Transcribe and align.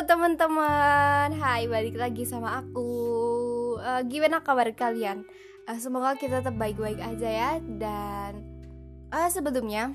teman-teman, 0.00 1.28
hai 1.36 1.68
balik 1.68 2.00
lagi 2.00 2.24
sama 2.24 2.64
aku. 2.64 2.88
Eh, 3.76 4.00
gimana 4.08 4.40
kabar 4.40 4.72
kalian? 4.72 5.28
Eh, 5.68 5.76
semoga 5.76 6.16
kita 6.16 6.40
tetap 6.40 6.56
baik-baik 6.56 6.96
aja 6.96 7.28
ya. 7.28 7.60
Dan 7.60 8.40
eh, 9.12 9.28
sebelumnya 9.28 9.92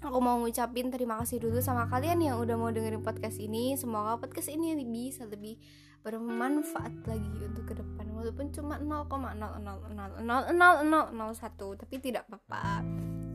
aku 0.00 0.16
mau 0.24 0.40
ngucapin 0.40 0.88
terima 0.88 1.20
kasih 1.20 1.44
dulu 1.44 1.60
sama 1.60 1.84
kalian 1.92 2.24
yang 2.24 2.40
udah 2.40 2.56
mau 2.56 2.72
dengerin 2.72 3.04
podcast 3.04 3.36
ini. 3.36 3.76
Semoga 3.76 4.16
podcast 4.16 4.48
ini 4.48 4.72
bisa 4.88 5.28
lebih 5.28 5.60
bermanfaat 6.00 7.04
lagi 7.04 7.36
untuk 7.44 7.68
ke 7.68 7.76
depan 7.76 8.08
walaupun 8.16 8.48
cuma 8.56 8.80
0,0000001 8.80 11.76
tapi 11.76 11.94
tidak 12.00 12.24
apa-apa. 12.30 12.80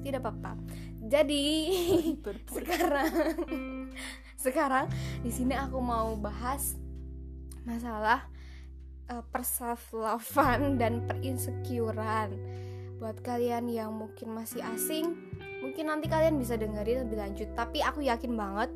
Tidak 0.01 0.19
apa-apa. 0.21 0.57
Jadi 1.05 1.45
sekarang 2.57 3.13
sekarang 4.41 4.85
di 5.21 5.29
sini 5.29 5.53
aku 5.53 5.77
mau 5.77 6.17
bahas 6.17 6.73
masalah 7.61 8.25
uh, 9.13 9.21
perself 9.29 9.93
lovean 9.93 10.81
dan 10.81 11.05
perinsecurean. 11.05 12.33
Buat 12.97 13.21
kalian 13.25 13.69
yang 13.69 13.93
mungkin 13.93 14.33
masih 14.33 14.61
asing 14.61 15.17
mungkin 15.61 15.93
nanti 15.93 16.09
kalian 16.09 16.41
bisa 16.41 16.57
dengerin 16.57 17.05
lebih 17.05 17.17
lanjut. 17.21 17.49
Tapi 17.53 17.85
aku 17.85 18.01
yakin 18.05 18.33
banget 18.33 18.69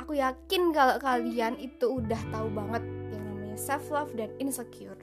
aku 0.00 0.18
yakin 0.18 0.74
kalau 0.74 0.96
kalian 0.98 1.54
itu 1.60 1.86
udah 1.86 2.18
tahu 2.32 2.50
banget 2.50 2.82
yang 3.12 3.22
namanya 3.24 3.56
self 3.60 3.88
love 3.92 4.12
dan 4.16 4.32
insecure. 4.40 4.98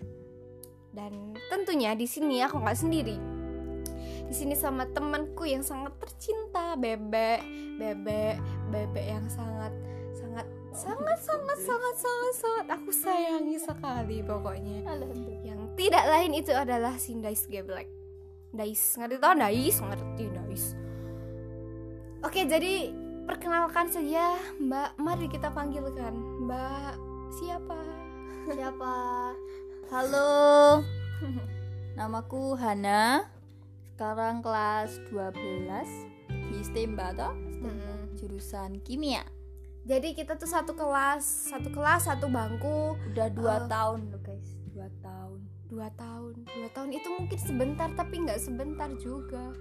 Dan 0.92 1.38
tentunya 1.48 1.96
di 1.96 2.04
sini 2.04 2.44
aku 2.44 2.59
nggak 2.59 2.80
sendiri 2.80 3.30
di 4.31 4.40
sini 4.40 4.55
sama 4.55 4.88
temanku 4.88 5.44
yang 5.44 5.59
sangat 5.59 5.92
tercinta 6.00 6.80
bebek 6.80 7.44
bebek 7.75 8.39
bebek 8.72 9.06
yang 9.11 9.28
sangat 9.28 9.75
sangat 10.16 10.47
sangat 10.72 11.19
sangat 11.19 11.59
sangat 11.59 11.95
sangat 12.00 12.33
sangat 12.39 12.66
aku 12.80 12.95
sayangi 12.95 13.59
sekali 13.59 14.23
pokoknya. 14.23 14.88
Yang 15.44 15.59
tidak 15.75 16.06
lain 16.08 16.31
itu 16.31 16.56
adalah 16.56 16.95
si 16.95 17.11
Dais 17.19 17.44
Geblek 17.44 17.91
Dais 18.56 18.80
ngerti 18.95 19.19
tau? 19.19 19.36
Dais 19.36 19.78
ngerti 19.83 20.23
Dais 20.31 20.66
oke 22.23 22.39
jadi 22.47 22.95
perkenalkan 23.28 23.91
saja 23.91 24.39
Mbak 24.63 24.89
mari 24.95 25.28
kita 25.28 25.52
panggilkan 25.52 26.16
Mbak 26.47 26.94
siapa? 27.36 27.80
Siapa? 28.47 28.95
Halo. 29.91 30.80
Namaku 32.00 32.56
Hana. 32.56 33.41
Sekarang 34.02 34.41
kelas 34.41 34.97
12 35.13 35.38
di 36.49 36.57
STEMBA 36.66 37.13
toh? 37.13 37.38
STEMBA. 37.53 37.69
Mm. 37.69 38.17
Jurusan 38.17 38.81
kimia. 38.81 39.21
jadi 39.85 40.17
kita 40.17 40.41
tuh 40.41 40.49
satu 40.49 40.73
kelas 40.73 41.53
satu 41.53 41.69
kelas 41.69 42.09
satu 42.09 42.25
bangku 42.25 42.97
Udah 43.13 43.29
Eh. 43.29 43.38
2 43.38 43.69
tahun 43.69 44.09
loh 44.09 44.17
guys. 44.25 44.57
2 44.73 44.89
tahun. 45.05 45.39
dua 45.69 45.88
tahun 45.94 46.33
dua 46.49 46.69
tahun 46.73 46.89
itu 46.97 47.07
mungkin 47.13 47.38
sebentar 47.38 47.94
tapi 47.94 48.25
nggak 48.25 48.41
sebentar 48.41 48.89
juga 48.97 49.53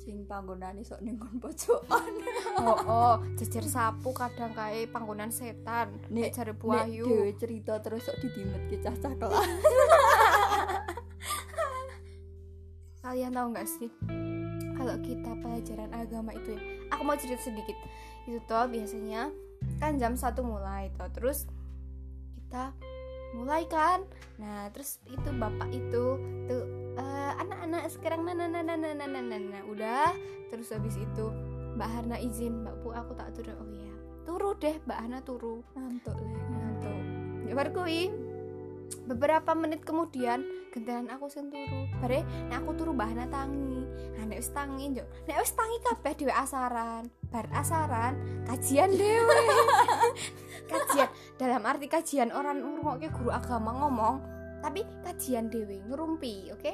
Sing 0.00 0.24
panggonane 0.24 0.80
sok 0.80 1.04
ning 1.04 1.20
kon 1.20 1.36
pojokan. 1.36 2.12
oh 2.64 2.80
oh 2.88 3.16
jejer 3.36 3.68
sapu 3.68 4.16
kadang 4.16 4.56
kayak 4.56 4.96
panggonan 4.96 5.28
setan 5.28 5.92
nek 6.08 6.32
cari 6.32 6.56
dhewe 6.56 7.36
cerita 7.36 7.84
terus 7.84 8.08
sok 8.08 8.16
didimet 8.24 8.64
ke 8.72 8.80
cah-cah 8.80 9.12
kelas. 9.12 9.44
kalian 13.14 13.30
tahu 13.30 13.54
nggak 13.54 13.68
sih? 13.70 13.90
Kalau 14.74 14.98
kita 14.98 15.38
pelajaran 15.38 15.94
agama 15.94 16.34
itu 16.34 16.58
ya 16.58 16.62
aku 16.90 17.06
mau 17.06 17.14
cerita 17.14 17.46
sedikit. 17.46 17.78
Itu 18.26 18.42
tuh 18.50 18.66
biasanya 18.66 19.30
kan 19.78 20.02
jam 20.02 20.18
satu 20.18 20.42
mulai 20.42 20.90
tuh 20.98 21.06
terus 21.14 21.46
kita 22.34 22.74
mulai 23.38 23.70
kan? 23.70 24.02
Nah 24.42 24.66
terus 24.74 24.98
itu 25.06 25.30
bapak 25.30 25.70
itu 25.70 26.18
tuh 26.50 26.64
eh, 26.98 27.32
anak-anak 27.38 27.86
sekarang 27.94 28.26
nana 28.26 28.50
nana 28.50 28.74
nana 28.74 29.06
nana 29.06 29.22
nana 29.22 29.60
udah 29.70 30.10
terus 30.50 30.74
habis 30.74 30.98
itu 30.98 31.30
mbak 31.78 31.86
Harna 31.86 32.18
izin 32.18 32.66
mbak 32.66 32.82
Bu 32.82 32.90
aku 32.90 33.14
tak 33.14 33.30
turun. 33.38 33.54
Oh 33.62 33.70
iya 33.70 33.94
turu 34.26 34.58
deh 34.58 34.74
mbak 34.90 34.98
Hana 34.98 35.22
turu. 35.22 35.62
Ngantuk 35.78 36.18
le. 36.18 36.34
ngantuk. 36.50 36.98
Ya 37.46 37.54
beberapa 39.06 39.52
menit 39.54 39.84
kemudian 39.86 40.42
gentenan 40.74 41.06
aku 41.06 41.30
sing 41.30 41.54
turu. 41.54 41.86
Bare 42.02 42.26
nek 42.50 42.66
aku 42.66 42.70
turu 42.74 42.90
mbah 42.90 43.06
Hana 43.06 43.30
tangi. 43.30 43.86
Nah 44.18 44.26
nek 44.26 44.42
wis 44.42 44.50
tangi 44.50 44.90
yo 44.90 45.06
nek 45.30 45.38
wis 45.38 45.54
tangi 45.54 45.78
kabeh 45.86 46.12
dhewe 46.18 46.34
asaran. 46.34 47.06
Bar 47.30 47.46
asaran 47.54 48.18
kajian 48.50 48.90
dhewe. 48.90 49.38
Kajian. 50.70 51.08
Dalam 51.38 51.62
arti 51.62 51.86
kajian 51.86 52.34
orang 52.34 52.58
ngrungokke 52.58 53.06
guru 53.14 53.30
agama 53.30 53.70
ngomong 53.86 54.16
tapi 54.66 54.82
kajian 55.06 55.46
dhewe 55.46 55.78
ngerumpi 55.86 56.50
oke? 56.50 56.72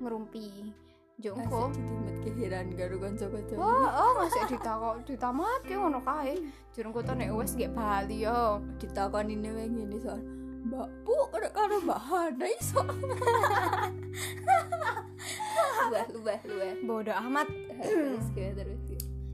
Ngerumpi 0.00 0.72
jongko 1.20 1.70
Asik 1.70 1.76
didimet 1.76 2.16
ke 2.18 2.30
heran 2.34 2.66
karo 2.74 2.96
kanca-kanca. 2.98 3.54
Oh, 3.54 3.86
oh 3.86 4.12
masih 4.18 4.42
ditakok 4.48 4.96
ditamake 5.04 5.74
ngono 5.76 6.00
kae. 6.00 6.40
Jurung 6.72 6.96
kota 6.96 7.12
nek 7.12 7.28
wis 7.36 7.52
nggih 7.52 7.70
Bali 7.76 8.24
yo. 8.24 8.64
ditakoni 8.80 9.36
newe 9.36 9.68
ngene 9.68 10.00
soal 10.00 10.41
Mbak 10.62 10.88
Bu 11.02 11.14
karo 11.52 11.76
Mbak 11.84 12.00
Hana 12.00 12.46
iso. 12.48 12.82
luweh 15.92 16.06
luweh 16.16 16.40
luweh. 16.48 16.72
Bodoh 16.86 17.16
amat. 17.28 17.48
Terus 17.84 18.24
terus. 18.34 18.80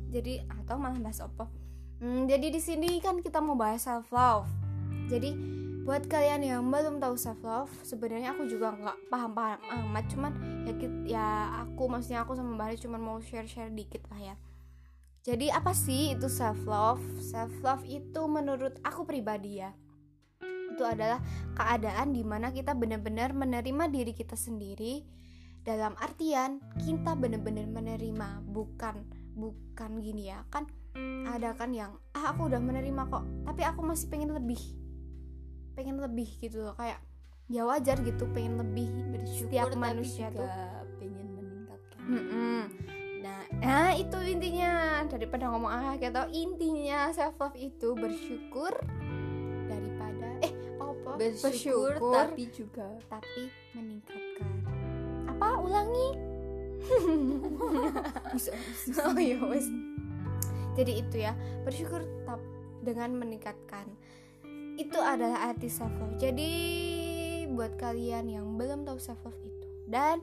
Jadi 0.09 0.43
atau 0.49 0.77
malah 0.81 0.99
bahas 0.99 1.21
apa? 1.21 1.47
Hmm, 1.99 2.31
jadi 2.31 2.49
di 2.51 2.61
sini 2.63 3.03
kan 3.03 3.21
kita 3.21 3.39
mau 3.39 3.55
bahas 3.55 3.85
self 3.85 4.09
love. 4.11 4.49
Jadi 5.09 5.35
buat 5.89 6.05
kalian 6.05 6.45
yang 6.45 6.63
belum 6.69 7.01
tahu 7.01 7.17
self 7.17 7.41
love, 7.41 7.73
sebenarnya 7.81 8.37
aku 8.37 8.45
juga 8.45 8.77
nggak 8.77 9.09
paham-paham 9.09 9.61
amat, 9.73 10.05
cuman 10.13 10.33
ya 10.69 10.73
ya 11.09 11.27
aku 11.65 11.89
maksudnya 11.89 12.29
aku 12.29 12.37
sama 12.37 12.61
Mbak 12.61 12.85
cuman 12.85 13.01
mau 13.01 13.19
share-share 13.25 13.73
dikit 13.73 14.05
lah 14.13 14.33
ya. 14.33 14.37
Jadi 15.25 15.49
apa 15.49 15.73
sih 15.73 16.13
itu 16.13 16.29
self 16.29 16.61
love? 16.69 17.03
Self 17.21 17.53
love 17.65 17.85
itu 17.89 18.21
menurut 18.29 18.77
aku 18.85 19.05
pribadi 19.09 19.61
ya. 19.65 19.73
Itu 20.79 20.87
adalah 20.87 21.19
keadaan 21.59 22.15
di 22.15 22.23
mana 22.23 22.55
kita 22.55 22.79
benar-benar 22.79 23.35
menerima 23.35 23.91
diri 23.91 24.15
kita 24.15 24.39
sendiri 24.39 25.03
dalam 25.67 25.99
artian 25.99 26.63
kita 26.79 27.19
benar-benar 27.19 27.67
menerima 27.67 28.47
bukan 28.47 29.03
bukan 29.35 29.91
gini 30.01 30.31
ya 30.31 30.41
kan 30.49 30.71
ada 31.29 31.53
kan 31.59 31.75
yang 31.75 31.99
ah 32.17 32.33
aku 32.33 32.49
udah 32.49 32.63
menerima 32.63 33.05
kok 33.11 33.27
tapi 33.45 33.63
aku 33.67 33.85
masih 33.85 34.07
pengen 34.09 34.33
lebih 34.33 34.59
pengen 35.77 36.01
lebih 36.01 36.27
gitu 36.41 36.65
loh 36.65 36.75
kayak 36.75 36.99
ya 37.47 37.69
wajar 37.69 38.01
gitu 38.03 38.27
pengen 38.33 38.59
lebih 38.61 38.89
setiap 39.29 39.73
manusia 39.79 40.29
tuh 40.33 40.49
pengen 41.01 41.27
meningkatkan. 41.33 42.01
Mm-mm. 42.03 42.61
Nah, 43.19 43.41
nah 43.61 43.91
itu 43.95 44.19
intinya 44.25 45.03
daripada 45.07 45.49
ngomong 45.53 45.71
ah 45.71 45.95
kita 45.97 46.29
intinya 46.33 47.09
self 47.15 47.39
love 47.41 47.57
itu 47.57 47.95
bersyukur 47.97 48.73
apa 51.19 51.51
Bersyukur, 51.51 51.99
tapi 52.15 52.43
juga 52.55 52.87
tapi 53.11 53.51
meningkatkan. 53.75 54.51
Apa? 55.27 55.59
Ulangi. 55.59 56.09
Oh 59.03 59.19
wes. 59.51 59.67
Jadi 60.79 61.03
itu 61.03 61.17
ya 61.19 61.35
bersyukur 61.67 62.07
tetap 62.07 62.39
dengan 62.87 63.19
meningkatkan. 63.19 63.91
Itu 64.79 65.03
adalah 65.03 65.51
arti 65.51 65.67
self 65.67 65.91
love 65.99 66.23
jadi 66.23 66.51
buat 67.51 67.75
kalian 67.83 68.31
yang 68.31 68.47
belum 68.55 68.87
tahu 68.87 69.03
self 69.03 69.19
love 69.27 69.43
itu 69.43 69.67
dan 69.91 70.23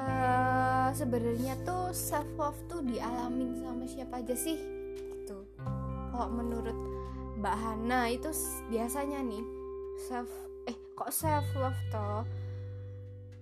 eh 0.00 0.88
sebenarnya 0.96 1.60
tuh 1.62 1.92
self 1.92 2.26
love 2.40 2.56
tuh 2.66 2.80
dialamin 2.80 3.60
sama 3.60 3.84
siapa 3.84 4.24
aja 4.24 4.32
sih? 4.32 4.56
Gitu. 4.96 5.44
Kalau 6.08 6.32
menurut 6.32 6.74
Mbak 7.36 7.56
Hana 7.60 8.08
itu 8.08 8.32
biasanya 8.72 9.20
nih 9.20 9.63
self 9.98 10.30
eh 10.66 10.76
kok 10.98 11.10
self 11.14 11.46
love 11.58 11.78
toh 11.92 12.26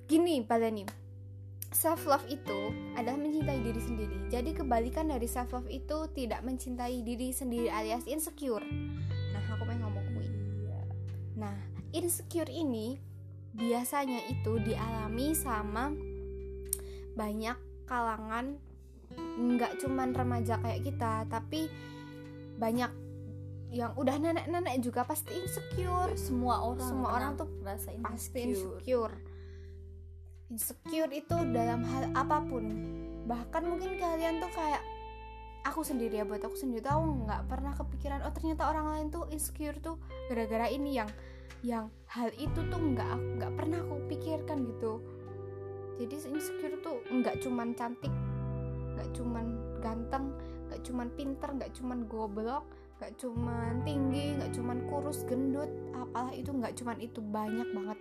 gini 0.07 0.45
pada 0.45 0.69
nih 0.69 0.85
self 1.73 2.05
love 2.05 2.25
itu 2.29 2.71
adalah 2.95 3.17
mencintai 3.17 3.65
diri 3.65 3.81
sendiri. 3.81 4.17
Jadi 4.29 4.53
kebalikan 4.53 5.09
dari 5.09 5.25
self 5.25 5.57
love 5.57 5.67
itu 5.73 6.05
tidak 6.13 6.45
mencintai 6.45 7.01
diri 7.01 7.33
sendiri 7.33 7.73
alias 7.73 8.05
insecure. 8.05 8.63
Nah, 9.33 9.43
aku 9.57 9.65
pengen 9.65 9.89
ngomong 9.89 10.07
kui. 10.13 10.29
Nah, 11.41 11.57
insecure 11.97 12.53
ini 12.53 13.01
biasanya 13.57 14.21
itu 14.29 14.61
dialami 14.61 15.33
sama 15.33 15.93
banyak 17.13 17.57
kalangan 17.85 18.57
nggak 19.37 19.81
cuman 19.81 20.13
remaja 20.13 20.57
kayak 20.61 20.85
kita, 20.85 21.25
tapi 21.29 21.69
banyak 22.57 22.89
yang 23.73 23.97
udah 23.97 24.21
nenek-nenek 24.21 24.85
juga 24.85 25.03
pasti 25.09 25.33
insecure. 25.33 26.13
semua 26.15 26.61
orang 26.61 26.85
Semua 26.85 27.11
orang 27.17 27.33
tuh 27.41 27.49
pasti 27.65 27.97
insecure. 27.97 28.53
insecure 28.53 29.15
insecure 30.53 31.09
itu 31.17 31.37
dalam 31.57 31.81
hal 31.81 32.13
apa 32.13 32.45
pun 32.45 32.69
bahkan 33.25 33.65
mungkin 33.65 33.97
kalian 33.97 34.45
tuh 34.45 34.53
kayak 34.53 34.85
aku 35.65 35.81
sendiri 35.81 36.21
ya 36.21 36.25
buat 36.29 36.45
aku 36.45 36.53
sendiri 36.53 36.85
tuh 36.85 36.93
aku 36.93 37.25
nggak 37.25 37.43
pernah 37.49 37.73
kepikiran 37.73 38.21
oh 38.29 38.33
ternyata 38.37 38.69
orang 38.69 38.87
lain 38.93 39.07
tuh 39.09 39.25
insecure 39.33 39.81
tuh 39.81 39.97
gara-gara 40.29 40.69
ini 40.69 41.01
yang 41.01 41.09
yang 41.65 41.89
hal 42.13 42.29
itu 42.37 42.61
tuh 42.69 42.81
nggak 42.83 43.41
nggak 43.41 43.53
pernah 43.57 43.81
aku 43.81 43.97
pikirkan 44.13 44.69
gitu 44.69 45.01
jadi 45.97 46.15
insecure 46.29 46.77
tuh 46.85 47.01
nggak 47.09 47.41
cuman 47.41 47.73
cantik 47.73 48.13
nggak 48.93 49.09
cuman 49.17 49.47
ganteng 49.81 50.37
nggak 50.69 50.81
cuman 50.85 51.09
pinter 51.17 51.49
nggak 51.49 51.73
cuman 51.81 52.05
goblok 52.11 52.69
nggak 53.03 53.19
cuman 53.19 53.83
tinggi 53.83 54.39
nggak 54.39 54.55
cuman 54.55 54.79
kurus 54.87 55.27
gendut 55.27 55.67
apalah 55.91 56.31
itu 56.31 56.55
nggak 56.55 56.79
cuman 56.79 57.03
itu 57.03 57.19
banyak 57.19 57.67
banget. 57.75 57.99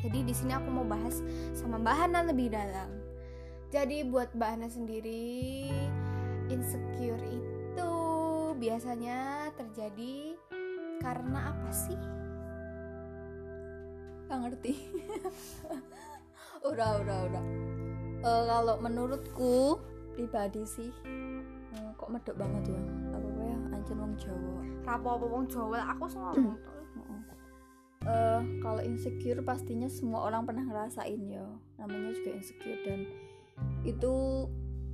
Jadi 0.00 0.18
di 0.24 0.32
sini 0.32 0.56
aku 0.56 0.72
mau 0.72 0.88
bahas 0.88 1.20
sama 1.52 1.76
Mbak 1.76 1.96
Hana 2.00 2.24
lebih 2.24 2.48
dalam. 2.56 2.88
Jadi 3.68 4.00
buat 4.08 4.32
Mbak 4.32 4.48
Hana 4.48 4.68
sendiri 4.72 5.68
insecure 6.48 7.20
itu 7.20 7.92
biasanya 8.56 9.52
terjadi 9.60 10.40
karena 11.04 11.52
apa 11.52 11.68
sih? 11.68 12.00
Nggak 14.24 14.38
ngerti. 14.40 14.74
Udah 16.72 17.02
udah 17.02 17.18
udah. 17.28 17.44
Uh, 18.22 18.44
kalau 18.46 18.78
menurutku 18.78 19.82
pribadi 20.14 20.62
sih 20.62 20.94
uh, 21.74 21.90
kok 21.98 22.06
medok 22.06 22.38
banget 22.38 22.70
ya 22.70 22.82
apa 23.82 23.90
ya 23.90 23.98
ancen 23.98 23.98
wong 23.98 24.14
Jawa. 24.14 24.62
Rapo 24.86 25.10
wong 25.26 25.44
Jawa. 25.50 25.78
Aku 25.90 26.04
ngomong 26.06 26.58
uh, 28.06 28.40
kalau 28.62 28.82
insecure 28.82 29.42
pastinya 29.42 29.90
semua 29.90 30.30
orang 30.30 30.46
pernah 30.46 30.62
ngerasain 30.66 31.18
ya 31.26 31.46
namanya 31.78 32.14
juga 32.14 32.30
insecure 32.38 32.80
dan 32.86 33.06
itu 33.82 34.46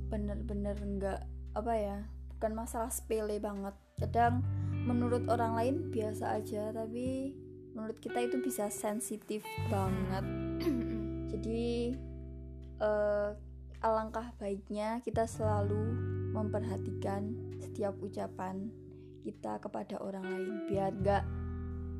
bener-bener 0.09 0.77
enggak 0.81 1.21
apa 1.53 1.73
ya 1.77 1.97
bukan 2.37 2.51
masalah 2.57 2.89
sepele 2.89 3.37
banget. 3.37 3.77
Kadang 4.01 4.41
menurut 4.89 5.29
orang 5.29 5.53
lain 5.53 5.75
biasa 5.93 6.41
aja 6.41 6.73
tapi 6.73 7.37
menurut 7.77 8.01
kita 8.01 8.25
itu 8.25 8.41
bisa 8.41 8.73
sensitif 8.73 9.45
banget. 9.69 10.25
Jadi 11.31 11.93
uh, 12.81 13.37
alangkah 13.79 14.33
baiknya 14.41 14.99
kita 15.05 15.29
selalu 15.29 15.93
memperhatikan 16.33 17.35
setiap 17.59 17.95
ucapan 17.99 18.69
kita 19.29 19.61
kepada 19.61 20.01
orang 20.01 20.25
lain 20.25 20.65
biar 20.65 20.89
gak 21.05 21.21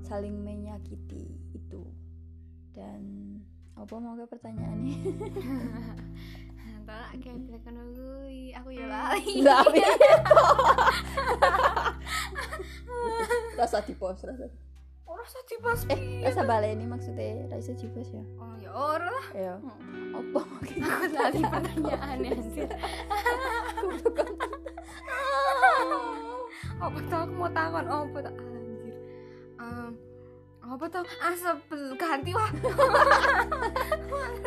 saling 0.02 0.34
menyakiti 0.42 1.38
itu. 1.54 1.86
Dan 2.74 3.38
apa 3.78 3.94
mau 4.02 4.18
ke 4.18 4.26
pertanyaannya? 4.26 4.98
Tak 6.90 7.14
kayak 7.22 7.38
bilang 7.46 7.94
dulu 7.94 8.26
aku 8.58 8.70
ya 8.74 8.86
lali. 8.90 9.46
lali. 9.46 9.82
Rasa 13.62 13.86
tipos 13.86 14.18
rasa. 14.26 14.50
Oh 15.06 15.14
rasa 15.14 15.40
tipos 15.46 15.86
eh 15.90 16.22
rasa 16.26 16.42
baleni 16.46 16.86
maksudnya 16.90 17.46
rasa 17.54 17.78
tipos 17.78 18.10
ya? 18.10 18.26
Oh 18.42 18.58
ya 18.58 18.74
orang 18.74 19.14
lah. 19.14 19.28
Ya 19.38 19.54
apa 20.10 20.42
mungkin 20.50 20.82
aku 20.82 21.06
lali 21.14 21.42
pertanyaannya 21.46 22.32
anjir 22.34 22.70
apa 26.80 26.98
tuh 27.08 27.20
aku 27.28 27.34
mau 27.36 27.52
takon 27.52 27.88
apa 27.88 28.18
tuh? 28.24 28.36
Anjir. 28.36 28.96
Um, 29.60 29.92
apa 30.60 30.86
tuh? 30.92 31.06
Asap 31.24 31.60
ganti 31.98 32.32
wah. 32.36 32.52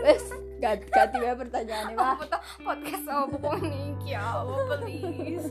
Wes 0.04 0.26
ganti 0.62 0.86
ganti 0.92 1.16
ya 1.18 1.34
pertanyaannya 1.34 1.94
wah. 1.98 2.14
Apa 2.14 2.24
tuh? 2.30 2.42
Podcast 2.62 3.06
apa 3.10 3.36
pun 3.36 3.60
niki 3.60 4.12
apa 4.14 4.78
please. 4.82 5.48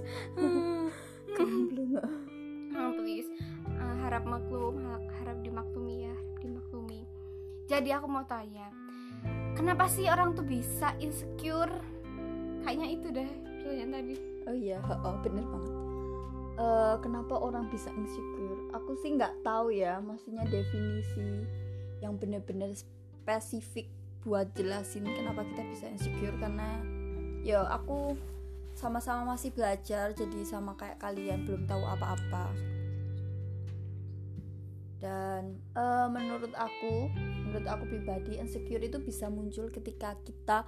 Oh, 2.71 2.91
please. 2.95 3.29
Uh, 3.67 3.95
harap 4.07 4.23
maklum 4.23 4.79
harap 5.19 5.37
dimaklumi 5.43 6.07
ya 6.07 6.13
harap 6.15 6.37
dimaklumi. 6.39 7.03
Jadi 7.67 7.89
aku 7.91 8.07
mau 8.07 8.23
tanya 8.23 8.71
kenapa 9.53 9.85
sih 9.91 10.07
orang 10.07 10.33
tuh 10.33 10.47
bisa 10.47 10.95
insecure? 11.03 11.71
Kayaknya 12.61 12.87
itu 12.93 13.07
deh 13.09 13.31
pertanyaan 13.61 13.91
tadi. 13.91 14.15
Oh 14.49 14.55
iya 14.57 14.79
oh 14.81 15.15
bener 15.21 15.45
banget 15.45 15.80
uh, 16.61 16.95
kenapa 17.01 17.35
orang 17.41 17.67
bisa 17.73 17.89
insecure? 17.97 18.69
Aku 18.77 18.93
sih 19.01 19.17
nggak 19.17 19.41
tahu 19.41 19.73
ya 19.73 19.97
maksudnya 19.97 20.45
definisi 20.45 21.49
yang 21.99 22.17
bener-bener 22.21 22.73
spesifik 22.77 23.89
buat 24.21 24.53
jelasin 24.53 25.05
kenapa 25.09 25.41
kita 25.41 25.63
bisa 25.73 25.85
insecure 25.89 26.37
karena 26.37 26.77
ya 27.41 27.65
aku 27.65 28.13
sama-sama 28.77 29.33
masih 29.33 29.49
belajar 29.51 30.13
jadi 30.13 30.45
sama 30.45 30.77
kayak 30.77 31.01
kalian 31.01 31.43
belum 31.49 31.65
tahu 31.65 31.81
apa-apa. 31.81 32.53
Dan 35.01 35.57
uh, 35.73 36.05
menurut 36.13 36.53
aku 36.53 37.09
menurut 37.49 37.65
aku 37.65 37.89
pribadi 37.89 38.37
insecure 38.37 38.85
itu 38.85 39.01
bisa 39.01 39.33
muncul 39.33 39.73
ketika 39.73 40.13
kita 40.21 40.61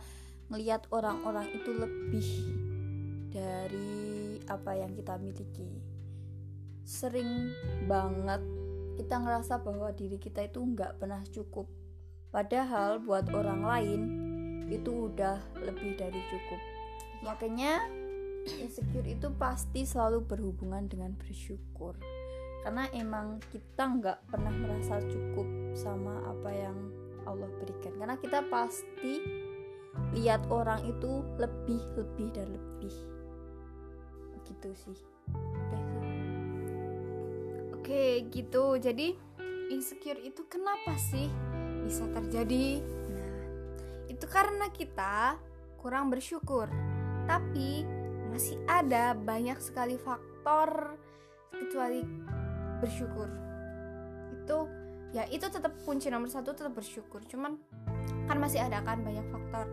melihat 0.50 0.90
orang-orang 0.90 1.54
itu 1.54 1.70
lebih 1.70 2.28
dari 3.30 4.23
apa 4.48 4.76
yang 4.76 4.92
kita 4.96 5.16
miliki. 5.20 5.70
Sering 6.84 7.52
banget 7.88 8.44
kita 9.00 9.18
ngerasa 9.18 9.64
bahwa 9.64 9.90
diri 9.96 10.22
kita 10.22 10.46
itu 10.46 10.62
nggak 10.62 11.02
pernah 11.02 11.22
cukup. 11.32 11.66
Padahal 12.34 13.02
buat 13.02 13.30
orang 13.30 13.62
lain 13.62 14.02
itu 14.70 15.12
udah 15.12 15.38
lebih 15.62 15.98
dari 15.98 16.22
cukup. 16.30 16.62
Makanya 17.24 17.82
insecure 18.60 19.06
itu 19.08 19.32
pasti 19.38 19.86
selalu 19.86 20.26
berhubungan 20.26 20.90
dengan 20.90 21.14
bersyukur. 21.16 21.96
Karena 22.64 22.88
emang 22.96 23.44
kita 23.52 23.84
nggak 24.00 24.20
pernah 24.32 24.54
merasa 24.56 25.04
cukup 25.04 25.48
sama 25.76 26.24
apa 26.26 26.50
yang 26.52 26.78
Allah 27.28 27.50
berikan. 27.60 27.94
Karena 28.00 28.16
kita 28.20 28.44
pasti 28.48 29.20
lihat 30.18 30.42
orang 30.50 30.82
itu 30.90 31.22
lebih 31.38 31.82
lebih 31.94 32.28
dan 32.34 32.50
lebih 32.50 33.13
gitu 34.64 34.96
sih. 34.96 34.96
Udah 34.96 35.84
sih. 35.84 36.08
Oke 37.76 38.04
gitu. 38.32 38.80
Jadi 38.80 39.12
insecure 39.68 40.24
itu 40.24 40.48
kenapa 40.48 40.96
sih 40.96 41.28
bisa 41.84 42.08
terjadi? 42.16 42.80
Nah 43.12 43.36
itu 44.08 44.26
karena 44.32 44.72
kita 44.72 45.36
kurang 45.76 46.08
bersyukur. 46.08 46.72
Tapi 47.28 47.84
masih 48.32 48.56
ada 48.72 49.12
banyak 49.12 49.60
sekali 49.60 50.00
faktor 50.00 50.96
kecuali 51.52 52.00
bersyukur. 52.80 53.28
Itu 54.32 54.72
ya 55.12 55.28
itu 55.28 55.46
tetap 55.52 55.76
kunci 55.84 56.08
nomor 56.08 56.32
satu 56.32 56.56
tetap 56.56 56.72
bersyukur. 56.72 57.20
Cuman 57.28 57.60
kan 58.32 58.40
masih 58.40 58.64
ada 58.64 58.80
kan 58.88 59.04
banyak 59.04 59.28
faktor. 59.28 59.68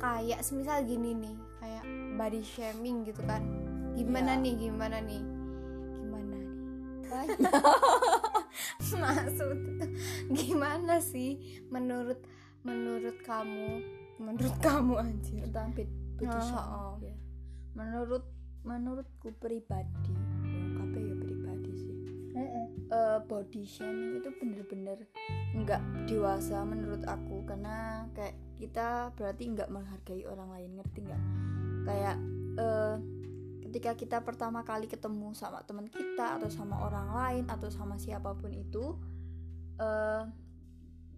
Kayak 0.00 0.40
semisal 0.40 0.80
gini 0.88 1.12
nih 1.12 1.36
kayak 1.60 1.84
body 2.16 2.40
shaming 2.40 3.04
gitu 3.04 3.20
kan 3.28 3.44
gimana 3.92 4.32
Ya. 4.32 4.40
nih 4.40 4.54
gimana 4.56 4.96
nih? 5.00 5.22
Gimana 5.96 6.34
nih? 6.36 6.48
Banyak. 7.06 7.52
Maksud 9.00 9.58
gimana 10.38 10.94
sih? 10.98 11.30
Menurut 11.68 12.20
menurut 12.60 13.16
kamu? 13.22 13.80
Menurut 14.18 14.56
kamu 14.60 14.94
anjir. 14.96 15.40
Tentang 15.48 15.72
bed 15.72 15.88
body 16.16 16.28
Oh, 16.28 16.36
shaming, 16.38 16.76
oh. 16.76 16.94
ya. 17.00 17.14
menurut 17.72 18.24
menurutku 18.60 19.32
pribadi 19.40 20.12
ya, 20.12 20.20
kabeh 20.76 21.00
ya 21.00 21.14
pribadi 21.16 21.72
sih. 21.72 21.96
Eh, 22.90 23.18
body 23.24 23.62
shaming 23.64 24.20
itu 24.20 24.28
bener-bener 24.36 24.98
nggak 25.56 25.80
dewasa 26.04 26.60
menurut 26.62 27.00
aku. 27.08 27.40
Karena 27.48 28.04
kayak 28.12 28.36
kita 28.54 28.88
berarti 29.16 29.42
nggak 29.48 29.72
menghargai 29.72 30.28
orang 30.28 30.52
lain 30.52 30.70
ngerti 30.76 30.98
nggak? 31.08 31.22
Kayak 31.88 32.16
eh, 32.60 32.94
ketika 33.70 33.94
kita 33.94 34.18
pertama 34.26 34.66
kali 34.66 34.90
ketemu 34.90 35.30
sama 35.30 35.62
teman 35.62 35.86
kita 35.86 36.42
atau 36.42 36.50
sama 36.50 36.82
orang 36.82 37.08
lain 37.14 37.44
atau 37.46 37.70
sama 37.70 37.94
siapa 38.02 38.34
pun 38.34 38.50
itu 38.50 38.98
eh, 39.78 40.26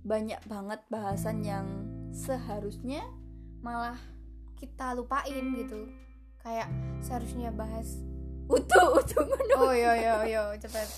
banyak 0.05 0.45
banget 0.45 0.85
bahasan 0.93 1.41
yang 1.41 1.65
seharusnya 2.13 3.01
malah 3.65 3.97
kita 4.61 4.93
lupain 4.93 5.57
gitu. 5.57 5.89
Kayak 6.45 6.69
seharusnya 7.01 7.49
bahas 7.57 8.05
utuh 8.53 9.01
utuh 9.01 9.25
ngono. 9.25 9.55
oh 9.57 9.73
yo 9.73 9.93
yo 9.97 10.17
yo 10.29 10.43
cepet. 10.61 10.89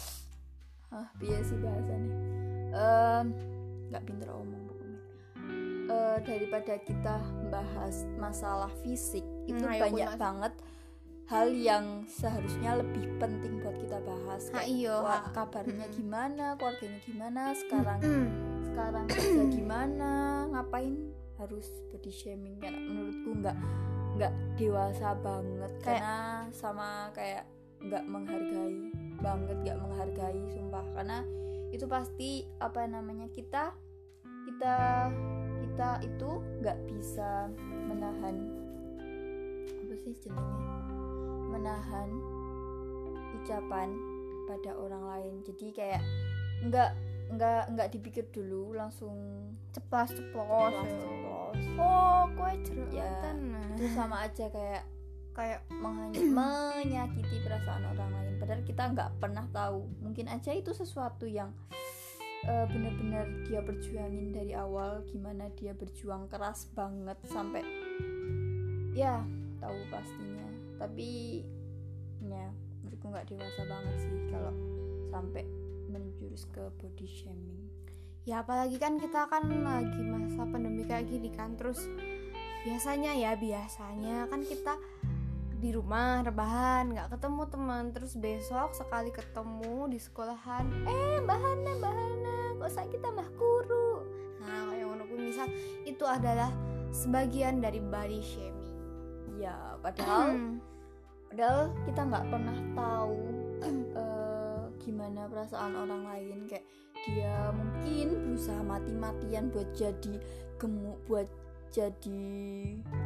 Ah 0.90 1.06
biasa 1.22 1.54
sih 1.54 1.58
bahasannya. 1.62 2.16
Nggak 3.94 4.04
pinter 4.10 4.28
omong 4.34 4.64
Eh, 5.84 6.18
daripada 6.24 6.80
kita 6.80 7.20
bahas 7.52 8.08
masalah 8.16 8.72
fisik 8.80 9.20
itu 9.44 9.60
ayo, 9.68 9.84
banyak 9.84 10.16
banget 10.16 10.52
hal 11.24 11.48
yang 11.48 12.04
seharusnya 12.04 12.76
lebih 12.76 13.16
penting 13.16 13.58
buat 13.58 13.76
kita 13.78 13.96
bahas 14.00 14.48
Ha, 14.50 14.60
Kayak, 14.60 14.68
iyo, 14.68 14.96
kabarnya 15.32 15.86
Mm-mm. 15.88 15.96
gimana 15.96 16.46
keluarganya 16.54 17.00
gimana 17.00 17.42
sekarang 17.54 18.00
Hmm. 18.00 18.28
sekarang 18.64 19.04
kerja 19.08 19.42
gimana 19.56 20.10
ngapain 20.50 20.94
harus 21.36 21.64
body 21.88 22.12
shaming? 22.12 22.56
Kan 22.58 22.74
menurutku 22.74 23.30
nggak 23.40 23.56
nggak 24.14 24.32
dewasa 24.54 25.16
banget 25.18 25.72
karena 25.82 26.16
sama 26.50 27.10
kayak 27.10 27.42
nggak 27.80 28.04
menghargai 28.04 28.78
banget 29.18 29.56
nggak 29.64 29.78
menghargai 29.80 30.40
sumpah. 30.52 30.84
Karena 30.94 31.18
itu 31.70 31.86
pasti 31.86 32.30
apa 32.60 32.84
namanya 32.84 33.26
kita 33.28 33.74
kita 34.44 34.76
kita 35.64 35.88
itu 36.04 36.30
nggak 36.60 36.78
bisa 36.86 37.48
menahan 37.88 38.36
apa 39.64 39.94
sih 39.98 40.14
jenenge 40.16 40.63
menahan 41.54 42.10
ucapan 43.38 43.94
pada 44.50 44.74
orang 44.74 45.04
lain. 45.06 45.34
Jadi 45.46 45.66
kayak 45.70 46.02
nggak 46.66 46.90
nggak 47.34 47.62
nggak 47.72 47.88
dipikir 47.94 48.24
dulu 48.30 48.76
langsung 48.76 49.16
ceplas 49.72 50.12
ceplos 50.12 50.74
ceplos 50.74 50.92
ceplos. 51.00 51.56
Oh 51.78 52.26
kue 52.34 52.52
Ya, 52.94 53.34
nah. 53.34 53.74
itu 53.74 53.86
sama 53.94 54.26
aja 54.26 54.50
kayak 54.50 54.82
kayak 55.34 55.60
menyakiti 56.36 57.42
perasaan 57.42 57.86
orang 57.94 58.10
lain. 58.10 58.34
Padahal 58.38 58.62
kita 58.62 58.82
nggak 58.92 59.10
pernah 59.18 59.46
tahu. 59.50 59.86
Mungkin 60.02 60.30
aja 60.30 60.54
itu 60.54 60.70
sesuatu 60.70 61.26
yang 61.26 61.50
eh, 62.44 62.66
benar-benar 62.68 63.26
dia 63.48 63.60
perjuangin 63.64 64.30
dari 64.30 64.52
awal 64.52 65.02
gimana 65.08 65.48
dia 65.56 65.72
berjuang 65.72 66.28
keras 66.28 66.68
banget 66.76 67.16
sampai 67.26 67.64
ya 68.94 69.24
tahu 69.58 69.78
pastinya 69.90 70.43
tapi 70.84 71.40
ya 72.20 72.52
menurutku 72.84 73.08
nggak 73.08 73.26
dewasa 73.32 73.62
banget 73.64 73.96
sih 74.04 74.12
kalau 74.28 74.52
sampai 75.08 75.48
menjurus 75.88 76.44
ke 76.52 76.60
body 76.76 77.08
shaming. 77.08 77.64
Ya 78.28 78.44
apalagi 78.44 78.76
kan 78.76 79.00
kita 79.00 79.24
kan 79.32 79.48
lagi 79.48 80.00
masa 80.04 80.44
pandemi 80.44 80.84
kayak 80.84 81.08
gini 81.08 81.32
kan 81.32 81.56
terus 81.56 81.88
biasanya 82.68 83.16
ya 83.16 83.32
biasanya 83.36 84.28
kan 84.28 84.44
kita 84.44 84.76
di 85.60 85.72
rumah 85.72 86.20
rebahan 86.24 86.92
nggak 86.92 87.16
ketemu 87.16 87.42
teman 87.48 87.84
terus 87.92 88.12
besok 88.20 88.76
sekali 88.76 89.08
ketemu 89.12 89.88
di 89.88 89.96
sekolahan 89.96 90.68
eh 90.84 91.20
bahana 91.24 91.72
bahana 91.80 92.36
kok 92.60 92.68
saya 92.72 92.88
kita 92.92 93.08
mah 93.12 93.28
kuru 93.36 94.04
nah 94.44 94.72
kayak 94.72 94.84
ngono 94.88 95.04
kuwi 95.08 95.32
misal 95.32 95.48
itu 95.88 96.04
adalah 96.04 96.52
sebagian 96.94 97.58
dari 97.58 97.80
body 97.82 98.20
shaming. 98.20 98.76
Ya 99.40 99.76
padahal 99.82 100.60
padahal 101.34 101.74
kita 101.82 102.06
nggak 102.06 102.26
pernah 102.30 102.58
tahu 102.78 103.18
eh, 103.98 104.62
gimana 104.86 105.26
perasaan 105.26 105.74
orang 105.74 106.06
lain. 106.06 106.46
Kayak 106.46 106.62
dia 107.10 107.50
mungkin 107.50 108.06
berusaha 108.22 108.62
mati-matian 108.62 109.50
buat 109.50 109.66
jadi 109.74 110.14
gemuk 110.62 111.02
buat 111.10 111.26
jadi 111.74 112.22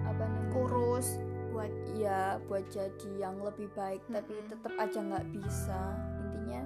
apa 0.05 0.29
namanya? 0.29 0.53
Kurus. 0.53 1.17
Buat 1.57 1.73
ya 1.97 2.37
buat 2.45 2.69
jadi 2.69 3.11
yang 3.17 3.41
lebih 3.41 3.73
baik 3.73 4.05
tapi 4.13 4.37
Mm-mm. 4.37 4.53
tetap 4.53 4.77
aja 4.77 5.01
nggak 5.01 5.27
bisa. 5.33 5.81
Intinya 6.21 6.61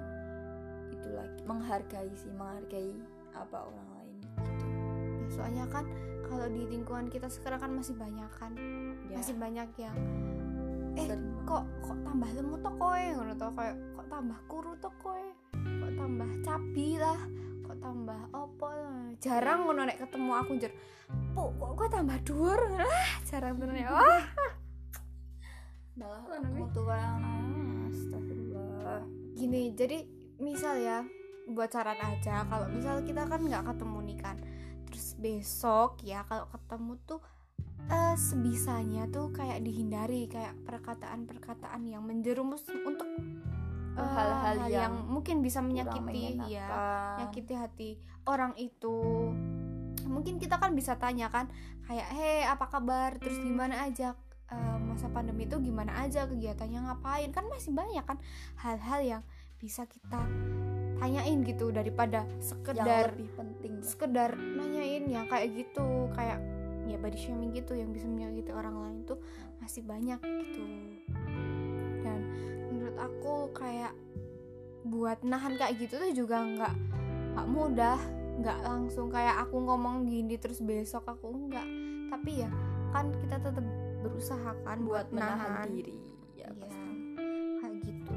itu 0.91 1.07
lagi 1.15 1.41
menghargai 1.47 2.11
sih 2.11 2.31
menghargai 2.35 2.91
apa 3.39 3.71
orang 3.71 3.87
lain. 3.95 4.15
Gitu 4.19 4.65
ya, 4.67 5.25
soalnya 5.31 5.65
kan 5.71 5.87
kalau 6.27 6.43
di 6.51 6.67
lingkungan 6.67 7.07
kita 7.07 7.31
sekarang 7.31 7.63
kan 7.63 7.71
masih 7.71 7.95
banyak 7.95 8.31
kan? 8.35 8.51
Ya, 9.07 9.15
masih 9.15 9.39
banyak 9.39 9.71
yang 9.79 9.97
eh 10.99 11.07
kok 11.43 11.63
kok 11.81 11.97
tambah 12.05 12.29
lemu 12.33 12.55
to 12.61 12.71
koe 12.77 13.03
ngono 13.17 13.33
to 13.33 13.47
kayak 13.57 13.75
kok 13.97 14.07
tambah 14.07 14.39
kuru 14.45 14.73
to 14.77 14.89
koe 15.01 15.25
kok 15.57 15.91
tambah 15.97 16.29
cabi 16.45 16.89
lah? 17.01 17.19
Kok 17.63 17.77
tambah 17.79 18.19
opo 18.35 18.67
lah. 18.67 19.07
jarang 19.23 19.65
ngono 19.65 19.81
nek 19.87 19.99
ketemu 20.03 20.31
aku 20.35 20.51
jer 20.59 20.71
po 21.33 21.53
kok 21.57 21.71
gue 21.77 21.87
tambah 21.89 22.17
dhuwur? 22.25 22.59
Ah 22.81 23.13
jarang 23.25 23.57
tenan 23.57 23.77
ya. 23.77 23.89
Wah. 23.89 24.25
Malah 25.97 26.25
aku 26.25 26.63
tuh 26.73 26.83
kayak 26.89 27.13
astagfirullah. 27.93 29.01
Gini 29.37 29.73
jadi 29.77 30.05
misal 30.41 30.81
ya 30.81 31.05
buat 31.49 31.69
saran 31.69 32.01
aja. 32.01 32.45
Kalau 32.49 32.67
misal 32.69 33.01
kita 33.05 33.29
kan 33.29 33.41
nggak 33.41 33.65
ketemu 33.69 33.99
nih 34.09 34.17
kan 34.21 34.37
terus 34.93 35.17
besok 35.17 36.05
ya 36.05 36.21
kalau 36.29 36.45
ketemu 36.53 36.93
tuh 37.09 37.17
eh, 37.89 38.15
sebisanya 38.15 39.09
tuh 39.09 39.33
kayak 39.33 39.63
dihindari 39.65 40.29
kayak 40.29 40.55
perkataan-perkataan 40.63 41.83
yang 41.87 42.03
menjerumus 42.05 42.63
untuk 42.71 43.07
eh, 43.95 43.99
Hal-hal 43.99 44.57
hal 44.63 44.69
yang 44.69 44.93
mungkin 45.09 45.43
bisa 45.43 45.59
menyakiti 45.59 46.39
ya 46.47 46.67
menyakiti 47.17 47.53
hati 47.57 47.89
orang 48.27 48.53
itu. 48.55 49.31
Mungkin 50.03 50.37
kita 50.37 50.59
kan 50.59 50.75
bisa 50.75 50.99
tanya 50.99 51.31
kan 51.31 51.47
kayak 51.87 52.07
hei 52.15 52.43
apa 52.47 52.67
kabar? 52.67 53.15
Terus 53.19 53.39
gimana 53.39 53.87
aja? 53.87 54.15
Eh, 54.51 54.77
masa 54.83 55.07
pandemi 55.09 55.47
itu 55.47 55.57
gimana 55.59 56.03
aja? 56.03 56.27
Kegiatannya 56.27 56.79
ngapain? 56.91 57.29
Kan 57.31 57.47
masih 57.47 57.71
banyak 57.71 58.03
kan 58.03 58.19
hal-hal 58.59 59.01
yang 59.01 59.23
bisa 59.57 59.87
kita 59.87 60.19
tanyain 61.03 61.43
gitu 61.43 61.71
daripada 61.71 62.23
yang 62.23 62.43
sekedar 62.43 63.05
lebih 63.11 63.31
penting. 63.35 63.73
sekedar 63.83 64.31
nanyain 64.39 65.03
yang 65.07 65.25
kayak 65.27 65.51
gitu 65.51 66.07
kayak 66.15 66.39
ya 66.87 66.97
body 66.99 67.15
shaming 67.15 67.55
gitu 67.55 67.77
yang 67.77 67.95
bisa 67.95 68.05
menyakiti 68.07 68.51
orang 68.51 68.75
lain 68.75 68.99
tuh 69.07 69.19
masih 69.63 69.83
banyak 69.83 70.19
gitu. 70.19 70.63
Dan 72.03 72.19
menurut 72.71 72.97
aku 72.99 73.33
kayak 73.55 73.95
buat 74.83 75.23
nahan 75.23 75.55
kayak 75.55 75.79
gitu 75.79 75.95
tuh 75.95 76.11
juga 76.11 76.43
nggak 76.43 76.75
nggak 77.33 77.47
mudah 77.47 77.99
nggak 78.33 78.59
langsung 78.65 79.07
kayak 79.07 79.47
aku 79.47 79.63
ngomong 79.63 80.09
gini 80.09 80.35
terus 80.35 80.59
besok 80.59 81.07
aku 81.07 81.31
enggak 81.31 81.65
tapi 82.11 82.43
ya 82.43 82.49
kan 82.91 83.09
kita 83.23 83.39
tetap 83.39 83.65
berusaha 84.03 84.51
kan 84.67 84.83
buat 84.83 85.07
menahan 85.09 85.63
nahan 85.63 85.69
diri 85.71 85.97
ya 86.35 86.51
pasti. 86.59 86.91
kayak 87.63 87.75
gitu. 87.87 88.11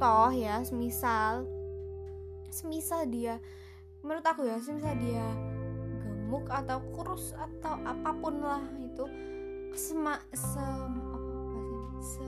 Toh 0.00 0.32
ya 0.32 0.64
semisal 0.64 1.44
semisal 2.50 3.06
dia 3.06 3.38
menurut 4.00 4.24
aku 4.24 4.48
ya 4.48 4.56
semisal 4.58 4.96
dia 4.96 5.26
gemuk 6.30 6.46
atau 6.46 6.78
kurus 6.94 7.34
atau 7.34 7.74
apa 7.82 8.14
pun 8.22 8.38
lah 8.38 8.62
itu. 8.78 9.02
Sema 9.74 10.14
se 10.30 10.62
apa 10.62 11.18
bahasanya? 11.18 11.82
se 11.98 12.22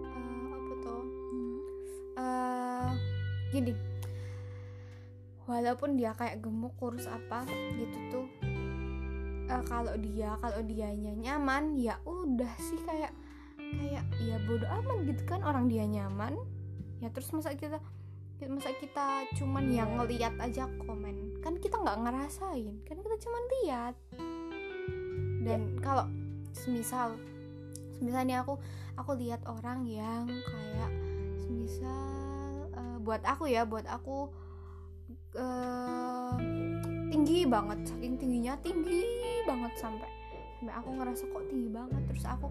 eh, 0.00 0.48
apa 0.48 0.72
tuh? 0.80 1.04
Eh 2.16 2.90
gini. 3.52 3.76
Walaupun 5.44 6.00
dia 6.00 6.16
kayak 6.16 6.40
gemuk 6.40 6.72
kurus 6.80 7.04
apa 7.04 7.44
gitu 7.76 7.98
tuh 8.08 8.26
eh, 9.44 9.62
kalau 9.68 9.92
dia 10.00 10.32
kalau 10.40 10.64
dianya 10.64 11.12
nyaman 11.12 11.76
ya 11.76 12.00
udah 12.08 12.56
sih 12.64 12.80
kayak 12.88 13.12
kayak 13.60 14.08
ya 14.24 14.40
bodoh 14.48 14.72
amat 14.72 15.04
gitu 15.04 15.20
kan 15.28 15.44
orang 15.44 15.68
dia 15.68 15.84
nyaman. 15.84 16.40
Ya 17.04 17.12
terus 17.12 17.28
masa 17.36 17.52
kita 17.60 17.76
masa 18.50 18.70
kita 18.78 19.26
cuman 19.38 19.70
yang 19.70 19.94
ngeliat 19.98 20.34
aja 20.40 20.66
komen? 20.82 21.38
Kan 21.42 21.58
kita 21.58 21.78
nggak 21.78 21.98
ngerasain. 22.02 22.74
Kan 22.86 22.96
kita 23.02 23.16
cuman 23.22 23.42
lihat 23.60 23.94
dan 25.42 25.76
kalau 25.82 26.06
semisal 26.54 27.18
misalnya 27.98 28.46
aku 28.46 28.58
aku 28.94 29.18
lihat 29.18 29.42
orang 29.46 29.82
yang 29.86 30.26
kayak 30.26 30.92
semisal 31.42 32.70
eh, 32.74 32.96
buat 33.02 33.22
aku 33.26 33.50
ya 33.50 33.66
buat 33.66 33.86
aku 33.90 34.30
eh, 35.34 36.34
tinggi 37.10 37.44
banget 37.44 37.78
saking 37.90 38.14
tingginya 38.16 38.54
tinggi 38.62 39.02
banget 39.44 39.74
sampai 39.76 40.08
sampai 40.62 40.74
aku 40.78 40.88
ngerasa 40.94 41.22
kok 41.26 41.44
tinggi 41.50 41.68
banget. 41.74 42.02
Terus 42.06 42.24
aku 42.26 42.48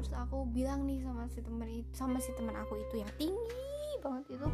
terus 0.00 0.16
aku 0.16 0.48
bilang 0.48 0.88
nih 0.88 1.04
sama 1.04 1.28
si 1.28 1.44
temen 1.44 1.68
itu 1.68 1.90
sama 1.92 2.16
si 2.24 2.32
teman 2.32 2.56
aku 2.56 2.80
itu 2.80 3.04
yang 3.04 3.12
tinggi 3.20 3.79
banget 4.00 4.24
itu. 4.36 4.48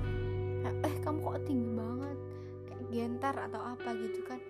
Eh 0.82 0.94
kamu 1.02 1.18
kok 1.22 1.42
tinggi 1.46 1.70
banget? 1.72 2.18
Kayak 2.66 2.84
gentar 2.90 3.34
atau 3.50 3.60
apa 3.62 3.88
gitu 3.96 4.20
kan? 4.26 4.40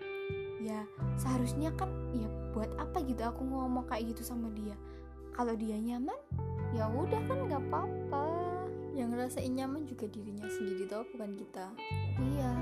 Ya 0.61 0.83
seharusnya 1.21 1.71
kan 1.77 1.93
ya 2.17 2.27
buat 2.57 2.73
apa 2.81 3.05
gitu 3.05 3.23
aku 3.23 3.45
ngomong 3.45 3.85
kayak 3.87 4.17
gitu 4.17 4.25
sama 4.25 4.49
dia? 4.57 4.75
Kalau 5.37 5.53
dia 5.53 5.77
nyaman 5.77 6.17
ya 6.73 6.89
udah 6.89 7.21
kan 7.29 7.39
nggak 7.47 7.63
apa-apa. 7.69 8.27
Yang 8.97 9.09
ngerasain 9.13 9.53
nyaman 9.53 9.85
juga 9.85 10.09
dirinya 10.09 10.49
sendiri 10.49 10.89
tau 10.89 11.05
bukan 11.13 11.37
kita. 11.37 11.67
Iya 12.17 12.53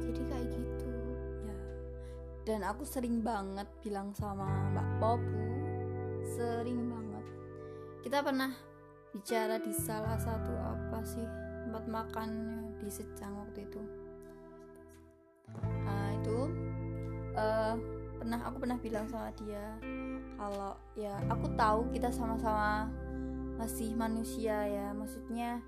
jadi 0.00 0.22
kayak 0.24 0.46
gitu. 0.56 0.92
Ya 1.44 1.56
dan 2.48 2.60
aku 2.64 2.88
sering 2.88 3.20
banget 3.20 3.68
bilang 3.84 4.16
sama 4.16 4.48
Mbak 4.72 4.88
Popu 4.96 5.48
sering 6.24 6.88
banget. 6.88 7.24
Kita 8.00 8.24
pernah 8.24 8.52
bicara 9.12 9.56
di 9.60 9.72
salah 9.72 10.20
satu 10.20 10.52
apa 10.52 11.00
sih 11.04 11.47
tempat 11.68 11.84
makan 11.84 12.30
di 12.80 12.88
Secang 12.88 13.36
waktu 13.36 13.68
itu. 13.68 13.82
Nah 15.84 16.08
itu 16.16 16.38
eh, 17.36 17.74
pernah 18.16 18.40
aku 18.48 18.56
pernah 18.64 18.78
bilang 18.80 19.06
sama 19.06 19.30
dia 19.36 19.78
kalau 20.40 20.74
ya 20.98 21.14
aku 21.30 21.46
tahu 21.54 21.80
kita 21.94 22.10
sama-sama 22.10 22.90
masih 23.60 23.94
manusia 23.94 24.64
ya 24.64 24.90
maksudnya 24.96 25.60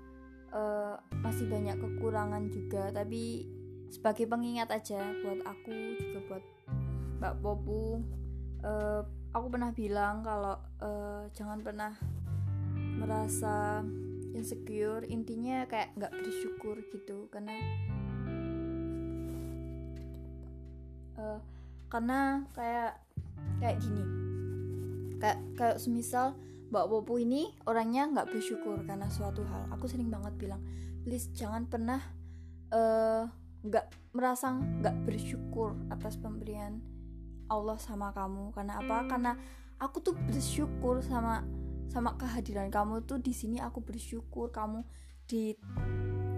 eh, 0.51 0.95
masih 1.21 1.45
banyak 1.47 1.77
kekurangan 1.79 2.49
juga 2.49 2.91
tapi 2.91 3.47
sebagai 3.93 4.25
pengingat 4.25 4.73
aja 4.73 4.99
buat 5.21 5.39
aku 5.45 5.73
juga 6.01 6.19
buat 6.27 6.43
Mbak 7.21 7.35
Popu 7.39 8.01
eh, 8.65 9.01
aku 9.31 9.47
pernah 9.47 9.71
bilang 9.71 10.23
kalau 10.27 10.59
uh, 10.83 11.23
jangan 11.31 11.63
pernah 11.63 11.95
merasa 12.99 13.79
insecure 14.33 15.03
intinya 15.07 15.67
kayak 15.67 15.95
nggak 15.97 16.13
bersyukur 16.13 16.75
gitu. 16.89 17.27
Karena 17.31 17.55
uh, 21.19 21.39
karena 21.91 22.45
kayak 22.55 22.99
kayak 23.59 23.77
gini. 23.79 24.03
Kayak 25.21 25.39
kayak 25.53 25.77
semisal 25.77 26.33
Mbak 26.71 26.87
Popo 26.87 27.19
ini 27.19 27.51
orangnya 27.67 28.07
nggak 28.07 28.31
bersyukur 28.31 28.81
karena 28.87 29.11
suatu 29.11 29.43
hal. 29.43 29.67
Aku 29.75 29.85
sering 29.91 30.07
banget 30.07 30.33
bilang 30.39 30.61
please 31.03 31.29
jangan 31.35 31.67
pernah 31.67 31.99
nggak 33.61 33.85
uh, 33.91 33.93
merasa 34.15 34.55
nggak 34.55 35.03
bersyukur 35.03 35.75
atas 35.91 36.15
pemberian 36.15 36.79
Allah 37.51 37.75
sama 37.75 38.15
kamu. 38.15 38.55
Karena 38.55 38.79
apa? 38.79 39.05
Karena 39.11 39.35
aku 39.77 39.99
tuh 39.99 40.15
bersyukur 40.15 41.03
sama 41.03 41.43
sama 41.91 42.15
kehadiran 42.15 42.71
kamu 42.71 43.03
tuh 43.03 43.19
di 43.19 43.35
sini 43.35 43.59
aku 43.59 43.83
bersyukur 43.83 44.47
kamu 44.47 44.87
di 45.27 45.59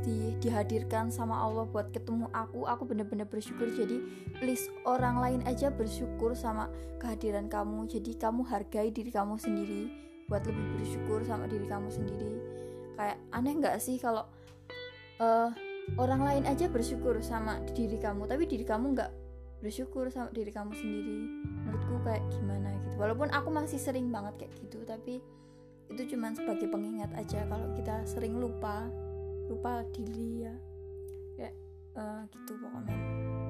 di 0.04 0.36
dihadirkan 0.44 1.08
sama 1.14 1.40
Allah 1.40 1.64
buat 1.64 1.94
ketemu 1.96 2.28
aku. 2.36 2.68
Aku 2.68 2.84
bener-bener 2.84 3.24
bersyukur. 3.24 3.72
Jadi 3.72 4.04
please 4.42 4.68
orang 4.84 5.22
lain 5.22 5.42
aja 5.48 5.72
bersyukur 5.72 6.36
sama 6.36 6.68
kehadiran 7.00 7.48
kamu. 7.48 7.88
Jadi 7.88 8.18
kamu 8.20 8.44
hargai 8.44 8.92
diri 8.92 9.14
kamu 9.14 9.40
sendiri 9.40 9.88
buat 10.28 10.44
lebih 10.44 10.66
bersyukur 10.76 11.24
sama 11.24 11.48
diri 11.48 11.70
kamu 11.70 11.88
sendiri. 11.88 12.34
Kayak 13.00 13.18
aneh 13.32 13.54
nggak 13.62 13.78
sih 13.80 13.96
kalau 14.02 14.28
uh, 15.24 15.50
orang 15.96 16.22
lain 16.26 16.44
aja 16.50 16.68
bersyukur 16.68 17.16
sama 17.24 17.64
diri 17.72 17.96
kamu 18.02 18.28
tapi 18.28 18.44
diri 18.44 18.68
kamu 18.68 18.98
nggak 18.98 19.12
bersyukur 19.64 20.12
sama 20.12 20.28
diri 20.36 20.52
kamu 20.52 20.76
sendiri? 20.76 21.20
Menurutku 21.64 21.96
kayak 22.04 22.26
gimana 22.28 22.76
gitu. 22.84 23.00
Walaupun 23.00 23.32
aku 23.32 23.50
masih 23.56 23.80
sering 23.80 24.12
banget 24.12 24.36
kayak 24.36 24.54
gitu 24.60 24.84
tapi 24.84 25.24
itu 25.94 26.18
cuma 26.18 26.34
sebagai 26.34 26.66
pengingat 26.74 27.14
aja 27.14 27.46
kalau 27.46 27.70
kita 27.78 28.02
sering 28.10 28.42
lupa 28.42 28.90
lupa 29.46 29.86
diri 29.94 30.50
ya. 30.50 30.56
Kayak 31.38 31.56
uh, 31.94 32.22
gitu 32.34 32.58
pokoknya. 32.58 32.98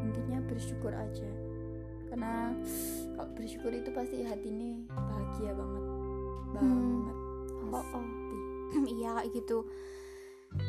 Intinya 0.04 0.40
bersyukur 0.44 0.92
aja. 0.92 1.30
Karena 2.12 2.52
kalau 3.16 3.32
bersyukur 3.34 3.72
itu 3.72 3.90
pasti 3.96 4.22
hati 4.28 4.52
ini 4.52 4.84
bahagia 4.92 5.56
banget. 5.56 5.86
Banget. 6.54 7.16
Hmm. 7.64 7.72
oh, 7.72 7.86
oh. 7.96 8.08
iya 9.00 9.24
gitu. 9.32 9.64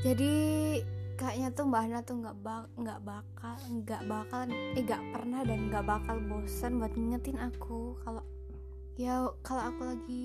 Jadi 0.00 0.34
kayaknya 1.14 1.48
tuh 1.54 1.66
mbak 1.70 1.82
Hana 1.86 2.00
tuh 2.02 2.16
nggak 2.18 2.36
bak 2.42 2.64
nggak 2.74 3.00
bakal 3.06 3.54
nggak 3.70 4.02
bakal 4.10 4.40
eh 4.50 4.82
nggak 4.82 5.02
pernah 5.14 5.40
dan 5.46 5.70
nggak 5.70 5.86
bakal 5.86 6.16
bosan 6.26 6.82
buat 6.82 6.90
ngingetin 6.98 7.38
aku 7.38 7.94
kalau 8.02 8.22
ya 8.98 9.30
kalau 9.46 9.62
aku 9.70 9.82
lagi 9.94 10.20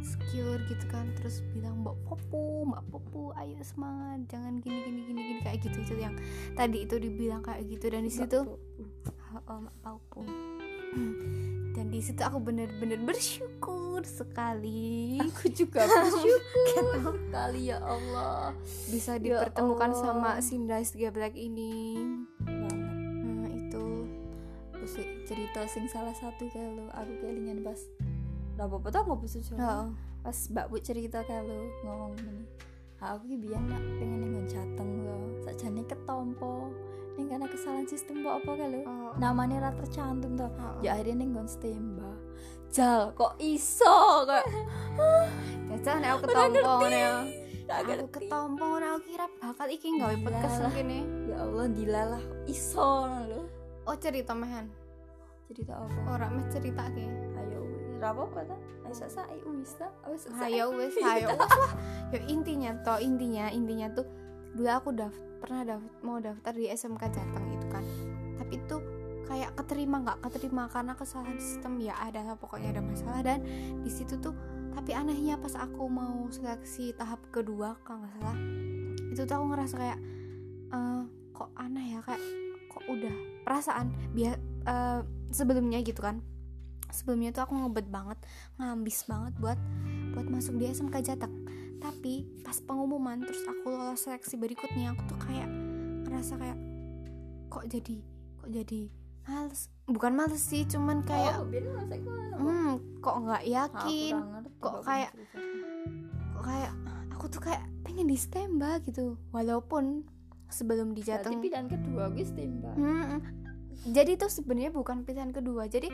secure 0.00 0.60
gitu 0.68 0.84
kan 0.88 1.10
terus 1.16 1.44
bilang 1.52 1.80
mbak 1.84 1.96
popu 2.06 2.66
mbak 2.66 2.84
popu 2.88 3.30
ayo 3.38 3.58
semangat 3.62 4.24
jangan 4.30 4.58
gini 4.60 4.78
gini 4.86 5.00
gini 5.06 5.20
gini 5.20 5.40
kayak 5.44 5.58
gitu 5.64 5.78
itu 5.82 5.94
yang 6.00 6.14
tadi 6.56 6.84
itu 6.88 6.96
dibilang 6.96 7.42
kayak 7.44 7.66
gitu 7.68 7.86
dan 7.90 8.02
di 8.06 8.12
situ 8.12 8.38
oh, 9.46 9.58
mbak 9.60 9.76
popu 9.84 10.22
dan 11.76 11.86
di 11.92 12.00
situ 12.02 12.20
aku 12.20 12.38
bener-bener 12.42 12.98
bersyukur 13.02 13.80
bersyukur 14.00 14.32
sekali. 14.32 15.20
Aku 15.20 15.44
juga 15.52 15.84
bersyukur. 15.90 17.14
Sekali 17.28 17.60
ya 17.68 17.78
Allah. 17.84 18.56
Bisa 18.88 19.16
ya 19.16 19.20
dipertemukan 19.20 19.90
Allah. 19.92 20.02
sama 20.02 20.30
Sindas 20.40 20.96
Black 20.96 21.36
ini. 21.36 22.00
Nah 22.46 23.50
itu. 23.52 24.08
Cerita 25.28 25.68
sing 25.70 25.86
salah 25.86 26.16
satu 26.16 26.50
kalau 26.50 26.88
aku 26.90 27.12
kelingan 27.22 27.62
pas 27.62 27.78
apa 28.60 28.74
apa 28.76 28.88
tau 28.92 29.02
nggak 29.08 29.20
bisa 29.24 29.38
oh. 29.56 29.88
pas 30.20 30.38
mbak 30.52 30.66
bu 30.68 30.76
cerita 30.84 31.24
kalau 31.24 31.64
ngomong 31.80 32.12
ini 32.20 32.44
aku 33.00 33.24
ki 33.32 33.36
biar 33.40 33.62
nak 33.64 33.80
pengen 33.96 34.18
nengon 34.20 34.44
jateng 34.44 34.90
lo 35.08 35.40
sajane 35.48 35.82
ketompo 35.88 36.68
ning 37.16 37.26
karena 37.32 37.46
kesalahan 37.48 37.88
sistem 37.88 38.20
apa 38.28 38.52
kalau 38.52 38.80
oh. 38.84 39.12
namanya 39.16 39.68
rata 39.68 39.84
tercantum 39.84 40.36
tuh 40.36 40.52
oh. 40.52 40.80
ya 40.84 40.96
akhirnya 40.96 41.24
nengon 41.24 41.48
stemba. 41.48 42.12
Jal 42.70 43.10
kok 43.18 43.34
iso 43.42 44.24
kok 44.24 44.44
jajal 45.68 45.96
nek 45.98 46.10
aku 46.16 46.20
ketompo 46.28 46.86
ya. 46.86 47.12
Aku 47.70 48.06
ketompo 48.08 48.66
aku 48.78 49.00
kira 49.10 49.26
bakal 49.42 49.66
iki 49.68 49.88
gawe 49.98 50.16
podcast 50.22 50.58
kene 50.74 51.02
ya. 51.26 51.36
Allah 51.42 51.66
dilalah 51.72 52.22
iso 52.46 53.08
lho. 53.26 53.40
Oh 53.88 53.96
cerita 53.98 54.36
mehan? 54.36 54.70
Cerita 55.50 55.82
apa? 55.82 55.98
Ora 56.14 56.26
meh 56.30 56.46
cerita 56.46 56.86
ke 56.94 57.04
ayo 57.42 57.60
ora 58.00 58.16
apa-apa 58.16 58.40
ta? 58.48 58.56
Ayo 58.88 58.94
sak 58.96 59.28
wis 59.44 59.72
ta? 59.76 59.88
Wis 60.08 60.24
ayo 60.32 60.64
wis 60.74 60.96
ayo 60.98 61.28
yo 62.16 62.18
intinya 62.26 62.74
toh 62.80 62.98
intinya 62.98 63.52
intinya 63.52 63.92
tuh 63.92 64.08
dulu 64.56 64.66
aku 64.66 64.90
daft 64.96 65.20
pernah 65.38 65.62
daft 65.62 65.86
mau 66.02 66.18
daftar 66.18 66.56
di 66.56 66.66
SMK 66.72 67.02
Jateng 67.12 67.46
itu 67.52 67.66
kan. 67.68 67.84
Tapi 68.40 68.54
tuh 68.64 68.80
kayak 69.28 69.54
keterima 69.54 70.02
nggak 70.02 70.18
keterima 70.26 70.66
karena 70.72 70.96
kesalahan 70.98 71.38
sistem 71.38 71.78
ya 71.78 71.94
ada 72.00 72.34
pokoknya 72.34 72.74
ada 72.74 72.82
masalah. 72.82 73.20
Dan 73.20 73.44
di 73.84 73.90
situ 73.92 74.16
tuh 74.16 74.34
tapi 74.74 74.96
anehnya 74.96 75.36
pas 75.36 75.54
aku 75.58 75.86
mau 75.90 76.26
seleksi 76.30 76.94
tahap 76.94 77.20
kedua 77.34 77.78
kalau 77.82 78.06
nggak 78.06 78.12
salah 78.16 78.36
itu 79.10 79.22
tuh 79.26 79.34
aku 79.34 79.46
ngerasa 79.50 79.74
kayak 79.74 79.98
uh, 80.70 81.02
kok 81.34 81.50
aneh 81.58 81.98
ya 81.98 82.00
kayak 82.06 82.22
kok 82.70 82.84
udah 82.86 83.14
perasaan 83.42 83.90
biar 84.14 84.38
uh, 84.70 85.02
sebelumnya 85.34 85.82
gitu 85.82 85.98
kan 85.98 86.22
sebelumnya 86.92 87.30
tuh 87.34 87.46
aku 87.48 87.54
ngebet 87.56 87.86
banget 87.88 88.18
ngambis 88.58 89.06
banget 89.06 89.32
buat 89.38 89.58
buat 90.14 90.26
masuk 90.26 90.58
di 90.58 90.70
SMK 90.70 90.96
Jateng 91.02 91.34
tapi 91.80 92.28
pas 92.44 92.58
pengumuman 92.60 93.24
terus 93.24 93.40
aku 93.48 93.72
lolos 93.72 94.04
seleksi 94.04 94.36
berikutnya 94.36 94.92
aku 94.92 95.02
tuh 95.08 95.18
kayak 95.24 95.48
ngerasa 96.04 96.36
kayak 96.36 96.58
kok 97.48 97.64
jadi 97.66 97.96
kok 98.40 98.50
jadi 98.52 98.80
males? 99.24 99.60
Bukan 99.86 100.12
males 100.12 100.42
sih 100.42 100.62
cuman 100.68 101.02
kayak 101.06 101.40
oh, 101.40 101.48
hmm 102.40 103.00
kok 103.00 103.16
nggak 103.24 103.44
yakin 103.48 104.14
kok 104.60 104.84
kayak 104.84 105.10
kok 106.36 106.44
kayak 106.44 106.72
aku 107.14 107.24
tuh 107.32 107.40
kayak 107.42 107.62
pengen 107.86 108.08
di 108.08 108.16
stemba 108.16 108.80
gitu. 108.84 109.16
Walaupun 109.32 110.04
sebelum 110.50 110.92
di 110.92 111.06
Jateng 111.06 111.38
pilihan 111.38 111.70
kedua 111.70 112.10
gue 112.10 112.26
stemba 112.26 112.74
hmm, 112.74 113.39
jadi 113.80 114.20
tuh 114.20 114.28
sebenarnya 114.28 114.72
bukan 114.76 115.08
pilihan 115.08 115.32
kedua. 115.32 115.64
Jadi 115.64 115.88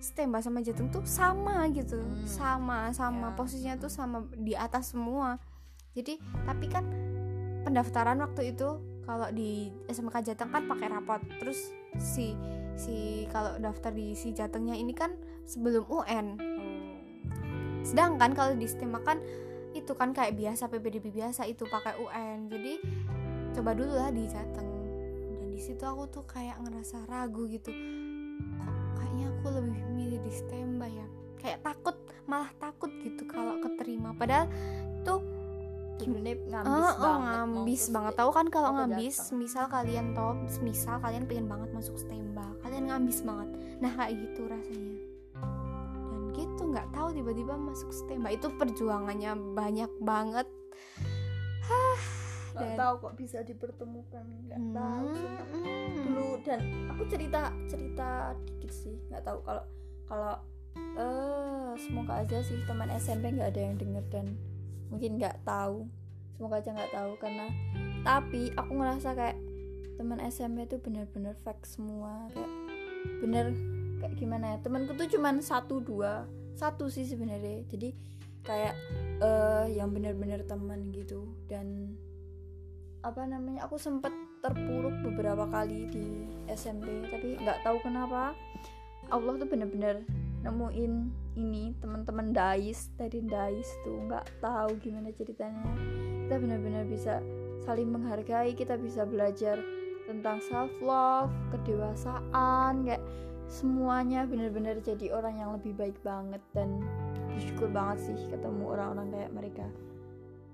stemba 0.00 0.40
sama 0.40 0.64
Jateng 0.64 0.88
tuh 0.88 1.04
sama 1.04 1.68
gitu. 1.72 2.00
Hmm. 2.00 2.24
sama 2.24 2.78
sama. 2.96 3.32
Yeah. 3.32 3.36
posisinya 3.36 3.74
tuh 3.76 3.92
sama 3.92 4.24
di 4.32 4.56
atas 4.56 4.96
semua. 4.96 5.36
Jadi 5.92 6.16
tapi 6.48 6.66
kan 6.72 6.88
pendaftaran 7.68 8.16
waktu 8.24 8.56
itu 8.56 8.80
kalau 9.04 9.28
di 9.32 9.68
SMK 9.92 10.32
Jateng 10.32 10.48
kan 10.48 10.64
pakai 10.64 10.88
rapot. 10.88 11.20
Terus 11.36 11.72
si 12.00 12.32
si 12.78 13.26
kalau 13.28 13.60
daftar 13.60 13.92
di 13.92 14.16
si 14.16 14.32
Jatengnya 14.32 14.78
ini 14.78 14.94
kan 14.94 15.12
sebelum 15.44 15.84
UN 15.90 16.38
sedangkan 17.82 18.36
kalau 18.36 18.52
di 18.52 18.68
STEMA 18.68 19.00
kan 19.00 19.16
itu 19.72 19.96
kan 19.96 20.12
kayak 20.12 20.36
biasa 20.36 20.68
PPDB 20.68 21.08
biasa 21.08 21.48
itu 21.48 21.64
pakai 21.64 21.96
UN 21.96 22.52
jadi 22.52 22.72
coba 23.56 23.72
dulu 23.72 23.96
lah 23.96 24.12
di 24.12 24.28
Jateng 24.28 24.77
di 25.58 25.66
situ 25.66 25.82
aku 25.82 26.06
tuh 26.06 26.22
kayak 26.22 26.62
ngerasa 26.62 27.02
ragu 27.10 27.50
gitu. 27.50 27.74
Kayaknya 28.94 29.26
aku 29.34 29.46
lebih 29.58 29.82
milih 29.90 30.22
di 30.22 30.30
STEMA 30.30 30.86
ya? 30.86 31.06
Kayak 31.42 31.66
takut 31.66 31.98
malah 32.30 32.54
takut 32.62 32.94
gitu 33.02 33.26
kalau 33.26 33.58
keterima. 33.58 34.14
Padahal 34.14 34.46
tuh 35.02 35.18
ngambis 35.98 36.94
oh, 36.94 36.94
banget 37.02 37.26
ngambis 37.26 37.84
banget. 37.90 38.12
tahu 38.14 38.30
kan 38.30 38.46
kalau 38.54 38.70
ngambis 38.70 39.18
jateng. 39.18 39.34
misal 39.34 39.64
kalian 39.66 40.06
top 40.14 40.38
misal 40.62 40.94
kalian 41.02 41.26
pengen 41.26 41.50
banget 41.50 41.74
masuk 41.74 41.98
stemba 41.98 42.46
kalian 42.62 42.86
ngambis 42.86 43.26
banget. 43.26 43.50
Nah 43.82 43.92
kayak 43.98 44.14
gitu 44.14 44.46
rasanya. 44.46 44.98
Dan 46.06 46.22
gitu 46.38 46.62
nggak 46.70 46.86
tahu 46.94 47.08
tiba-tiba 47.18 47.58
masuk 47.58 47.90
stemba. 47.90 48.30
Itu 48.30 48.54
perjuangannya 48.54 49.34
banyak 49.58 49.90
banget. 50.06 50.46
Hah, 51.66 52.27
nggak 52.58 52.74
tahu 52.74 52.94
kok 52.98 53.14
bisa 53.14 53.38
dipertemukan 53.46 54.26
nggak 54.50 54.60
hmm, 54.60 54.74
tahu 54.74 55.06
hmm. 55.14 55.94
dulu 56.02 56.28
dan 56.42 56.60
aku 56.90 57.02
cerita 57.06 57.54
cerita 57.70 58.34
dikit 58.44 58.72
sih 58.74 58.96
nggak 59.08 59.22
tahu 59.22 59.38
kalau 59.46 59.64
kalau 60.08 60.34
eh 60.98 61.02
uh, 61.02 61.70
semoga 61.78 62.22
aja 62.22 62.42
sih 62.42 62.58
teman 62.66 62.90
SMP 62.90 63.30
nggak 63.30 63.54
ada 63.54 63.60
yang 63.60 63.76
denger 63.78 64.04
dan 64.10 64.26
mungkin 64.88 65.20
nggak 65.20 65.44
tahu. 65.44 65.86
Semoga 66.36 66.62
aja 66.62 66.70
nggak 66.70 66.92
tahu 66.94 67.12
karena 67.18 67.46
tapi 68.06 68.54
aku 68.54 68.72
ngerasa 68.78 69.14
kayak 69.14 69.38
teman 69.98 70.22
SMP 70.30 70.70
itu 70.70 70.78
bener-bener 70.78 71.34
fake 71.42 71.66
semua 71.66 72.30
kayak 72.30 72.52
bener 73.18 73.50
kayak 73.98 74.14
gimana 74.14 74.54
ya 74.54 74.58
temanku 74.62 74.94
tuh 74.94 75.10
cuman 75.10 75.42
satu 75.42 75.82
dua 75.82 76.26
satu 76.54 76.90
sih 76.90 77.06
sebenarnya. 77.06 77.66
Jadi 77.70 77.94
kayak 78.46 78.74
uh, 79.22 79.66
yang 79.70 79.90
bener-bener 79.94 80.42
teman 80.46 80.90
gitu. 80.94 81.30
Dan 81.46 81.94
apa 83.06 83.22
namanya 83.24 83.64
aku 83.66 83.78
sempet 83.78 84.10
terpuruk 84.42 84.94
beberapa 85.06 85.46
kali 85.50 85.86
di 85.90 86.06
SMP 86.50 87.06
tapi 87.10 87.38
nggak 87.38 87.62
tahu 87.62 87.78
kenapa 87.82 88.34
Allah 89.08 89.38
tuh 89.40 89.48
bener-bener 89.48 90.04
nemuin 90.42 90.92
ini 91.38 91.74
teman-teman 91.78 92.34
dais 92.34 92.90
dari 92.98 93.22
dais 93.22 93.68
tuh 93.86 94.06
nggak 94.06 94.42
tahu 94.42 94.74
gimana 94.82 95.10
ceritanya. 95.14 95.70
Kita 96.26 96.34
benar-benar 96.38 96.84
bisa 96.86 97.22
saling 97.62 97.90
menghargai 97.90 98.54
kita 98.54 98.78
bisa 98.78 99.06
belajar 99.06 99.58
tentang 100.08 100.40
self 100.40 100.72
love 100.80 101.32
kedewasaan 101.52 102.88
kayak 102.88 103.02
semuanya 103.48 104.28
benar-benar 104.28 104.80
jadi 104.80 105.12
orang 105.12 105.40
yang 105.40 105.50
lebih 105.56 105.72
baik 105.76 105.96
banget 106.04 106.40
dan 106.52 106.84
bersyukur 107.32 107.68
banget 107.72 108.12
sih 108.12 108.18
ketemu 108.28 108.64
orang-orang 108.76 109.08
kayak 109.12 109.32
mereka 109.32 109.66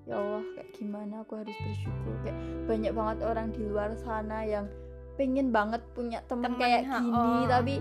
ya 0.04 0.20
Allah 0.20 0.44
kayak 0.56 0.70
gimana 0.76 1.24
aku 1.24 1.40
harus 1.40 1.56
bersyukur? 1.64 2.14
Kayak 2.24 2.38
banyak 2.68 2.92
banget 2.92 3.18
orang 3.24 3.46
di 3.52 3.62
luar 3.64 3.90
sana 3.96 4.44
yang 4.44 4.68
pengen 5.14 5.54
banget 5.54 5.80
punya 5.94 6.20
temen, 6.26 6.54
Temen, 6.54 6.60
kayak 6.60 6.82
ha, 6.90 6.98
gini 6.98 7.42
oh. 7.46 7.46
tapi 7.46 7.74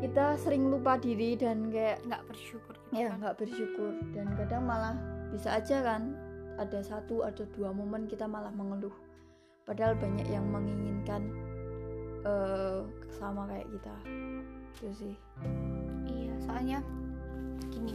kita 0.00 0.40
sering 0.40 0.72
lupa 0.72 0.96
diri 0.96 1.36
dan 1.36 1.68
kayak 1.68 2.00
nggak 2.08 2.24
bersyukur 2.24 2.74
gitu 2.88 2.96
ya 2.96 3.12
kan. 3.12 3.16
nggak 3.20 3.36
bersyukur. 3.36 3.92
Dan 4.16 4.26
kadang 4.34 4.62
malah 4.64 4.96
bisa 5.30 5.60
aja 5.60 5.84
kan 5.84 6.16
ada 6.56 6.80
satu 6.80 7.22
atau 7.24 7.44
dua 7.54 7.70
momen 7.70 8.08
kita 8.08 8.24
malah 8.24 8.50
mengeluh. 8.50 8.92
Padahal 9.68 9.94
banyak 10.00 10.26
yang 10.26 10.48
menginginkan 10.48 11.22
eh 12.24 12.80
sama 13.20 13.44
kayak 13.48 13.68
kita. 13.68 13.94
Itu 14.80 14.88
sih. 14.96 15.14
Iya 16.08 16.34
soalnya 16.48 16.78
gini. 17.68 17.92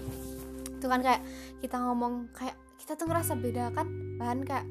Itu 0.78 0.86
kan 0.86 1.02
kayak 1.02 1.26
kita 1.60 1.82
ngomong 1.82 2.30
kayak 2.38 2.56
kita 2.86 3.02
tuh 3.02 3.10
ngerasa 3.10 3.34
beda 3.34 3.74
kan? 3.74 3.90
Bahan 4.22 4.46
kayak 4.46 4.70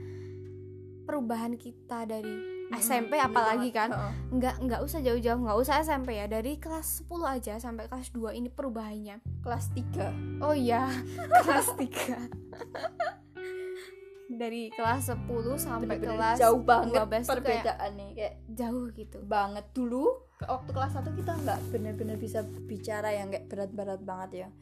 perubahan 1.02 1.58
kita 1.58 2.06
dari 2.06 2.30
SMP 2.70 3.18
apalagi 3.18 3.74
kan? 3.74 3.90
Heeh. 3.90 4.38
nggak 4.38 4.62
nggak 4.62 4.86
usah 4.86 5.02
jauh-jauh 5.02 5.42
nggak 5.42 5.58
usah 5.58 5.82
SMP 5.82 6.22
ya. 6.22 6.30
Dari 6.30 6.62
kelas 6.62 7.10
10 7.10 7.26
aja 7.26 7.58
sampai 7.58 7.90
kelas 7.90 8.14
2 8.14 8.38
ini 8.38 8.54
perubahannya. 8.54 9.18
Kelas 9.42 9.74
3 9.74 10.46
oh 10.46 10.54
iya 10.54 10.86
kelas 11.42 11.74
3 11.74 14.38
dari 14.38 14.70
kelas 14.70 15.10
10 15.10 15.26
sampai 15.58 15.98
Bener-bener 15.98 16.14
kelas 16.14 16.38
jauh 16.38 16.62
banget 16.62 16.94
12 16.94 17.02
tuh 17.02 17.10
kayak 17.10 17.26
perbedaannya 17.26 18.14
kayak 18.14 18.38
jauh 18.54 18.94
gitu. 18.94 19.18
banget. 19.26 19.66
Dulu 19.74 20.06
waktu 20.46 20.70
kelas 20.70 21.02
1 21.02 21.18
kita 21.18 21.34
nggak 21.34 21.58
bener-bener 21.74 22.14
bisa 22.14 22.46
bicara 22.46 23.10
yang 23.10 23.34
kayak 23.34 23.50
berat-berat 23.50 24.06
banget 24.06 24.46
ya 24.46 24.54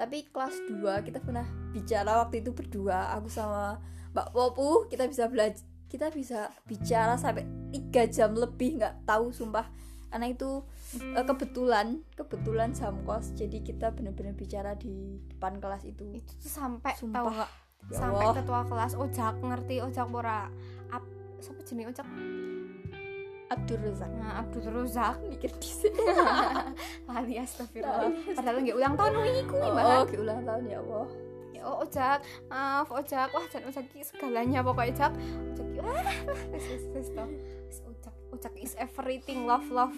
tapi 0.00 0.24
kelas 0.32 0.56
2 0.80 1.04
kita 1.04 1.20
pernah 1.20 1.44
bicara 1.76 2.24
waktu 2.24 2.40
itu 2.40 2.56
berdua 2.56 3.12
aku 3.20 3.28
sama 3.28 3.76
Mbak 4.16 4.32
Popu 4.32 4.88
kita 4.88 5.04
bisa 5.04 5.28
belajar 5.28 5.60
kita 5.90 6.06
bisa 6.14 6.48
bicara 6.70 7.18
sampai 7.18 7.42
tiga 7.74 8.06
jam 8.06 8.32
lebih 8.38 8.78
nggak 8.78 9.04
tahu 9.04 9.34
sumpah. 9.34 9.66
Karena 10.10 10.30
itu 10.30 10.62
eh, 11.02 11.26
kebetulan 11.26 12.02
kebetulan 12.14 12.70
jam 12.70 13.02
kos 13.02 13.34
jadi 13.34 13.58
kita 13.62 13.90
bener-bener 13.94 14.34
bicara 14.38 14.78
di 14.78 15.18
depan 15.34 15.58
kelas 15.58 15.82
itu. 15.82 16.06
Itu 16.14 16.32
tuh 16.38 16.50
sampai 16.50 16.94
Sumpah. 16.94 17.14
tahu 17.18 17.26
nggak? 17.34 17.50
Ya 17.90 17.96
sampai 17.98 18.26
ketua 18.38 18.60
kelas 18.70 18.92
ojak 18.94 19.34
ngerti 19.42 19.76
ojak 19.82 20.06
ora 20.14 20.46
ap 20.94 21.02
siapa 21.42 21.60
jenis 21.66 21.90
ojak 21.90 22.06
Abdul 23.50 23.78
Razak. 23.82 24.10
Nah 24.14 24.32
Abdul 24.40 24.66
Rozak 24.70 25.16
mikir 25.26 25.50
di 25.58 25.70
sini 25.70 26.04
lali 27.10 27.34
astagfirullah. 27.42 28.10
Padahal 28.38 28.58
nggak 28.62 28.76
ulang 28.78 28.94
tahun 28.94 29.12
wingi 29.18 29.42
kuwi 29.50 29.66
oh, 29.66 29.72
bahan 29.74 30.00
ke 30.06 30.16
ulang 30.22 30.40
tahun 30.46 30.64
ya 30.70 30.78
Allah. 30.86 31.06
Ya 31.50 31.62
oh, 31.66 31.76
ojak. 31.82 32.18
Maaf 32.46 32.88
ojak. 32.94 33.28
Wah 33.34 33.46
jangan 33.50 33.68
ojak 33.74 33.84
segalanya 34.06 34.58
pokoknya 34.62 34.92
ojak. 34.94 35.12
Ojak 35.58 35.82
wah 35.82 36.14
wis 36.54 36.64
wis 36.70 36.84
wis 36.94 37.08
toh. 37.10 37.28
Wis, 37.66 37.78
ojak 37.84 38.14
ojak 38.30 38.54
is 38.62 38.72
everything 38.78 39.50
love 39.50 39.66
love. 39.74 39.94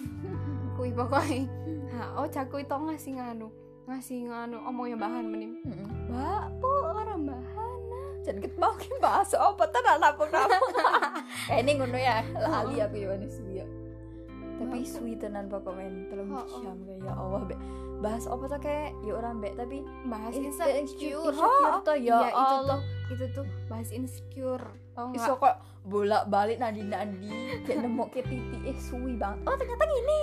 Kui 0.73 0.89
pokoknya 0.89 1.45
nah 1.93 2.25
ojak 2.25 2.49
kui 2.49 2.65
toh 2.65 2.81
ngasih 2.89 3.21
nganu 3.21 3.53
ngasih 3.85 4.25
nganu 4.25 4.57
omongnya 4.65 4.97
bahan 4.97 5.29
menim 5.29 5.61
mbak 6.09 6.49
po 6.57 6.71
orang 6.89 7.29
bahan 7.29 7.52
Jangan 8.23 8.39
ket 8.39 8.55
mau 8.55 8.71
ki 8.73 8.87
bahas 8.97 9.31
apa 9.31 9.63
tenan 9.67 9.99
apa. 9.99 10.23
Kayak 10.23 11.59
ini 11.59 11.71
ngono 11.75 11.97
ya, 11.97 12.23
lali 12.33 12.79
aku 12.79 12.95
ya 12.97 13.07
wani 13.09 13.27
suwi. 13.27 13.59
ya. 13.59 13.65
Tapi 14.53 14.79
suwi 14.81 15.13
tenan 15.15 15.47
pokoknya 15.47 16.07
telung 16.07 16.31
Oh, 16.31 16.39
oh. 16.39 16.61
jam 16.61 16.77
kayak 16.81 17.03
ya 17.03 17.13
Allah 17.13 17.41
be. 17.43 17.55
Bahas 17.99 18.23
apa 18.25 18.43
tuh 18.45 18.59
kayak 18.59 18.95
ya 19.01 19.13
orang 19.13 19.35
be 19.37 19.49
tapi 19.51 19.77
bahas 20.05 20.31
in- 20.31 20.47
insecure 20.47 20.71
insecure 20.73 21.35
Oh, 21.35 21.79
tuh, 21.81 21.95
ya 21.95 22.19
iya, 22.19 22.31
Allah. 22.31 22.79
itu 23.05 23.25
tuh 23.29 23.43
bahas 23.65 23.89
insecure 23.89 24.63
iso 25.11 25.35
kok 25.35 25.55
bolak-balik 25.83 26.57
nandi 26.57 26.83
kayak 27.61 27.79
nemu 27.81 28.03
ke 28.07 28.21
titik 28.21 28.61
eh 28.63 28.77
suwi 28.77 29.15
banget. 29.15 29.43
Oh 29.43 29.55
ternyata 29.57 29.83
gini. 29.83 30.21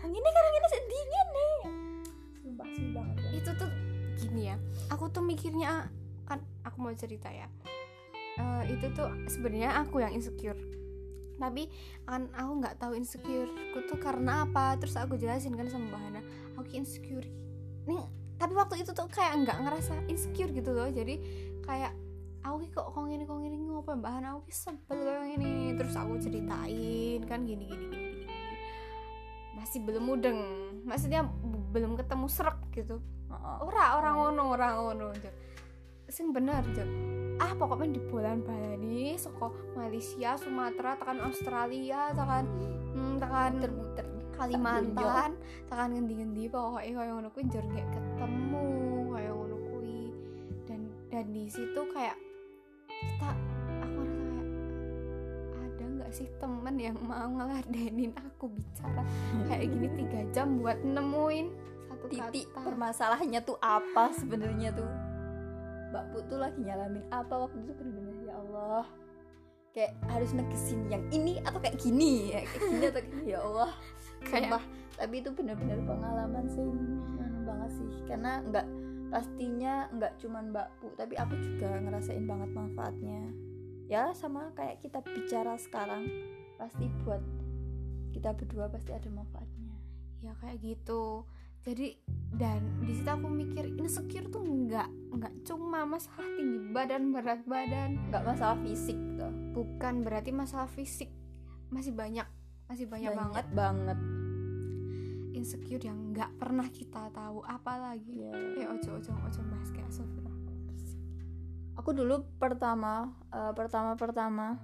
Yang 0.00 0.12
ini 0.14 0.28
karena 0.28 0.48
ini 0.50 0.68
sedih 0.68 1.02
nih. 1.06 1.56
Sumpah 2.40 2.66
suwi 2.68 2.88
banget. 2.90 3.16
itu 3.32 3.50
tuh 3.52 3.70
gini 4.16 4.42
ya 4.46 4.56
aku 4.88 5.04
tuh 5.06 5.20
mikirnya 5.20 5.92
kan 6.26 6.42
aku 6.66 6.76
mau 6.82 6.92
cerita 6.92 7.30
ya. 7.30 7.46
Eh, 8.36 8.76
itu 8.76 8.92
tuh 8.92 9.08
sebenarnya 9.30 9.80
aku 9.80 10.04
yang 10.04 10.12
insecure. 10.12 10.58
Tapi 11.36 11.68
kan 12.04 12.28
aku 12.32 12.52
nggak 12.60 12.76
tahu 12.80 12.92
insecure 12.96 13.48
aku 13.48 13.88
tuh 13.88 13.98
karena 14.00 14.44
apa. 14.44 14.76
Terus 14.76 14.98
aku 15.00 15.16
jelasin 15.16 15.56
kan 15.56 15.70
sama 15.70 15.88
Mbak 15.88 16.00
Hana 16.02 16.20
aku 16.58 16.76
insecure. 16.76 17.24
Nih 17.88 18.04
tapi 18.36 18.52
waktu 18.52 18.84
itu 18.84 18.92
tuh 18.92 19.08
kayak 19.08 19.48
nggak 19.48 19.58
ngerasa 19.64 19.94
insecure 20.12 20.52
gitu 20.52 20.76
loh. 20.76 20.88
Jadi 20.92 21.20
kayak 21.64 21.96
aku 22.44 22.68
kok 22.72 22.92
kok 22.92 23.04
gini 23.08 23.24
kok 23.24 23.40
gini 23.40 23.56
ngopo 23.56 23.96
Mbak 23.96 24.12
Hana? 24.20 24.36
Aku 24.36 24.48
sebel 24.52 25.00
kayak 25.00 25.36
gini 25.40 25.72
terus 25.76 25.96
aku 25.96 26.20
ceritain 26.20 27.20
kan 27.24 27.44
gini 27.44 27.64
gini 27.68 27.84
gini 27.88 28.06
gini, 28.16 28.26
masih 29.56 29.80
belum 29.84 30.04
mudeng. 30.04 30.40
Maksudnya 30.84 31.24
belum 31.72 31.98
ketemu 31.98 32.26
serak 32.30 32.60
gitu. 32.72 33.00
Ora 33.60 33.98
orang 33.98 34.14
ngono 34.16 34.42
orang 34.54 34.72
ngono 34.78 35.06
Jod. 35.20 35.34
Sing 36.10 36.30
bener 36.30 36.62
Jod. 36.72 36.88
ah 37.36 37.52
pokoknya 37.52 38.00
di 38.00 38.02
bulan 38.08 38.40
Bali 38.40 39.18
soko 39.20 39.52
Malaysia 39.76 40.38
Sumatera 40.40 40.96
tekan 40.96 41.20
Australia 41.20 42.14
tekan 42.16 42.44
hmm, 42.96 43.14
tekan 43.20 43.52
Muter-muter. 43.60 44.06
Kalimantan 44.36 45.32
tekan 45.64 45.96
ngendi-ngendi 45.96 46.52
pokoknya 46.52 46.92
kayak 46.92 47.12
ngono 47.16 47.28
kuwi 47.32 47.44
njur 47.48 47.64
ketemu 47.72 48.68
kayak 49.16 49.32
ngono 49.32 49.56
kuwi 49.72 50.00
dan 50.68 50.80
dan 51.08 51.24
di 51.32 51.44
situ 51.48 51.80
kayak 51.96 52.16
kita 52.92 53.30
aku 53.80 53.98
rasa 54.04 54.24
kayak 54.28 54.48
ada 55.56 55.84
nggak 55.88 56.12
sih 56.12 56.28
temen 56.36 56.76
yang 56.76 56.96
mau 57.00 57.28
ngeladenin 57.32 58.12
aku 58.12 58.52
bicara 58.52 59.02
kayak 59.48 59.72
gini 59.72 59.88
tiga 60.04 60.20
jam 60.36 60.60
buat 60.60 60.84
nemuin 60.84 61.46
satu 61.88 62.06
titik 62.12 62.44
kata 62.52 62.60
permasalahannya 62.60 63.40
tuh 63.40 63.56
apa 63.64 64.12
sebenarnya 64.20 64.76
tuh 64.76 65.05
Mbak 65.90 66.04
Put 66.12 66.24
tuh 66.28 66.38
lagi 66.40 66.60
nyalamin 66.62 67.04
apa 67.14 67.34
waktu 67.46 67.62
itu 67.62 67.72
bener-bener? 67.78 68.14
Ya 68.26 68.34
Allah. 68.36 68.84
Kayak 69.76 69.92
harus 70.08 70.30
negesin 70.32 70.80
yang 70.88 71.04
ini 71.12 71.38
atau 71.44 71.60
kayak 71.60 71.76
gini 71.76 72.32
ya 72.32 72.40
kayak 72.48 72.64
gini 72.64 72.84
atau 72.88 72.94
kayak 72.96 73.08
gini. 73.12 73.24
Ya 73.28 73.38
Allah. 73.44 73.70
Kayak 74.24 74.42
Sumpah. 74.48 74.62
tapi 74.96 75.14
itu 75.20 75.30
bener-bener 75.36 75.78
pengalaman 75.84 76.44
sih. 76.48 76.64
Anu 77.20 77.38
banget 77.44 77.70
sih. 77.76 77.88
Karena 78.08 78.32
nggak 78.40 78.66
pastinya 79.06 79.74
nggak 79.94 80.12
cuman 80.18 80.44
Mbak 80.50 80.68
Pu 80.82 80.86
tapi 80.98 81.14
aku 81.14 81.34
juga 81.38 81.68
ngerasain 81.78 82.24
banget 82.24 82.50
manfaatnya. 82.56 83.22
Ya 83.86 84.10
sama 84.18 84.50
kayak 84.58 84.82
kita 84.82 84.98
bicara 85.04 85.54
sekarang 85.60 86.10
pasti 86.58 86.90
buat 87.06 87.22
kita 88.10 88.32
berdua 88.34 88.72
pasti 88.72 88.90
ada 88.96 89.06
manfaatnya. 89.12 89.76
Ya 90.24 90.32
kayak 90.40 90.58
gitu. 90.64 91.28
Jadi 91.62 91.98
dan 92.34 92.62
di 92.82 92.94
situ 92.94 93.10
aku 93.10 93.26
mikir 93.30 93.70
insecure 93.78 94.26
tuh 94.30 94.42
nggak 94.42 94.88
nggak 95.16 95.34
cuma 95.48 95.88
masalah 95.88 96.28
tinggi 96.36 96.58
badan 96.70 97.02
berat 97.10 97.42
badan. 97.48 98.12
Nggak 98.12 98.24
masalah 98.24 98.58
fisik 98.60 98.98
tuh. 99.16 99.32
Bukan 99.56 100.04
berarti 100.04 100.30
masalah 100.30 100.68
fisik. 100.68 101.08
Masih 101.72 101.96
banyak 101.96 102.28
masih 102.66 102.86
banyak, 102.90 103.14
banget. 103.14 103.46
banget. 103.54 103.98
Insecure 105.38 105.82
yang 105.86 106.10
nggak 106.10 106.34
pernah 106.36 106.66
kita 106.68 107.08
tahu 107.14 107.40
apalagi. 107.46 108.26
Ya 108.26 108.34
eh 108.34 108.66
ojo 108.66 108.98
ojo 108.98 109.12
ojo 109.14 109.40
bahas 109.46 109.70
kayak 109.70 109.92
Sofira 109.94 110.36
aku 111.76 111.94
dulu 111.94 112.24
pertama 112.40 113.14
eh, 113.30 113.52
pertama 113.54 113.94
pertama 113.94 114.58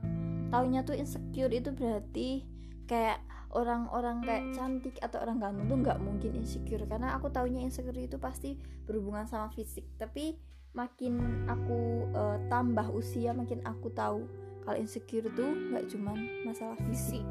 taunya 0.51 0.83
tuh 0.83 0.97
insecure 0.97 1.53
itu 1.53 1.71
berarti 1.71 2.43
kayak 2.89 3.23
orang-orang 3.53 4.25
kayak 4.25 4.45
cantik 4.57 4.97
atau 5.05 5.21
orang 5.21 5.37
ganteng 5.37 5.69
tuh 5.69 5.79
nggak 5.85 5.99
mungkin 6.01 6.33
insecure. 6.41 6.85
Karena 6.89 7.17
aku 7.17 7.29
taunya 7.29 7.61
insecure 7.61 8.01
itu 8.01 8.17
pasti 8.17 8.57
berhubungan 8.89 9.29
sama 9.29 9.53
fisik. 9.53 9.85
Tapi 10.01 10.37
makin 10.73 11.45
aku 11.49 12.09
eh, 12.17 12.39
tambah 12.49 12.89
usia 12.97 13.37
makin 13.37 13.61
aku 13.69 13.93
tahu 13.93 14.25
kalau 14.65 14.79
insecure 14.81 15.29
tuh 15.37 15.53
nggak 15.73 15.85
cuman 15.93 16.17
masalah 16.49 16.79
fisik. 16.89 17.25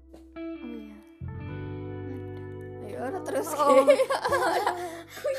Fisik. 0.00 0.24
Oh 0.40 0.68
iya. 0.72 0.98
Ayo 2.88 3.20
terus. 3.28 3.48
Oh. 3.52 3.84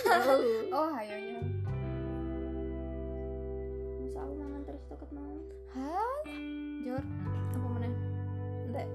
oh. 0.05 0.41
oh 0.77 0.89
ayonya 0.93 1.41
masa 4.05 4.31
aku 4.31 4.33
mangan 4.39 4.61
terus 4.63 4.83
toket 4.88 5.09
mau? 5.11 5.35
Hah 5.75 6.19
jor 6.95 7.60
apa 7.60 7.67
mana 7.67 7.88
Ndek. 8.71 8.88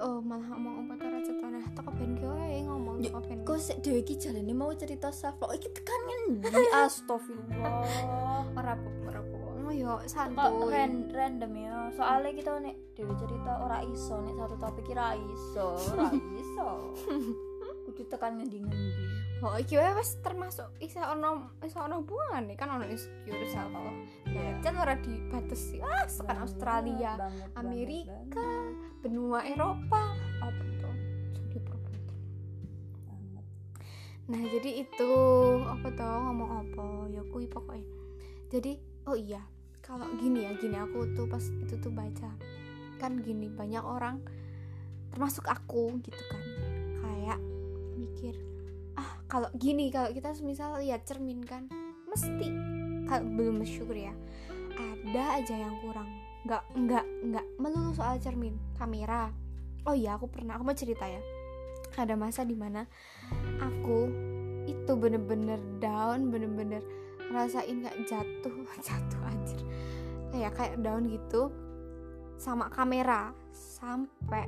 Oh. 0.00 0.18
Malah 0.20 0.48
ngomong 0.52 0.74
apa 0.84 0.94
cara 1.00 1.18
cetone. 1.22 1.60
Toko 1.72 1.90
ben 1.94 2.18
kowe 2.18 2.34
ngomong 2.66 2.96
Ya, 3.00 3.08
toko 3.12 3.20
ben 3.24 3.40
kok 3.44 3.56
sik 3.56 3.78
dhewe 3.80 4.00
iki 4.00 4.16
jalane 4.18 4.52
mau 4.52 4.72
cerita 4.74 5.08
self 5.08 5.38
love 5.38 5.54
iki 5.54 5.68
tekan 5.70 6.00
ngendi? 6.04 6.50
Astagfirullah. 6.84 8.52
Ora 8.52 8.72
apa 8.74 8.88
ora 9.06 9.20
apa 9.22 9.36
oh 9.64 9.72
yo 9.72 9.96
santuy. 10.04 10.68
ran- 10.68 11.08
random 11.08 11.52
ya 11.56 11.88
soalnya 11.96 12.36
kita 12.36 12.52
nek 12.60 12.76
dhewe 12.92 13.16
cerita 13.16 13.52
ora 13.64 13.80
iso 13.80 14.20
nek 14.20 14.34
satu 14.36 14.56
topik 14.60 14.92
ora 14.92 15.16
iso 15.16 15.66
ora 15.96 16.08
iso. 16.42 16.68
Kudu 17.88 18.02
tekan 18.08 18.40
ngendi-ngendi 18.40 19.23
oh 19.42 19.58
iki 19.58 19.74
wae 19.74 19.90
wis 19.98 20.14
termasuk 20.22 20.70
isa 20.78 21.10
ono 21.10 21.58
isa 21.64 21.82
ono 21.82 22.04
hubungan 22.04 22.46
nih. 22.46 22.56
Kan 22.56 22.70
ono 22.78 22.84
insecure 22.86 23.46
self 23.50 23.74
love 23.74 23.98
ya 24.30 24.54
kan 24.62 24.74
ora 24.78 24.94
dibatasi. 24.94 25.82
Ah 25.82 26.06
sekan 26.06 26.38
Australia 26.44 27.18
Banget, 27.18 27.48
Amerika. 27.58 28.38
banget, 28.38 28.74
benua 29.02 29.40
Eropa 29.42 30.02
apa 30.38 30.62
tuh? 30.78 30.94
Jadi 31.34 31.58
problem. 31.60 32.02
Nah 34.30 34.42
jadi 34.48 34.70
itu 34.86 35.10
apa 35.66 35.88
toh 35.92 36.18
ngomong 36.30 36.50
apa? 36.64 36.84
Ya 37.10 37.22
kui 37.28 37.50
pokoknya. 37.50 37.84
Jadi 38.48 38.78
oh 39.10 39.18
iya 39.18 39.42
kalau 39.82 40.06
gini 40.16 40.46
ya 40.46 40.54
gini. 40.56 40.78
Aku 40.78 41.10
tuh 41.18 41.26
pas 41.26 41.42
itu 41.42 41.74
tuh 41.82 41.90
baca 41.90 42.30
kan 43.02 43.20
gini 43.20 43.50
banyak 43.50 43.82
orang 43.82 44.22
termasuk 45.10 45.44
aku 45.50 45.98
gitu 46.00 46.22
kan. 46.30 46.42
Kayak 47.04 47.38
mikir 47.98 48.53
kalau 49.34 49.50
gini 49.58 49.90
kalau 49.90 50.14
kita 50.14 50.30
misal 50.46 50.78
lihat 50.78 51.02
cermin 51.10 51.42
kan 51.42 51.66
mesti 52.06 52.54
kalau 53.10 53.26
belum 53.34 53.66
bersyukur 53.66 53.98
ya 53.98 54.14
ada 54.78 55.38
aja 55.42 55.54
yang 55.58 55.74
kurang. 55.82 56.06
Nggak 56.46 56.62
nggak 56.74 57.04
nggak 57.30 57.46
melulu 57.58 57.90
soal 57.94 58.18
cermin. 58.18 58.54
Kamera. 58.78 59.30
Oh 59.84 59.92
iya 59.94 60.16
aku 60.16 60.30
pernah 60.30 60.54
aku 60.54 60.64
mau 60.66 60.76
cerita 60.76 61.06
ya. 61.06 61.20
Ada 61.94 62.14
masa 62.18 62.42
di 62.42 62.56
mana 62.58 62.86
aku 63.58 64.10
itu 64.64 64.92
bener-bener 64.96 65.60
down 65.82 66.32
bener-bener 66.32 66.80
ngerasain 67.30 67.84
kayak 67.84 67.98
jatuh 68.06 68.54
jatuh 68.86 69.20
anjir. 69.26 69.60
Kayak 70.30 70.52
kayak 70.56 70.76
down 70.82 71.10
gitu 71.10 71.50
sama 72.38 72.70
kamera. 72.70 73.34
Sampai 73.54 74.46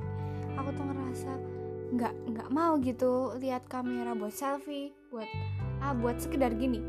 aku 0.55 0.69
tuh 0.73 0.83
ngerasa 0.83 1.56
nggak 1.87 2.13
nggak 2.35 2.49
mau 2.51 2.75
gitu 2.83 3.39
lihat 3.39 3.63
kamera 3.71 4.11
buat 4.11 4.35
selfie 4.35 4.91
buat 5.07 5.27
ah 5.79 5.95
buat 5.95 6.19
sekedar 6.19 6.51
gini. 6.57 6.83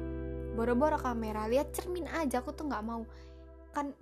Boro-boro 0.58 0.98
kamera 0.98 1.46
lihat 1.46 1.70
cermin 1.70 2.10
aja 2.10 2.42
aku 2.42 2.50
tuh 2.50 2.66
nggak 2.66 2.82
mau. 2.82 3.06
Kan 3.70 3.94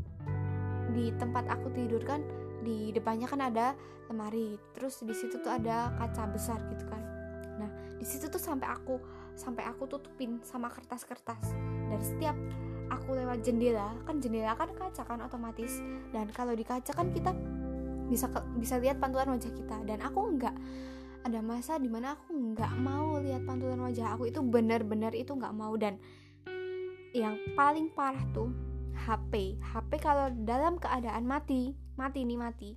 di 0.96 1.12
tempat 1.20 1.44
aku 1.52 1.68
tidur 1.76 2.00
kan 2.00 2.24
di 2.64 2.90
depannya 2.96 3.28
kan 3.28 3.44
ada 3.44 3.76
lemari 4.09 4.56
terus 4.72 5.04
di 5.04 5.12
situ 5.12 5.37
tuh 5.42 5.52
ada 5.52 5.92
kaca 6.00 6.24
besar 6.32 6.59
gitu 6.72 6.88
kan. 6.88 7.02
Nah 7.61 7.70
di 8.00 8.06
situ 8.09 8.32
tuh 8.32 8.40
sampai 8.40 8.68
aku 8.72 8.96
sampai 9.37 9.68
aku 9.68 9.85
tutupin 9.85 10.40
sama 10.40 10.72
kertas-kertas. 10.72 11.52
Dan 11.92 12.00
setiap 12.00 12.37
aku 12.88 13.12
lewat 13.12 13.44
jendela 13.44 13.92
kan 14.09 14.16
jendela 14.16 14.56
kan 14.56 14.72
kaca 14.72 15.02
kan 15.04 15.20
otomatis. 15.20 15.85
Dan 16.09 16.32
kalau 16.32 16.56
di 16.56 16.64
kaca 16.64 16.96
kan 16.96 17.12
kita 17.12 17.37
bisa 18.07 18.31
ke- 18.31 18.47
bisa 18.59 18.79
lihat 18.79 18.99
pantulan 19.03 19.31
wajah 19.31 19.53
kita. 19.53 19.77
Dan 19.87 20.03
aku 20.03 20.19
enggak 20.27 20.55
ada 21.27 21.42
masa 21.42 21.79
di 21.83 21.90
mana 21.90 22.14
aku 22.14 22.31
nggak 22.55 22.73
mau 22.79 23.19
lihat 23.19 23.42
pantulan 23.42 23.83
wajah 23.83 24.14
aku 24.14 24.31
itu 24.31 24.40
benar-benar 24.42 25.12
itu 25.12 25.35
nggak 25.35 25.55
mau. 25.55 25.75
Dan 25.75 25.99
yang 27.16 27.37
paling 27.57 27.90
parah 27.92 28.23
tuh 28.31 28.53
HP 28.97 29.61
HP 29.61 29.90
kalau 30.01 30.33
dalam 30.45 30.81
keadaan 30.81 31.27
mati 31.29 31.77
mati 31.97 32.23
nih 32.25 32.38
mati. 32.38 32.71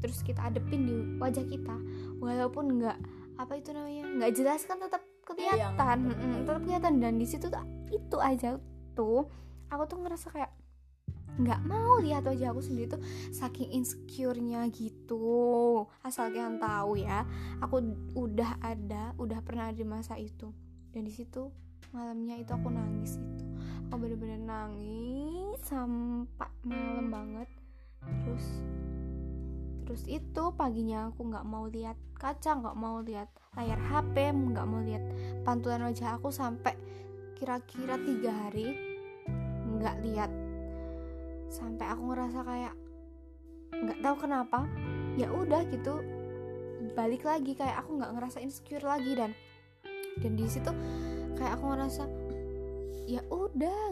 Terus 0.00 0.24
kita 0.24 0.48
adepin 0.48 0.86
di 0.88 0.96
wajah 1.20 1.44
kita. 1.44 1.76
Walaupun 2.18 2.80
nggak 2.80 2.98
apa 3.40 3.52
itu 3.56 3.72
namanya 3.72 4.04
nggak 4.20 4.32
jelas 4.36 4.64
kan 4.64 4.80
tetap 4.80 5.02
kelihatan. 5.24 6.10
Iya, 6.10 6.44
tetap 6.44 6.60
kelihatan. 6.64 6.92
Dan 7.00 7.20
di 7.20 7.26
situ 7.28 7.46
itu 7.90 8.16
aja 8.18 8.56
tuh 8.96 9.28
aku 9.70 9.82
tuh 9.86 9.98
ngerasa 10.02 10.28
kayak 10.34 10.50
nggak 11.38 11.62
mau 11.68 12.02
lihat 12.02 12.26
wajah 12.26 12.50
aku 12.50 12.62
sendiri 12.64 12.98
tuh 12.98 13.02
saking 13.30 13.70
insecure-nya 13.70 14.66
gitu. 14.74 15.86
Asal 16.02 16.34
kalian 16.34 16.58
tahu 16.58 16.98
ya 16.98 17.22
aku 17.62 17.84
udah 18.18 18.58
ada 18.64 19.14
udah 19.20 19.38
pernah 19.44 19.70
di 19.70 19.86
masa 19.86 20.18
itu. 20.18 20.50
Dan 20.90 21.06
di 21.06 21.12
situ 21.14 21.52
malamnya 21.94 22.38
itu 22.38 22.50
aku 22.50 22.70
nangis 22.70 23.18
itu 23.18 23.44
aku 23.90 24.06
bener-bener 24.06 24.40
nangis 24.42 25.58
sampai 25.62 26.50
malam 26.66 27.06
banget. 27.10 27.48
Terus 28.26 28.46
terus 29.90 30.06
itu 30.06 30.54
paginya 30.54 31.10
aku 31.10 31.26
nggak 31.34 31.46
mau 31.46 31.66
lihat 31.66 31.98
kaca 32.14 32.62
nggak 32.62 32.78
mau 32.78 33.02
lihat 33.02 33.26
layar 33.58 33.74
HP 33.90 34.30
nggak 34.30 34.62
mau 34.62 34.78
lihat 34.86 35.02
pantulan 35.42 35.82
wajah 35.82 36.14
aku 36.14 36.30
sampai 36.30 36.78
kira-kira 37.34 37.98
tiga 37.98 38.30
hari 38.30 38.70
nggak 39.66 39.96
lihat 40.06 40.30
sampai 41.50 41.86
aku 41.90 42.02
ngerasa 42.14 42.40
kayak 42.46 42.74
nggak 43.70 43.98
tahu 44.02 44.16
kenapa 44.26 44.66
ya 45.18 45.28
udah 45.30 45.66
gitu 45.68 46.00
balik 46.94 47.26
lagi. 47.26 47.58
Kayak 47.58 47.84
aku 47.84 47.98
nggak 47.98 48.12
ngerasa 48.16 48.38
insecure 48.40 48.86
lagi 48.86 49.12
dan 49.18 49.34
dan 50.22 50.32
di 50.38 50.46
situ 50.46 50.70
kayak 51.34 51.58
aku 51.58 51.64
ngerasa 51.74 52.02
ya 53.10 53.20
udah 53.28 53.90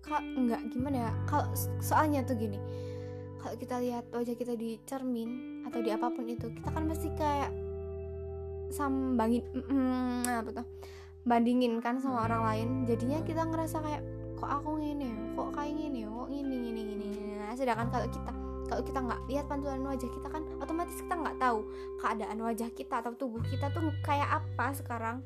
kak 0.00 0.22
nggak 0.22 0.62
gimana 0.70 1.10
ya 1.10 1.12
kalau 1.26 1.50
soalnya 1.82 2.22
tuh 2.22 2.38
gini 2.38 2.56
kalau 3.42 3.58
kita 3.58 3.82
lihat 3.82 4.06
wajah 4.14 4.38
kita 4.38 4.54
di 4.54 4.78
cermin 4.86 5.62
atau 5.66 5.82
di 5.82 5.90
apa 5.90 6.08
pun 6.14 6.24
itu 6.30 6.46
kita 6.46 6.70
kan 6.70 6.86
pasti 6.86 7.10
kayak 7.18 7.50
sambangin 8.70 9.42
mm, 9.50 10.24
apa 10.30 10.62
tuh 10.62 10.66
bandingin 11.26 11.82
kan 11.82 11.98
sama 11.98 12.24
orang 12.24 12.42
lain. 12.46 12.68
Jadinya 12.86 13.18
kita 13.26 13.42
ngerasa 13.44 13.82
kayak 13.82 14.02
kok 14.36 14.50
aku 14.50 14.78
gini 14.78 15.08
ya? 15.08 15.16
Kok 15.34 15.48
kayak 15.56 15.72
gini 15.74 15.98
ya? 16.04 16.08
Kok 16.12 16.28
gini 16.28 16.54
gini 16.60 16.80
gini 16.84 17.06
nah, 17.40 17.52
sedangkan 17.56 17.88
kalau 17.88 18.08
kita 18.12 18.32
kalau 18.66 18.82
kita 18.82 18.98
nggak 18.98 19.20
lihat 19.30 19.44
pantulan 19.46 19.82
wajah 19.86 20.10
kita 20.10 20.26
kan 20.26 20.42
otomatis 20.58 20.98
kita 20.98 21.14
nggak 21.14 21.36
tahu 21.38 21.58
keadaan 22.02 22.38
wajah 22.42 22.68
kita 22.74 22.94
atau 22.98 23.12
tubuh 23.14 23.38
kita 23.46 23.70
tuh 23.70 23.94
kayak 24.02 24.42
apa 24.42 24.74
sekarang. 24.74 25.22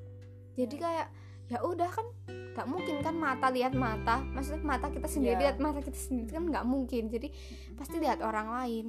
Jadi 0.60 0.76
kayak 0.76 1.08
ya 1.50 1.58
udah 1.64 1.88
kan 1.88 2.06
nggak 2.28 2.66
mungkin 2.68 2.96
kan 3.00 3.16
mata 3.16 3.48
lihat 3.48 3.72
mata. 3.72 4.20
Maksudnya 4.36 4.60
mata 4.60 4.92
kita 4.92 5.08
sendiri 5.08 5.40
Iya. 5.40 5.42
lihat 5.48 5.56
mata 5.56 5.80
kita 5.80 5.96
sendiri 5.96 6.30
kan 6.36 6.44
nggak 6.46 6.66
mungkin. 6.68 7.08
Jadi 7.08 7.32
pasti 7.80 7.96
lihat 7.96 8.20
orang 8.20 8.52
lain. 8.52 8.86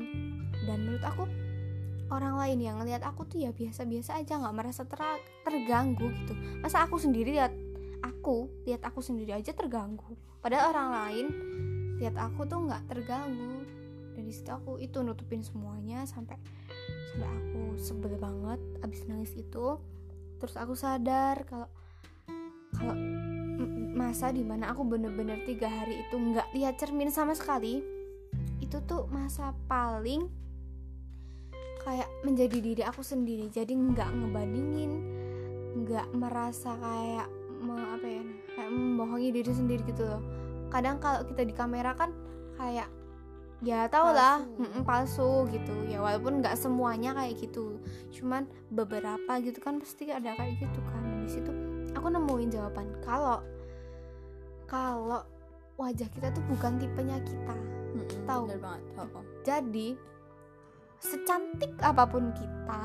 Dan 0.67 0.77
menurut 0.83 1.05
aku 1.07 1.23
orang 2.11 2.35
lain 2.35 2.59
yang 2.59 2.75
ngelihat 2.83 3.07
aku 3.07 3.23
tuh 3.23 3.39
ya 3.39 3.55
biasa-biasa 3.55 4.19
aja 4.19 4.35
nggak 4.35 4.55
merasa 4.55 4.83
ter- 4.83 5.23
terganggu 5.47 6.11
gitu. 6.11 6.35
Masa 6.59 6.83
aku 6.83 6.99
sendiri 6.99 7.39
lihat 7.39 7.55
aku 8.01 8.49
lihat 8.65 8.81
aku 8.85 8.99
sendiri 8.99 9.37
aja 9.37 9.53
terganggu. 9.53 10.17
Padahal 10.41 10.73
orang 10.73 10.89
lain 10.91 11.25
lihat 12.01 12.17
aku 12.17 12.49
tuh 12.49 12.65
nggak 12.65 12.89
terganggu. 12.89 13.65
Dan 14.11 14.27
di 14.27 14.33
situ 14.33 14.51
aku 14.51 14.81
itu 14.81 14.99
nutupin 14.99 15.39
semuanya 15.39 16.03
sampai 16.03 16.35
sampai 17.13 17.29
aku 17.29 17.61
sebel 17.79 18.17
banget 18.19 18.59
abis 18.83 19.07
nangis 19.07 19.31
itu. 19.37 19.79
Terus 20.41 20.55
aku 20.57 20.73
sadar 20.73 21.45
kalau 21.45 21.69
kalau 22.75 22.95
masa 23.91 24.33
di 24.33 24.41
mana 24.41 24.73
aku 24.73 24.81
bener-bener 24.87 25.45
tiga 25.45 25.69
hari 25.69 26.01
itu 26.01 26.15
nggak 26.17 26.49
lihat 26.57 26.79
cermin 26.81 27.13
sama 27.13 27.37
sekali 27.37 27.83
itu 28.63 28.77
tuh 28.87 29.05
masa 29.11 29.53
paling 29.67 30.31
kayak 31.83 32.09
menjadi 32.25 32.57
diri 32.61 32.83
aku 32.85 33.01
sendiri. 33.05 33.49
Jadi 33.51 33.73
nggak 33.73 34.09
ngebandingin 34.09 34.91
nggak 35.71 36.07
merasa 36.15 36.75
kayak 36.77 37.29
me- 37.61 37.89
apa 37.95 38.07
ya 38.07 38.23
kayak 38.57 38.71
membohongi 38.73 39.29
diri 39.31 39.51
sendiri 39.53 39.81
gitu 39.85 40.03
loh 40.03 40.21
kadang 40.73 40.97
kalau 40.97 41.23
kita 41.27 41.45
di 41.45 41.53
kamera 41.53 41.93
kan 41.95 42.11
kayak 42.57 42.89
ya 43.61 43.85
tau 43.93 44.09
lah 44.09 44.41
Palsu. 44.41 44.57
mm-mm, 44.57 44.81
palsu 44.83 45.31
gitu 45.53 45.75
ya 45.85 46.01
walaupun 46.01 46.41
nggak 46.41 46.57
semuanya 46.57 47.13
kayak 47.13 47.37
gitu 47.37 47.77
cuman 48.09 48.49
beberapa 48.73 49.37
gitu 49.37 49.61
kan 49.61 49.77
pasti 49.77 50.09
ada 50.09 50.33
kayak 50.33 50.57
gitu 50.57 50.79
kan 50.81 51.03
di 51.21 51.29
situ 51.29 51.51
aku 51.93 52.07
nemuin 52.09 52.49
jawaban 52.49 52.89
kalau 53.05 53.45
kalau 54.65 55.21
wajah 55.77 56.09
kita 56.09 56.33
tuh 56.33 56.41
bukan 56.49 56.81
tipenya 56.81 57.21
kita 57.21 57.55
Tahu. 58.25 58.47
banget 58.57 58.81
oh, 58.97 59.19
oh. 59.19 59.25
jadi 59.45 59.93
secantik 61.01 61.75
apa 61.81 62.05
pun 62.09 62.33
kita 62.33 62.81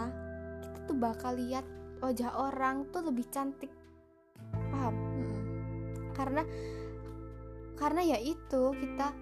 kita 0.60 0.78
tuh 0.88 0.96
bakal 0.96 1.32
lihat 1.36 1.64
wajah 2.00 2.32
orang 2.36 2.84
tuh 2.92 3.04
lebih 3.04 3.24
cantik. 3.32 3.72
Karena 6.16 6.42
karena 7.76 8.16
ya 8.16 8.18
itu 8.18 8.72
kita 8.72 9.12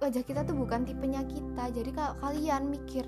wajah 0.00 0.24
kita 0.24 0.40
tuh 0.48 0.56
bukan 0.56 0.88
tipenya 0.88 1.20
kita. 1.28 1.68
Jadi 1.68 1.90
kalau 1.92 2.16
kalian 2.18 2.72
mikir 2.72 3.04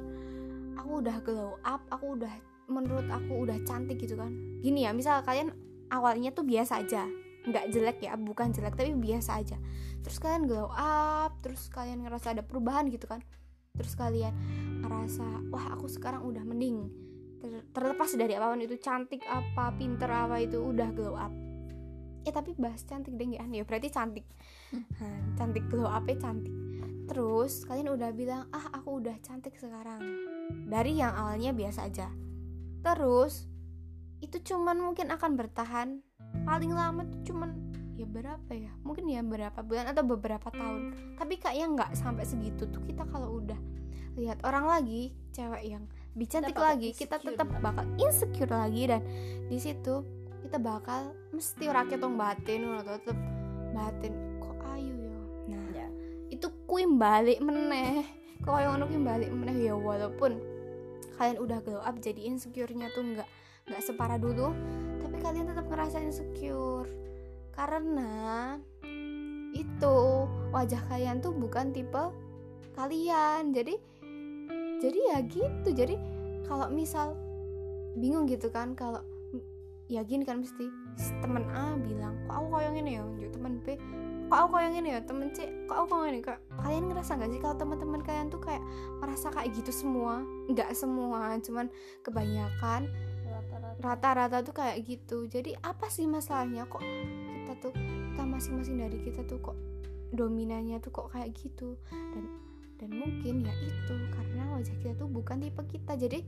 aku 0.76 1.00
udah 1.00 1.16
glow 1.24 1.56
up 1.64 1.80
aku 1.88 2.20
udah 2.20 2.32
menurut 2.68 3.08
aku 3.08 3.48
udah 3.48 3.56
cantik 3.64 3.98
gitu 3.98 4.14
kan. 4.14 4.30
Gini 4.60 4.84
ya 4.84 4.92
misal 4.92 5.24
kalian 5.24 5.56
awalnya 5.88 6.30
tuh 6.36 6.44
biasa 6.44 6.84
aja. 6.84 7.08
Nggak 7.42 7.64
jelek 7.74 7.98
ya 8.04 8.14
bukan 8.20 8.52
jelek 8.52 8.76
tapi 8.76 8.92
biasa 8.92 9.40
aja. 9.40 9.56
Terus 10.04 10.20
kalian 10.20 10.44
glow 10.44 10.68
up 10.76 11.40
terus 11.40 11.72
kalian 11.72 12.04
ngerasa 12.04 12.36
ada 12.36 12.44
perubahan 12.44 12.92
gitu 12.92 13.08
kan. 13.08 13.24
Terus 13.72 13.96
kalian 13.96 14.36
ngerasa 14.84 15.48
wah 15.48 15.72
aku 15.72 15.88
sekarang 15.88 16.28
udah 16.28 16.44
mending 16.44 16.92
Ter- 17.42 17.66
terlepas 17.74 18.14
dari 18.14 18.38
apa 18.38 18.54
pun 18.54 18.62
itu 18.62 18.78
cantik 18.78 19.26
apa 19.26 19.74
pinter 19.74 20.06
apa 20.06 20.38
itu 20.38 20.62
udah 20.62 20.94
glow 20.94 21.18
up 21.18 21.32
ya 22.22 22.30
tapi 22.30 22.54
bahas 22.54 22.86
cantik 22.86 23.14
deh 23.18 23.38
ya 23.38 23.44
ya 23.46 23.62
berarti 23.66 23.90
cantik. 23.90 24.26
Nah, 24.72 25.18
cantik 25.38 25.66
glow 25.66 25.90
up 25.90 26.06
cantik. 26.06 26.54
Terus 27.10 27.66
kalian 27.66 27.92
udah 27.92 28.10
bilang 28.14 28.46
ah 28.54 28.70
aku 28.72 29.02
udah 29.02 29.16
cantik 29.20 29.58
sekarang. 29.58 30.00
Dari 30.70 30.96
yang 30.96 31.12
awalnya 31.12 31.50
biasa 31.52 31.90
aja. 31.90 32.08
Terus 32.82 33.50
itu 34.22 34.38
cuman 34.54 34.78
mungkin 34.78 35.10
akan 35.10 35.34
bertahan. 35.34 35.88
Paling 36.46 36.72
lama 36.72 37.04
tuh 37.10 37.34
cuman 37.34 37.50
ya 37.98 38.06
berapa 38.06 38.52
ya? 38.54 38.72
Mungkin 38.86 39.10
ya 39.10 39.20
berapa 39.20 39.60
bulan 39.66 39.90
atau 39.90 40.06
beberapa 40.06 40.48
tahun. 40.48 41.14
Tapi 41.18 41.34
kayaknya 41.42 41.66
nggak 41.74 41.90
sampai 41.98 42.24
segitu 42.24 42.70
tuh 42.70 42.82
kita 42.86 43.04
kalau 43.10 43.42
udah 43.42 43.58
lihat 44.12 44.44
orang 44.44 44.68
lagi 44.68 45.16
cewek 45.32 45.64
yang 45.64 45.88
lebih 46.12 46.28
cantik 46.28 46.60
lagi 46.60 46.92
kita 46.92 47.16
tetap 47.16 47.48
bakal 47.60 47.84
insecure 47.98 48.50
lagi. 48.50 48.88
Dan 48.88 49.02
di 49.50 49.58
situ 49.58 50.21
kita 50.52 50.60
bakal 50.60 51.16
mesti 51.32 51.64
rakyat 51.64 51.96
tong 51.96 52.20
batin 52.20 52.76
atau 52.76 52.92
tetep 53.00 53.16
batin. 53.72 54.12
Kok 54.36 54.60
ayu 54.76 54.92
ya 55.00 55.16
nah 55.48 55.64
ya. 55.72 55.88
itu 56.28 56.44
kuin 56.68 57.00
balik 57.00 57.40
meneh. 57.40 58.04
Kok 58.44 58.60
yang 58.60 58.76
ngono 58.76 59.00
balik 59.00 59.32
meneh 59.32 59.56
ya 59.64 59.72
walaupun 59.72 60.36
kalian 61.16 61.40
udah 61.40 61.56
glow 61.64 61.80
up 61.80 61.96
jadi 62.04 62.28
insecure-nya 62.28 62.92
tuh 62.92 63.00
nggak 63.00 63.24
nggak 63.64 63.80
separah 63.80 64.20
dulu 64.20 64.52
tapi 65.00 65.16
kalian 65.24 65.48
tetap 65.48 65.64
ngerasa 65.72 66.04
insecure. 66.04 66.84
Karena 67.56 68.60
itu 69.56 69.96
wajah 70.52 70.84
kalian 70.92 71.24
tuh 71.24 71.32
bukan 71.32 71.72
tipe 71.72 72.12
kalian. 72.76 73.56
Jadi 73.56 73.80
jadi 74.84 74.98
ya 75.16 75.18
gitu. 75.24 75.72
Jadi 75.72 75.96
kalau 76.44 76.68
misal 76.68 77.16
bingung 77.96 78.28
gitu 78.28 78.52
kan 78.52 78.76
kalau 78.76 79.00
ya 79.90 80.02
gini 80.06 80.22
kan 80.22 80.42
mesti? 80.42 80.70
Temen 81.24 81.44
A 81.50 81.78
bilang 81.80 82.14
kok 82.28 82.34
aku 82.38 82.46
kayak 82.58 82.72
gini 82.78 82.90
ya? 82.98 83.02
Lanjut 83.02 83.30
temen 83.34 83.54
B 83.64 83.66
kok 84.32 84.48
aku 84.48 84.56
kayak 84.56 84.70
gini 84.72 84.88
ya? 84.96 85.00
Temen 85.04 85.28
C 85.36 85.38
kok 85.68 85.76
aku 85.76 85.86
kayak 85.92 86.06
gini 86.08 86.20
Kak, 86.24 86.38
kalian 86.64 86.84
ngerasa 86.88 87.10
gak 87.20 87.30
sih 87.36 87.40
kalau 87.44 87.56
teman-teman 87.60 88.00
kalian 88.00 88.28
tuh 88.32 88.40
kayak 88.40 88.64
merasa 88.96 89.28
kayak 89.28 89.52
gitu 89.52 89.68
semua? 89.68 90.24
Nggak 90.48 90.72
semua 90.72 91.36
cuman 91.44 91.66
kebanyakan 92.00 92.88
rata-rata. 93.28 93.80
rata-rata 93.84 94.38
tuh 94.40 94.54
kayak 94.56 94.78
gitu. 94.88 95.28
Jadi 95.28 95.52
apa 95.60 95.84
sih 95.92 96.08
masalahnya? 96.08 96.64
Kok 96.64 96.80
kita 96.80 97.52
tuh 97.60 97.72
kita 97.76 98.22
masing-masing 98.24 98.80
dari 98.80 98.98
kita 99.04 99.20
tuh 99.28 99.36
kok 99.44 99.56
dominannya 100.16 100.80
tuh 100.80 100.92
kok 100.96 101.12
kayak 101.12 101.36
gitu? 101.36 101.76
Dan 101.92 102.24
dan 102.80 102.88
mungkin 102.88 103.44
ya 103.44 103.54
itu 103.62 103.94
karena 104.16 104.42
wajah 104.56 104.76
kita 104.80 104.96
tuh 104.96 105.12
bukan 105.12 105.44
tipe 105.44 105.60
kita. 105.68 105.92
Jadi 106.00 106.24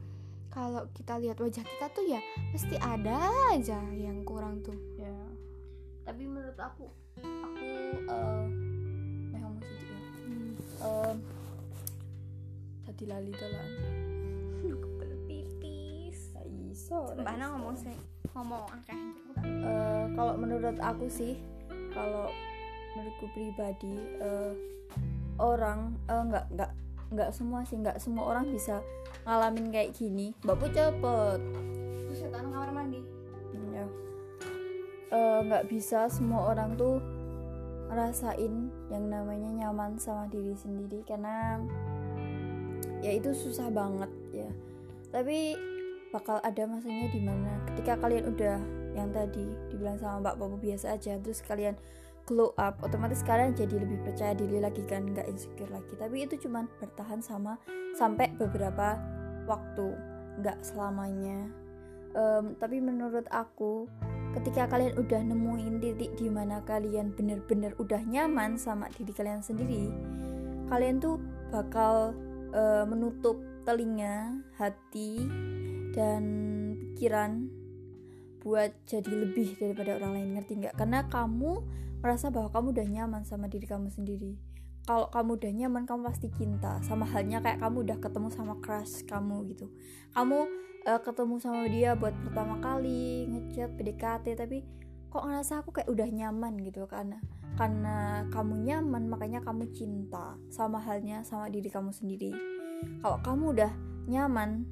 kalau 0.54 0.86
kita 0.94 1.18
lihat 1.18 1.36
wajah 1.42 1.66
kita 1.66 1.86
tuh 1.90 2.06
ya 2.06 2.22
mesti 2.54 2.78
ada 2.78 3.26
aja 3.50 3.82
yang 3.98 4.22
kurang 4.22 4.62
tuh. 4.62 4.78
Ya. 4.94 5.10
Tapi 6.06 6.22
menurut 6.30 6.54
aku 6.54 6.86
aku 7.18 7.66
eh 8.06 8.46
ya. 9.34 9.48
Eh, 10.84 11.14
tadi 12.86 13.04
lali 13.10 13.32
pipis 15.24 16.36
iso 16.70 17.10
Mbak 17.18 17.34
ngomong 17.40 17.74
sih 17.74 17.96
ngomong 18.34 18.62
akeh 18.70 18.98
Eh, 19.44 20.04
kalau 20.14 20.38
menurut 20.38 20.78
aku 20.78 21.10
sih 21.10 21.34
kalau 21.90 22.30
menurutku 22.94 23.26
pribadi 23.34 23.96
eh, 24.22 24.52
orang 25.42 25.98
eh, 26.06 26.22
nggak 26.30 26.46
nggak 26.54 26.70
nggak 27.12 27.30
semua 27.34 27.66
sih 27.66 27.76
nggak 27.76 28.00
semua 28.00 28.30
orang 28.32 28.48
bisa 28.48 28.80
ngalamin 29.24 29.72
kayak 29.72 29.92
gini. 29.96 30.32
Mbak 30.44 30.56
Pu 30.60 30.66
cepet 30.72 31.40
buset 32.08 32.30
anak 32.30 32.50
kamar 32.54 32.70
mandi? 32.70 33.00
Hmm, 33.50 33.70
ya. 33.74 33.86
Eh, 35.10 35.38
nggak 35.50 35.64
bisa 35.66 36.06
semua 36.06 36.54
orang 36.54 36.78
tuh 36.78 37.02
ngerasain 37.90 38.70
yang 38.88 39.04
namanya 39.10 39.50
nyaman 39.66 39.98
sama 40.00 40.30
diri 40.30 40.54
sendiri 40.56 41.04
karena 41.04 41.60
ya 43.02 43.12
itu 43.12 43.34
susah 43.34 43.68
banget 43.68 44.10
ya. 44.32 44.48
Tapi 45.10 45.54
bakal 46.14 46.38
ada 46.46 46.62
masanya 46.70 47.10
di 47.10 47.18
mana 47.18 47.58
ketika 47.74 47.98
kalian 47.98 48.30
udah 48.30 48.58
yang 48.94 49.10
tadi 49.10 49.50
dibilang 49.74 49.98
sama 49.98 50.22
Mbak 50.22 50.36
Popo 50.38 50.56
biasa 50.62 50.94
aja 50.94 51.18
terus 51.18 51.42
kalian 51.42 51.74
glow 52.24 52.56
up 52.56 52.80
otomatis 52.80 53.20
kalian 53.22 53.52
jadi 53.52 53.80
lebih 53.80 54.00
percaya 54.04 54.32
diri 54.32 54.60
lagi 54.60 54.82
kan 54.88 55.04
nggak 55.04 55.28
insecure 55.28 55.70
lagi. 55.70 55.94
Tapi 55.96 56.16
itu 56.24 56.34
cuman 56.48 56.68
bertahan 56.80 57.20
sama 57.20 57.60
sampai 57.96 58.32
beberapa 58.36 58.96
waktu 59.44 59.92
nggak 60.40 60.58
selamanya. 60.64 61.48
Em, 62.14 62.54
tapi 62.58 62.78
menurut 62.78 63.26
aku 63.28 63.90
ketika 64.34 64.66
kalian 64.66 64.98
udah 64.98 65.22
nemuin 65.22 65.78
titik 65.78 66.14
di 66.18 66.26
mana 66.26 66.58
kalian 66.66 67.14
bener-bener 67.14 67.70
udah 67.78 68.02
nyaman 68.02 68.58
sama 68.58 68.90
diri 68.98 69.14
kalian 69.14 69.38
sendiri 69.38 69.94
kalian 70.68 70.98
tuh 70.98 71.22
bakal 71.54 72.16
eh, 72.50 72.84
menutup 72.88 73.38
telinga 73.62 74.42
hati 74.58 75.24
dan 75.94 76.24
pikiran 76.94 77.48
buat 78.44 78.70
jadi 78.84 79.08
lebih 79.08 79.56
daripada 79.56 79.96
orang 79.96 80.20
lain 80.20 80.30
ngerti 80.36 80.52
nggak? 80.60 80.76
Karena 80.76 81.08
kamu 81.08 81.64
merasa 82.04 82.28
bahwa 82.28 82.52
kamu 82.52 82.76
udah 82.76 82.86
nyaman 82.86 83.22
sama 83.24 83.48
diri 83.48 83.64
kamu 83.64 83.88
sendiri. 83.88 84.36
Kalau 84.84 85.08
kamu 85.08 85.40
udah 85.40 85.52
nyaman 85.64 85.88
kamu 85.88 86.12
pasti 86.12 86.28
cinta. 86.36 86.76
Sama 86.84 87.08
halnya 87.08 87.40
kayak 87.40 87.64
kamu 87.64 87.88
udah 87.88 87.98
ketemu 88.04 88.28
sama 88.28 88.60
crush 88.60 89.08
kamu 89.08 89.48
gitu. 89.56 89.72
Kamu 90.12 90.38
eh, 90.84 91.00
ketemu 91.00 91.34
sama 91.40 91.64
dia 91.72 91.96
buat 91.96 92.12
pertama 92.20 92.60
kali 92.60 93.24
ngechat 93.32 93.72
PDKT 93.80 94.36
tapi 94.36 94.60
kok 95.08 95.24
ngerasa 95.24 95.64
aku 95.64 95.72
kayak 95.72 95.88
udah 95.88 96.04
nyaman 96.04 96.60
gitu? 96.60 96.84
Karena 96.84 97.16
karena 97.56 98.28
kamu 98.28 98.60
nyaman 98.60 99.08
makanya 99.08 99.40
kamu 99.40 99.72
cinta. 99.72 100.36
Sama 100.52 100.84
halnya 100.84 101.24
sama 101.24 101.48
diri 101.48 101.72
kamu 101.72 101.88
sendiri. 101.88 102.36
Kalau 103.00 103.16
kamu 103.24 103.56
udah 103.56 103.72
nyaman 104.04 104.68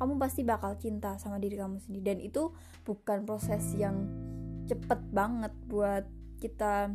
kamu 0.00 0.16
pasti 0.16 0.48
bakal 0.48 0.80
cinta 0.80 1.20
sama 1.20 1.36
diri 1.36 1.60
kamu 1.60 1.76
sendiri. 1.76 2.00
Dan 2.00 2.18
itu 2.24 2.56
bukan 2.88 3.28
proses 3.28 3.76
yang 3.76 4.08
cepet 4.64 4.96
banget 5.12 5.52
buat 5.68 6.08
kita 6.40 6.88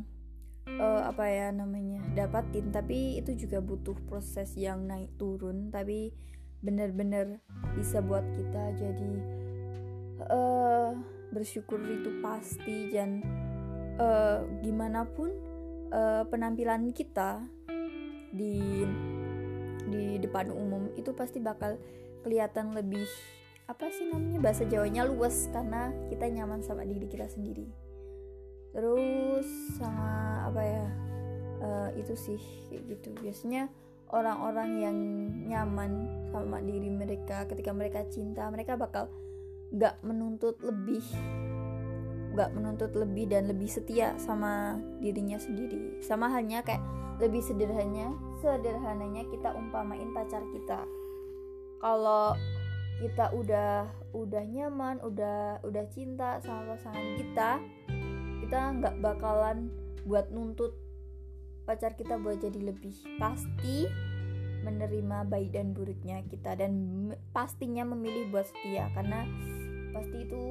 eh, 0.66 1.02
apa 1.06 1.30
ya 1.30 1.54
namanya 1.54 2.02
dapatin. 2.18 2.74
Tapi 2.74 3.22
itu 3.22 3.38
juga 3.38 3.62
butuh 3.62 3.94
proses 4.10 4.58
yang 4.58 4.90
naik 4.90 5.14
turun. 5.22 5.70
Tapi 5.70 6.10
bener-bener 6.66 7.46
bisa 7.78 8.02
buat 8.02 8.26
kita 8.26 8.64
jadi 8.74 9.14
eh 10.26 10.90
bersyukur 11.30 11.78
itu 11.86 12.10
pasti. 12.26 12.90
Dan 12.90 13.22
eh, 14.02 14.40
gimana 14.66 15.06
pun 15.06 15.30
eh, 15.94 16.26
penampilan 16.26 16.90
kita 16.90 17.46
di 18.34 18.82
di 19.86 20.18
depan 20.18 20.50
umum 20.50 20.90
itu 20.98 21.14
pasti 21.14 21.38
bakal 21.38 21.78
kelihatan 22.26 22.74
lebih 22.74 23.06
apa 23.70 23.90
sih 23.94 24.10
namanya 24.10 24.42
bahasa 24.42 24.66
Jawanya 24.66 25.06
luas 25.06 25.46
karena 25.54 25.94
kita 26.10 26.26
nyaman 26.30 26.66
sama 26.66 26.82
diri 26.86 27.06
kita 27.06 27.30
sendiri. 27.30 27.70
Terus 28.74 29.46
sama 29.78 30.42
apa 30.50 30.62
ya 30.62 30.86
eh, 31.62 31.90
itu 32.02 32.14
sih 32.18 32.42
kayak 32.70 32.98
gitu. 32.98 33.10
Biasanya 33.22 33.70
orang-orang 34.10 34.70
yang 34.82 34.98
nyaman 35.50 35.92
sama 36.34 36.62
diri 36.62 36.90
mereka 36.90 37.46
ketika 37.50 37.72
mereka 37.74 38.06
cinta 38.10 38.50
mereka 38.50 38.78
bakal 38.78 39.10
nggak 39.74 39.98
menuntut 40.06 40.62
lebih 40.62 41.02
nggak 42.36 42.52
menuntut 42.52 42.92
lebih 42.94 43.32
dan 43.32 43.48
lebih 43.48 43.70
setia 43.72 44.14
sama 44.22 44.78
dirinya 45.02 45.40
sendiri. 45.42 46.04
Sama 46.06 46.30
halnya 46.30 46.62
kayak 46.62 46.84
lebih 47.18 47.40
sederhananya 47.40 48.12
sederhananya 48.44 49.24
kita 49.32 49.56
umpamain 49.56 50.12
pacar 50.12 50.44
kita 50.52 50.84
kalau 51.80 52.36
kita 53.04 53.32
udah 53.36 53.92
udah 54.16 54.44
nyaman 54.48 55.04
udah 55.04 55.60
udah 55.68 55.86
cinta 55.92 56.40
sama 56.40 56.76
pasangan 56.76 57.20
kita 57.20 57.60
kita 58.40 58.60
nggak 58.80 58.96
bakalan 59.04 59.68
buat 60.06 60.30
nuntut 60.32 60.78
pacar 61.66 61.98
kita 61.98 62.22
buat 62.22 62.40
jadi 62.40 62.72
lebih. 62.72 62.94
Pasti 63.18 63.90
menerima 64.62 65.26
baik 65.30 65.54
dan 65.54 65.74
buruknya 65.74 66.22
kita 66.30 66.58
dan 66.58 66.74
pastinya 67.34 67.84
memilih 67.84 68.30
buat 68.30 68.46
setia. 68.46 68.94
Karena 68.94 69.26
pasti 69.92 70.18
itu 70.24 70.42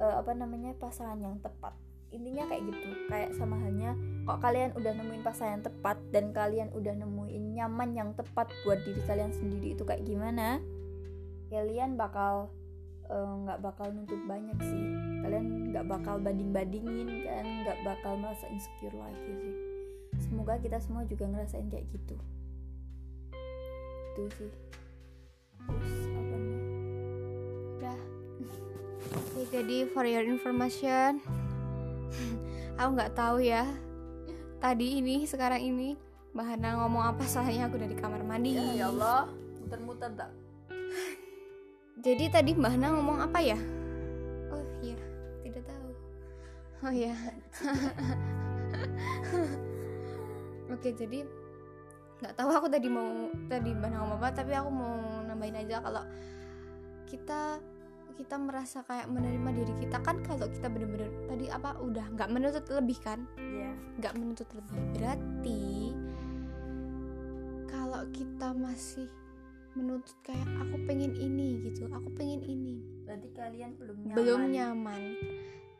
eh, 0.00 0.14
apa 0.16 0.32
namanya 0.32 0.72
pasangan 0.80 1.20
yang 1.20 1.36
tepat 1.44 1.76
intinya 2.10 2.44
kayak 2.50 2.62
gitu 2.66 2.86
kayak 3.06 3.30
sama 3.38 3.54
halnya 3.62 3.94
kok 4.26 4.42
kalian 4.42 4.74
udah 4.74 4.92
nemuin 4.98 5.22
pasangan 5.22 5.58
yang 5.58 5.64
tepat 5.64 5.96
dan 6.10 6.24
kalian 6.34 6.68
udah 6.74 6.94
nemuin 6.94 7.44
nyaman 7.54 7.90
yang 7.94 8.10
tepat 8.18 8.50
buat 8.66 8.82
diri 8.82 9.02
kalian 9.06 9.30
sendiri 9.30 9.78
itu 9.78 9.82
kayak 9.86 10.02
gimana? 10.02 10.58
Kalian 11.50 11.94
bakal 11.94 12.50
eh, 13.06 13.34
nggak 13.46 13.58
bakal 13.62 13.90
nuntut 13.94 14.18
banyak 14.26 14.58
sih. 14.58 14.86
Kalian 15.22 15.70
nggak 15.70 15.86
bakal 15.86 16.18
banding 16.18 16.50
bandingin 16.50 17.26
kan 17.26 17.46
nggak 17.66 17.78
bakal 17.86 18.18
merasa 18.18 18.46
insecure 18.50 18.94
lagi 18.98 19.30
sih. 19.38 19.54
Semoga 20.26 20.58
kita 20.58 20.82
semua 20.82 21.06
juga 21.06 21.30
ngerasain 21.30 21.70
kayak 21.70 21.86
gitu. 21.94 22.18
Gitu 24.14 24.22
sih. 24.34 24.52
Terus 25.62 25.94
apa 26.10 26.34
nih? 26.38 26.60
Udah. 27.78 28.00
Jadi 29.50 29.76
for 29.90 30.06
your 30.06 30.22
information 30.22 31.39
aku 32.78 32.90
nggak 32.96 33.14
tahu 33.14 33.38
ya. 33.42 33.66
Tadi 34.60 35.00
ini 35.00 35.24
sekarang 35.24 35.62
ini 35.62 35.96
Mbak 36.36 36.46
Hana 36.46 36.68
ngomong 36.84 37.04
apa? 37.16 37.24
Soalnya 37.24 37.66
aku 37.66 37.80
dari 37.80 37.96
kamar 37.96 38.22
mandi. 38.22 38.54
Ya, 38.54 38.62
ya 38.74 38.86
Allah. 38.92 39.26
Muter-muter 39.60 40.10
tak 40.14 40.30
jadi 42.00 42.32
tadi 42.32 42.56
Mbak 42.56 42.80
Hana 42.80 42.96
ngomong 42.96 43.20
apa 43.20 43.44
ya? 43.44 43.60
Oh 44.48 44.64
iya. 44.80 44.96
Tidak 45.44 45.64
tahu. 45.68 45.88
Oh 46.88 46.92
iya. 46.92 47.12
Oke 50.72 50.96
jadi 50.96 51.28
nggak 52.20 52.36
tahu 52.36 52.52
aku 52.52 52.68
tadi 52.72 52.88
mau 52.88 53.28
tadi 53.52 53.76
Mbak 53.76 53.88
Hana 53.92 54.00
ngomong 54.00 54.16
apa 54.16 54.32
tapi 54.32 54.56
aku 54.56 54.70
mau 54.72 54.96
nambahin 55.28 55.60
aja 55.60 55.84
kalau 55.84 56.00
kita 57.04 57.60
kita 58.14 58.36
merasa 58.36 58.82
kayak 58.84 59.10
menerima 59.10 59.50
diri 59.56 59.74
kita 59.86 59.98
kan 60.02 60.22
kalau 60.22 60.46
kita 60.50 60.66
bener-bener 60.70 61.10
tadi 61.26 61.46
apa 61.50 61.78
udah 61.80 62.06
nggak 62.14 62.30
menuntut 62.30 62.64
lebih 62.70 62.98
kan? 63.00 63.24
Iya. 63.38 63.72
Nggak 63.98 64.14
menuntut 64.18 64.48
lebih. 64.54 64.78
Berarti 64.96 65.62
kalau 67.70 68.02
kita 68.10 68.48
masih 68.54 69.06
menuntut 69.78 70.16
kayak 70.26 70.46
aku 70.58 70.82
pengen 70.82 71.14
ini 71.14 71.62
gitu 71.62 71.86
aku 71.94 72.10
pengen 72.18 72.42
ini 72.42 72.82
berarti 73.06 73.30
kalian 73.30 73.78
belum 73.78 73.96
nyaman. 74.02 74.16
belum 74.18 74.42
nyaman. 74.50 75.02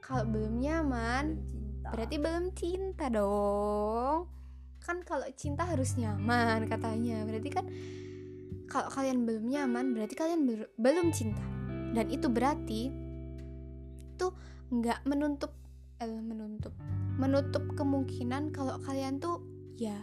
Kalau 0.00 0.24
belum 0.30 0.54
nyaman 0.62 1.24
belum 1.36 1.46
cinta. 1.50 1.88
berarti 1.90 2.16
belum 2.18 2.44
cinta 2.54 3.04
dong. 3.10 4.18
Kan 4.80 5.02
kalau 5.02 5.26
cinta 5.34 5.66
harus 5.66 5.98
nyaman 5.98 6.66
katanya. 6.70 7.22
Berarti 7.26 7.50
kan 7.50 7.66
kalau 8.70 8.86
kalian 8.94 9.26
belum 9.26 9.50
nyaman 9.50 9.92
berarti 9.92 10.14
kalian 10.14 10.46
ber- 10.46 10.70
belum 10.78 11.10
cinta 11.10 11.42
dan 11.90 12.06
itu 12.10 12.26
berarti 12.30 12.90
itu 14.00 14.26
nggak 14.70 15.02
menutup 15.06 15.52
eh, 15.98 16.08
menutup 16.08 16.74
menutup 17.18 17.64
kemungkinan 17.74 18.54
kalau 18.54 18.78
kalian 18.86 19.18
tuh 19.18 19.42
ya 19.76 19.96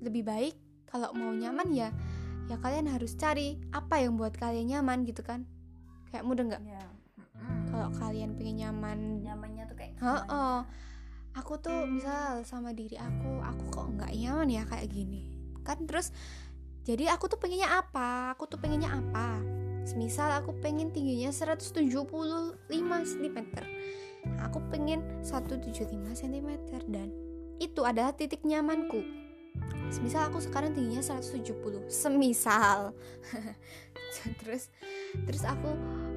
lebih 0.00 0.26
baik 0.26 0.54
kalau 0.86 1.12
mau 1.12 1.30
nyaman 1.34 1.68
ya 1.74 1.90
ya 2.46 2.56
kalian 2.62 2.86
harus 2.86 3.18
cari 3.18 3.58
apa 3.74 4.00
yang 4.02 4.14
buat 4.14 4.34
kalian 4.38 4.70
nyaman 4.78 5.02
gitu 5.02 5.22
kan 5.26 5.44
kayak 6.10 6.22
mudah 6.22 6.46
nggak 6.46 6.62
ya 6.62 6.84
Mm-mm. 7.18 7.74
kalau 7.74 7.88
kalian 7.98 8.38
pengen 8.38 8.62
nyaman 8.62 9.20
nyamannya 9.26 9.66
tuh 9.66 9.76
kayak 9.76 9.98
Heeh. 9.98 10.24
gimana? 10.24 10.64
aku 11.36 11.52
tuh 11.60 11.84
misal 11.84 12.40
sama 12.48 12.72
diri 12.72 12.96
aku 12.96 13.44
aku 13.44 13.64
kok 13.68 13.86
nggak 13.98 14.12
nyaman 14.14 14.48
ya 14.48 14.62
kayak 14.64 14.88
gini 14.88 15.36
kan 15.66 15.84
terus 15.84 16.14
jadi 16.86 17.12
aku 17.18 17.26
tuh 17.26 17.36
pengennya 17.42 17.82
apa 17.82 18.32
aku 18.32 18.46
tuh 18.46 18.62
pengennya 18.62 18.94
apa 18.94 19.42
misal 19.94 20.32
aku 20.34 20.56
pengen 20.58 20.90
tingginya 20.90 21.30
175 21.30 21.86
cm 23.06 23.38
aku 24.42 24.58
pengen 24.74 25.04
175 25.22 25.86
cm 26.18 26.48
dan 26.90 27.14
itu 27.62 27.80
adalah 27.86 28.12
titik 28.12 28.44
nyamanku. 28.44 29.00
Semisal 29.88 30.28
aku 30.28 30.42
sekarang 30.42 30.76
tingginya 30.76 31.00
170 31.00 31.88
semisal. 31.88 32.92
Terus 34.42 34.68
terus 35.28 35.44
aku 35.46 35.70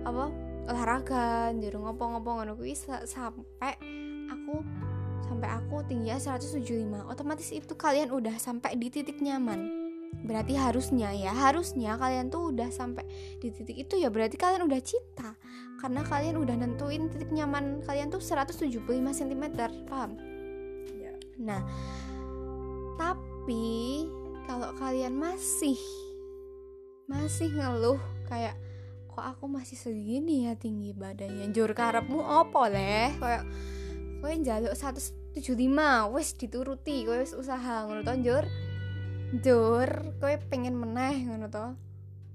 apa 0.03 0.31
olahraga 0.67 1.53
jero 1.55 1.83
ngopo-ngopo 1.83 2.41
ngono 2.41 2.53
kuwi 2.55 2.75
sa- 2.75 3.05
sampai 3.05 3.75
aku 4.27 4.63
sampai 5.23 5.49
aku 5.51 5.83
tingginya 5.87 6.17
175 6.17 7.05
otomatis 7.05 7.49
itu 7.53 7.73
kalian 7.75 8.11
udah 8.11 8.35
sampai 8.39 8.75
di 8.75 8.87
titik 8.91 9.21
nyaman 9.21 9.88
berarti 10.19 10.53
harusnya 10.53 11.15
ya 11.15 11.31
harusnya 11.31 11.95
kalian 11.95 12.27
tuh 12.27 12.51
udah 12.51 12.69
sampai 12.69 13.07
di 13.39 13.49
titik 13.49 13.87
itu 13.87 13.95
ya 13.97 14.11
berarti 14.11 14.35
kalian 14.35 14.67
udah 14.67 14.81
cinta. 14.83 15.33
Karena 15.79 16.03
kalian 16.03 16.35
udah 16.37 16.55
nentuin 16.59 17.07
titik 17.07 17.31
nyaman 17.31 17.81
kalian 17.87 18.11
tuh 18.11 18.19
175 18.19 18.83
cm 18.91 19.43
paham? 19.87 20.19
Ya. 20.99 21.15
nah 21.39 21.63
tapi 22.99 24.03
kalau 24.43 24.75
kalian 24.75 25.15
masih 25.15 25.79
masih 27.07 27.49
ngeluh 27.55 27.97
kayak 28.27 28.59
kok 29.07 29.23
aku 29.23 29.47
masih 29.47 29.79
segini 29.79 30.51
ya 30.51 30.53
tinggi 30.59 30.91
badannya? 30.91 31.49
Jur 31.55 31.71
karepmu 31.71 32.19
opo 32.19 32.67
leh? 32.67 33.15
Kayak 33.17 33.47
kowe 34.19 34.33
njaluk 34.35 34.75
175 34.75 36.11
wis 36.11 36.29
dituruti 36.35 37.07
kowe 37.07 37.17
wis 37.23 37.31
usaha 37.31 37.87
ngono 37.87 38.03
to 38.03 38.13
jur 38.19 38.43
jur 39.35 39.89
kowe 40.17 40.35
pengen 40.47 40.73
meneh 40.73 41.23
ngono 41.23 41.47
to? 41.47 41.65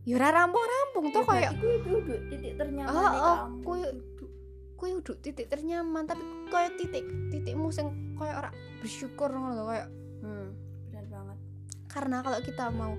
Ya 0.05 0.15
ora 0.15 0.31
rampung-rampung 0.35 1.07
to 1.09 1.21
Ya, 1.21 1.27
kayak 1.27 1.51
berarti 1.51 1.59
kuwi 1.59 1.77
duduk 1.83 2.21
titik 2.29 2.53
ternyaman 2.55 2.93
Oh, 2.93 3.11
oh, 3.17 3.39
kuwi- 3.63 3.89
duduk. 3.91 4.31
kowe 4.75 4.91
uduk 4.93 5.17
titik 5.19 5.47
ternyaman 5.49 6.05
tapi 6.05 6.23
kayak 6.47 6.77
titik 6.77 7.03
titikmu 7.31 7.69
sing 7.69 7.89
kayak 8.15 8.37
ora 8.39 8.51
bersyukur 8.79 9.27
ngono 9.27 9.55
to 9.55 9.65
kayak 9.67 9.89
hmm, 10.21 10.49
benar 10.85 11.05
banget. 11.09 11.39
Karena 11.87 12.17
kalau 12.21 12.39
kita 12.41 12.65
mau 12.71 12.93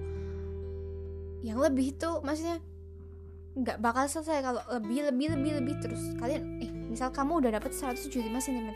yang 1.42 1.60
lebih 1.60 1.94
itu 1.94 2.10
maksudnya 2.20 2.58
nggak 3.54 3.78
bakal 3.78 4.04
selesai. 4.06 4.42
Kalau 4.42 4.62
lebih 4.74 5.06
lebih 5.06 5.28
lebih 5.32 5.52
lebih 5.56 5.76
terus 5.80 6.02
kalian 6.18 6.44
eh 6.60 6.72
misal 6.86 7.10
kamu 7.10 7.40
udah 7.40 7.52
dapet 7.54 7.72
175 7.72 8.12
cm 8.42 8.70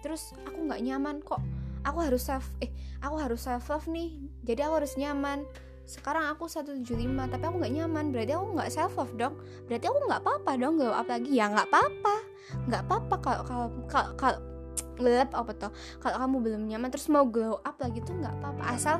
terus 0.00 0.36
aku 0.38 0.58
nggak 0.64 0.80
nyaman 0.80 1.16
kok 1.18 1.40
aku 1.84 1.98
harus 2.00 2.22
self 2.24 2.48
eh 2.64 2.72
aku 3.04 3.16
harus 3.20 3.40
self 3.44 3.68
love 3.68 3.86
nih. 3.86 4.16
Jadi 4.42 4.60
aku 4.64 4.74
harus 4.82 4.94
nyaman. 4.96 5.44
Sekarang 5.84 6.32
aku 6.32 6.48
175 6.48 6.80
tapi 7.28 7.44
aku 7.44 7.56
nggak 7.60 7.74
nyaman. 7.76 8.04
Berarti 8.10 8.32
aku 8.32 8.46
nggak 8.56 8.70
self 8.72 8.96
love 8.96 9.14
dong. 9.14 9.34
Berarti 9.68 9.84
aku 9.86 9.98
nggak 10.08 10.20
apa-apa 10.24 10.50
dong 10.56 10.74
glow 10.80 10.94
up 10.96 11.06
lagi 11.06 11.30
ya 11.30 11.52
nggak 11.52 11.68
apa-apa. 11.68 12.14
Nggak 12.66 12.82
apa-apa 12.88 13.14
kalau 13.20 13.42
kalau 13.44 13.68
kalau 14.16 14.38
gelap 14.94 15.30
apa 15.34 15.52
tuh 15.58 15.72
kalau 15.98 16.16
kamu 16.22 16.36
belum 16.38 16.62
nyaman 16.70 16.88
terus 16.90 17.10
mau 17.10 17.26
glow 17.26 17.58
up 17.62 17.76
lagi 17.78 18.00
tuh 18.00 18.16
nggak 18.16 18.34
apa-apa. 18.40 18.62
Asal 18.72 18.96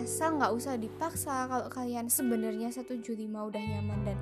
asal 0.00 0.40
nggak 0.40 0.52
usah 0.56 0.80
dipaksa 0.80 1.48
kalau 1.48 1.68
kalian 1.68 2.08
sebenarnya 2.08 2.72
175 2.72 3.04
udah 3.28 3.60
nyaman 3.60 3.98
dan 4.08 4.18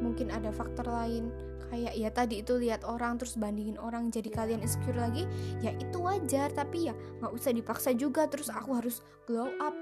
mungkin 0.00 0.32
ada 0.32 0.50
faktor 0.50 0.88
lain. 0.88 1.30
Kayak 1.70 1.94
ya 1.94 2.10
tadi 2.10 2.42
itu 2.42 2.58
lihat 2.58 2.82
orang 2.82 3.14
terus 3.14 3.38
bandingin 3.38 3.78
orang 3.78 4.10
jadi 4.10 4.26
Ya. 4.26 4.42
kalian 4.42 4.60
insecure 4.66 4.98
lagi 4.98 5.22
ya 5.62 5.70
itu 5.78 6.02
wajar. 6.02 6.50
Tapi 6.50 6.90
ya 6.90 6.94
nggak 7.22 7.30
usah 7.30 7.54
dipaksa 7.54 7.94
juga 7.94 8.26
terus 8.26 8.50
aku 8.50 8.74
harus 8.74 9.06
glow 9.28 9.46
up. 9.62 9.76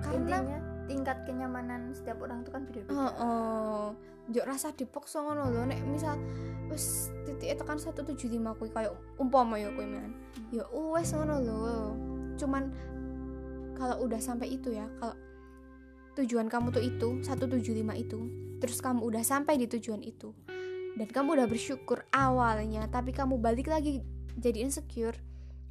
Karena 0.00 0.40
intinya 0.40 0.58
tingkat 0.86 1.18
kenyamanan 1.26 1.92
setiap 1.92 2.22
orang 2.24 2.46
itu 2.46 2.50
kan 2.54 2.62
beda-beda. 2.64 2.94
Oh, 2.94 3.12
oh. 3.20 3.86
Jok 4.32 4.46
rasa 4.48 4.72
dipaksa 4.72 5.20
ngono 5.20 5.52
lho. 5.52 5.62
Nek 5.68 5.84
misal 5.84 6.16
wis 6.72 7.12
titik 7.28 7.60
tekan 7.60 7.78
175 7.78 8.16
kuwi 8.56 8.70
kayak 8.72 8.96
umpama 9.20 9.60
ya 9.60 9.70
kuwi 9.76 9.86
man 9.86 10.16
ya 10.50 10.64
wes 10.72 11.12
ngono 11.12 11.36
lho. 11.42 11.66
Cuman 12.40 12.72
kalau 13.76 14.08
udah 14.08 14.18
sampai 14.18 14.56
itu 14.56 14.72
ya 14.72 14.88
kalau 14.98 15.14
tujuan 16.16 16.48
kamu 16.48 16.72
tuh 16.72 16.80
itu 16.80 17.08
175 17.20 17.76
itu 17.92 18.20
terus 18.58 18.80
kamu 18.80 19.04
udah 19.04 19.22
sampai 19.22 19.60
di 19.60 19.66
tujuan 19.70 20.02
itu. 20.02 20.32
Dan 20.96 21.08
kamu 21.12 21.36
udah 21.36 21.48
bersyukur 21.48 22.08
awalnya 22.08 22.88
tapi 22.88 23.12
kamu 23.12 23.36
balik 23.36 23.68
lagi 23.68 24.00
jadi 24.36 24.64
insecure 24.64 25.16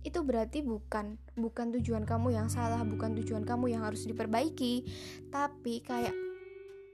itu 0.05 0.21
berarti 0.21 0.61
bukan 0.61 1.17
bukan 1.33 1.73
tujuan 1.81 2.05
kamu 2.05 2.37
yang 2.37 2.45
salah 2.45 2.85
bukan 2.85 3.17
tujuan 3.21 3.41
kamu 3.41 3.73
yang 3.73 3.81
harus 3.81 4.05
diperbaiki. 4.05 4.85
Tapi 5.33 5.81
kayak 5.81 6.13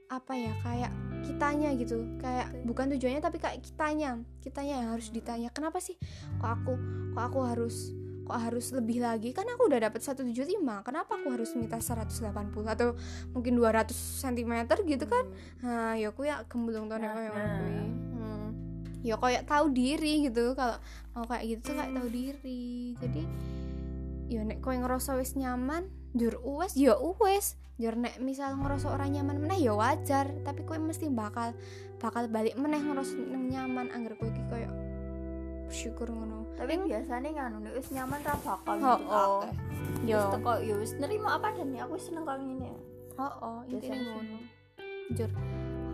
apa 0.08 0.32
ya 0.32 0.52
kayak 0.64 0.92
kitanya 1.28 1.76
gitu. 1.76 2.08
Kayak 2.16 2.56
bukan 2.64 2.96
tujuannya 2.96 3.20
tapi 3.20 3.36
kayak 3.36 3.60
kitanya 3.60 4.20
kitanya 4.40 4.74
yang 4.80 4.88
harus 4.96 5.12
ditanya 5.12 5.48
kenapa 5.52 5.78
sih 5.78 6.00
kok 6.40 6.50
aku 6.50 6.74
kok 7.12 7.24
aku 7.28 7.40
harus 7.44 7.92
kok 8.22 8.38
harus 8.38 8.70
lebih 8.70 9.02
lagi? 9.02 9.34
Kan 9.34 9.46
aku 9.50 9.66
udah 9.66 9.80
dapet 9.82 10.00
175 10.00 10.62
kenapa 10.86 11.18
aku 11.18 11.34
harus 11.34 11.52
minta 11.58 11.78
180 11.78 12.22
atau 12.66 12.94
mungkin 13.34 13.52
200 13.58 13.92
cm 13.92 14.52
gitu 14.86 15.04
kan? 15.06 15.24
Nah 15.62 15.94
ya 15.98 16.14
aku 16.14 16.26
ya 16.26 16.46
kembulung 16.46 16.86
tuh 16.86 16.98
Nah, 17.02 17.10
kayak 17.10 17.32
nah. 17.34 17.58
hmm. 18.14 18.48
ya 19.02 19.18
kayak 19.18 19.44
tahu 19.50 19.74
diri 19.74 20.30
gitu 20.30 20.54
kalau 20.54 20.78
mau 21.18 21.26
kayak 21.26 21.44
gitu 21.58 21.60
tuh 21.72 21.74
kayak 21.78 21.92
tahu 21.92 22.08
diri. 22.08 22.94
Jadi 23.02 23.22
ya 24.30 24.40
nek 24.46 24.64
kowe 24.64 24.72
ngerasa 24.72 25.18
wis 25.18 25.34
nyaman 25.34 25.90
jur 26.14 26.38
uwes 26.42 26.78
ya 26.78 26.94
uwes. 26.96 27.58
Jur 27.80 27.98
nek 27.98 28.22
misal 28.22 28.54
ngerasa 28.60 28.92
orang 28.92 29.18
nyaman 29.18 29.42
meneh 29.42 29.66
ya 29.66 29.74
wajar. 29.74 30.30
Tapi 30.46 30.62
kowe 30.62 30.78
mesti 30.78 31.10
bakal 31.10 31.56
bakal 31.98 32.30
balik 32.30 32.54
meneh 32.54 32.78
ngerasa 32.78 33.18
nyaman. 33.50 33.90
Anggar 33.90 34.14
kowe 34.20 34.30
iki 34.30 34.44
koyo 34.46 34.91
bersyukur 35.72 36.12
ngono. 36.12 36.44
Tapi 36.60 36.76
biasanya 36.84 37.32
nganu 37.32 37.64
nek 37.64 37.72
wis 37.80 37.88
nyaman 37.96 38.20
ra 38.20 38.36
bakal 38.44 38.76
oh, 38.76 39.00
oh. 39.08 39.40
yo. 40.04 40.20
Wis 40.20 40.28
teko 40.36 40.52
ya 40.60 40.74
wis 40.76 40.92
nerima 41.00 41.40
apa 41.40 41.56
dan 41.56 41.72
aku 41.80 41.96
seneng 41.96 42.28
kalau 42.28 42.44
ngene. 42.44 42.76
Oh 43.16 43.24
oh 43.40 43.56
Biasanya 43.64 44.12
ngono. 44.12 44.38
jur 45.16 45.30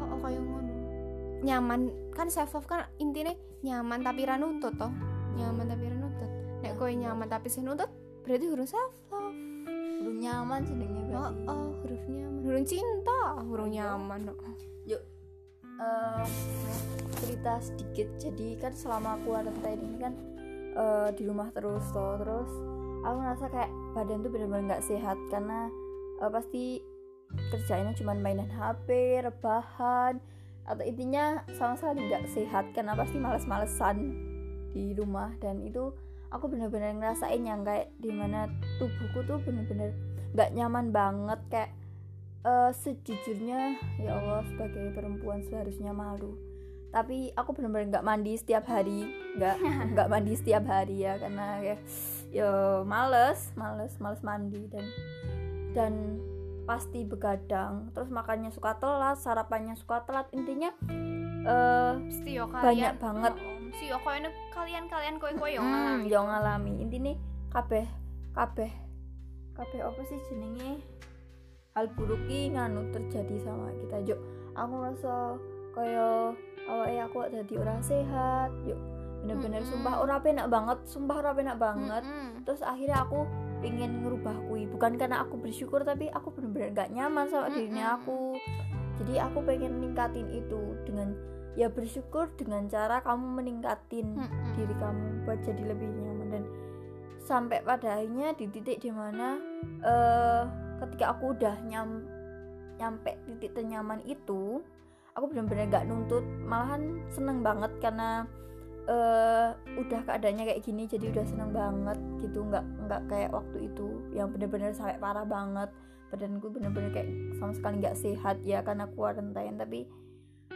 oh, 0.02 0.06
oh 0.10 0.18
kayak 0.18 0.42
ngono. 0.42 0.72
Nyaman 1.46 1.80
kan 2.10 2.26
self 2.26 2.58
love 2.58 2.66
kan 2.66 2.90
intinya 2.98 3.30
nyaman 3.62 4.02
tapi 4.02 4.26
ra 4.26 4.34
nuntut 4.34 4.74
toh. 4.74 4.90
Nyaman 5.38 5.70
tapi 5.70 5.84
ra 5.86 5.96
nuntut 6.02 6.30
nek 6.58 6.74
kowe 6.74 6.90
nyaman 6.90 7.30
tapi 7.30 7.46
sih 7.46 7.62
nuntut 7.62 7.86
berarti 8.26 8.50
huruf 8.50 8.66
self 8.66 8.90
love. 9.14 9.38
Lu 10.02 10.10
nyaman 10.10 10.66
jenenge 10.66 11.14
oh 11.14 11.30
berarti. 11.30 11.46
oh 11.46 11.70
huruf 11.86 12.02
nyaman. 12.10 12.40
Huruf 12.42 12.62
cinta 12.66 13.20
burung 13.46 13.70
nyaman 13.70 14.26
yuk. 14.90 15.02
Uh, 15.78 16.26
cerita 17.38 17.62
sedikit. 17.62 18.08
Jadi 18.18 18.58
kan 18.58 18.74
selama 18.74 19.14
aku 19.14 19.30
quarantine 19.30 19.78
ini 19.78 19.98
kan 20.02 20.14
uh, 20.74 21.08
di 21.14 21.22
rumah 21.22 21.54
terus 21.54 21.86
toh. 21.94 22.18
Terus 22.18 22.50
aku 23.06 23.16
ngerasa 23.22 23.46
kayak 23.54 23.70
badan 23.94 24.26
tuh 24.26 24.30
benar-benar 24.34 24.64
nggak 24.74 24.86
sehat 24.90 25.14
karena 25.30 25.70
uh, 26.18 26.26
pasti 26.34 26.82
kerjainnya 27.54 27.94
cuma 27.94 28.18
mainan 28.18 28.50
HP 28.50 29.22
rebahan 29.22 30.18
atau 30.66 30.82
intinya 30.82 31.46
sama 31.54 31.78
sekali 31.78 32.10
nggak 32.10 32.26
sehat 32.34 32.74
karena 32.74 32.98
pasti 32.98 33.22
males-malesan 33.22 33.96
di 34.74 34.98
rumah. 34.98 35.30
Dan 35.38 35.62
itu 35.62 35.94
aku 36.34 36.50
bener-bener 36.50 36.90
ngerasain 36.98 37.38
yang 37.38 37.62
kayak 37.62 37.94
di 38.02 38.10
mana 38.10 38.50
tubuhku 38.82 39.22
tuh 39.30 39.38
bener-bener 39.46 39.94
nggak 40.34 40.50
nyaman 40.58 40.90
banget. 40.90 41.38
Kayak 41.54 41.70
uh, 42.42 42.74
sejujurnya 42.74 43.78
ya 44.02 44.18
Allah 44.18 44.42
sebagai 44.50 44.90
perempuan 44.90 45.46
seharusnya 45.46 45.94
malu 45.94 46.47
tapi 46.88 47.28
aku 47.36 47.52
bener-bener 47.52 47.92
nggak 47.92 48.06
mandi 48.06 48.32
setiap 48.40 48.64
hari. 48.64 49.08
Nggak 49.36 49.56
nggak 49.94 50.08
mandi 50.08 50.32
setiap 50.34 50.64
hari 50.64 51.04
ya 51.04 51.20
karena 51.20 51.46
ya 51.60 51.76
ya 52.28 52.50
males 52.84 53.52
males 53.56 53.96
males 54.00 54.20
mandi 54.20 54.68
dan 54.72 54.86
dan 55.76 55.92
pasti 56.64 57.04
begadang. 57.04 57.92
Terus 57.92 58.08
makannya 58.12 58.52
suka 58.52 58.76
telat 58.80 59.20
sarapannya 59.20 59.76
suka 59.76 60.04
telat. 60.04 60.28
Intinya 60.32 60.72
uh, 61.48 61.96
banyak 62.60 62.96
banget. 63.00 63.32
Si 63.76 63.88
ini 63.88 64.28
kalian 64.52 64.84
kalian 64.88 65.16
koi 65.20 65.56
yang 65.56 65.64
hmm, 65.64 66.08
yang 66.08 66.24
ngalami. 66.28 66.80
Intinya 66.80 67.12
kabeh 67.52 67.84
kabeh 68.32 68.72
kabeh 69.56 69.80
apa 69.84 70.00
sih 70.08 70.20
jenenge? 70.28 70.80
Hal 71.76 71.92
buruk 71.94 72.20
nganu 72.26 72.90
terjadi 72.90 73.36
sama 73.44 73.70
kita. 73.84 74.02
Yuk 74.08 74.20
aku 74.58 74.74
rasa 74.82 75.38
kaya 75.76 76.34
awalnya 76.68 77.08
aku 77.08 77.26
jadi 77.32 77.54
orang 77.58 77.80
sehat 77.82 78.52
yuk 78.68 78.78
bener-bener 79.18 79.60
mm 79.60 79.66
-hmm. 79.66 79.72
sumpah 79.74 79.94
ora 79.98 80.16
penak 80.22 80.46
banget 80.46 80.78
sumpah 80.86 81.16
ora 81.18 81.32
penak 81.34 81.56
banget 81.58 82.02
mm 82.06 82.12
-hmm. 82.12 82.32
terus 82.46 82.62
akhirnya 82.62 83.02
aku 83.02 83.26
pengen 83.58 84.06
ngerubah 84.06 84.36
kui 84.46 84.70
bukan 84.70 84.94
karena 84.94 85.26
aku 85.26 85.34
bersyukur 85.42 85.82
tapi 85.82 86.06
aku 86.14 86.30
bener-bener 86.30 86.70
gak 86.70 86.94
nyaman 86.94 87.26
sama 87.26 87.46
mm 87.46 87.50
-hmm. 87.50 87.56
dirinya 87.58 87.86
aku 87.98 88.18
jadi 89.02 89.14
aku 89.30 89.38
pengen 89.42 89.72
ningkatin 89.82 90.28
itu 90.30 90.60
dengan 90.86 91.18
ya 91.58 91.66
bersyukur 91.66 92.30
dengan 92.38 92.70
cara 92.70 93.02
kamu 93.02 93.26
meningkatin 93.42 94.14
mm 94.14 94.22
-hmm. 94.22 94.54
diri 94.54 94.74
kamu 94.78 95.04
buat 95.26 95.40
jadi 95.42 95.62
lebih 95.74 95.88
nyaman 95.90 96.28
dan 96.30 96.44
sampai 97.26 97.60
pada 97.66 97.98
akhirnya 97.98 98.32
di 98.38 98.46
titik 98.48 98.78
di 98.80 98.88
mana 98.94 99.36
uh, 99.82 100.42
ketika 100.86 101.12
aku 101.18 101.34
udah 101.34 101.58
nyam 101.66 102.06
nyampe 102.78 103.18
titik 103.26 103.58
ternyaman 103.58 103.98
itu 104.06 104.62
aku 105.18 105.34
bener-bener 105.34 105.66
gak 105.66 105.84
nuntut 105.90 106.22
malahan 106.46 107.02
seneng 107.10 107.42
banget 107.42 107.74
karena 107.82 108.24
uh, 108.86 109.52
udah 109.74 110.00
keadaannya 110.06 110.54
kayak 110.54 110.62
gini 110.62 110.86
jadi 110.86 111.10
udah 111.10 111.24
seneng 111.26 111.50
banget 111.50 111.98
gitu 112.22 112.46
nggak 112.46 112.64
nggak 112.86 113.02
kayak 113.10 113.30
waktu 113.34 113.66
itu 113.66 113.98
yang 114.14 114.30
bener-bener 114.30 114.70
sampai 114.70 114.96
parah 115.02 115.26
banget 115.26 115.68
badanku 116.08 116.48
bener-bener 116.48 116.94
kayak 116.94 117.10
sama 117.36 117.52
sekali 117.52 117.84
nggak 117.84 117.98
sehat 117.98 118.40
ya 118.46 118.64
karena 118.64 118.88
quarantine 118.94 119.58
tapi 119.58 119.84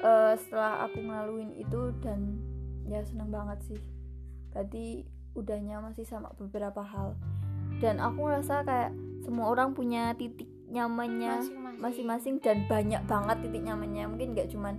uh, 0.00 0.32
setelah 0.38 0.86
aku 0.88 1.02
ngelaluin 1.02 1.52
itu 1.58 1.92
dan 2.00 2.40
ya 2.86 3.04
seneng 3.04 3.28
banget 3.28 3.58
sih 3.68 3.80
berarti 4.54 5.04
udahnya 5.32 5.80
masih 5.80 6.04
sama 6.04 6.32
beberapa 6.36 6.84
hal. 6.84 7.16
Dan 7.80 7.98
aku 7.98 8.28
ngerasa 8.28 8.62
kayak 8.68 8.92
semua 9.24 9.50
orang 9.50 9.72
punya 9.72 10.12
titik 10.14 10.48
nyamannya 10.72 11.32
masing-masing. 11.78 12.40
dan 12.40 12.64
banyak 12.66 13.04
banget 13.04 13.36
titik 13.44 13.62
nyamannya. 13.62 14.04
Mungkin 14.08 14.32
nggak 14.32 14.48
cuman 14.50 14.74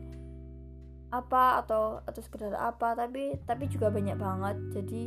apa 1.14 1.62
atau 1.62 2.02
atau 2.10 2.22
sekedar 2.26 2.58
apa 2.58 2.98
tapi 2.98 3.38
tapi 3.46 3.70
juga 3.70 3.94
banyak 3.94 4.18
banget. 4.18 4.58
Jadi 4.74 5.02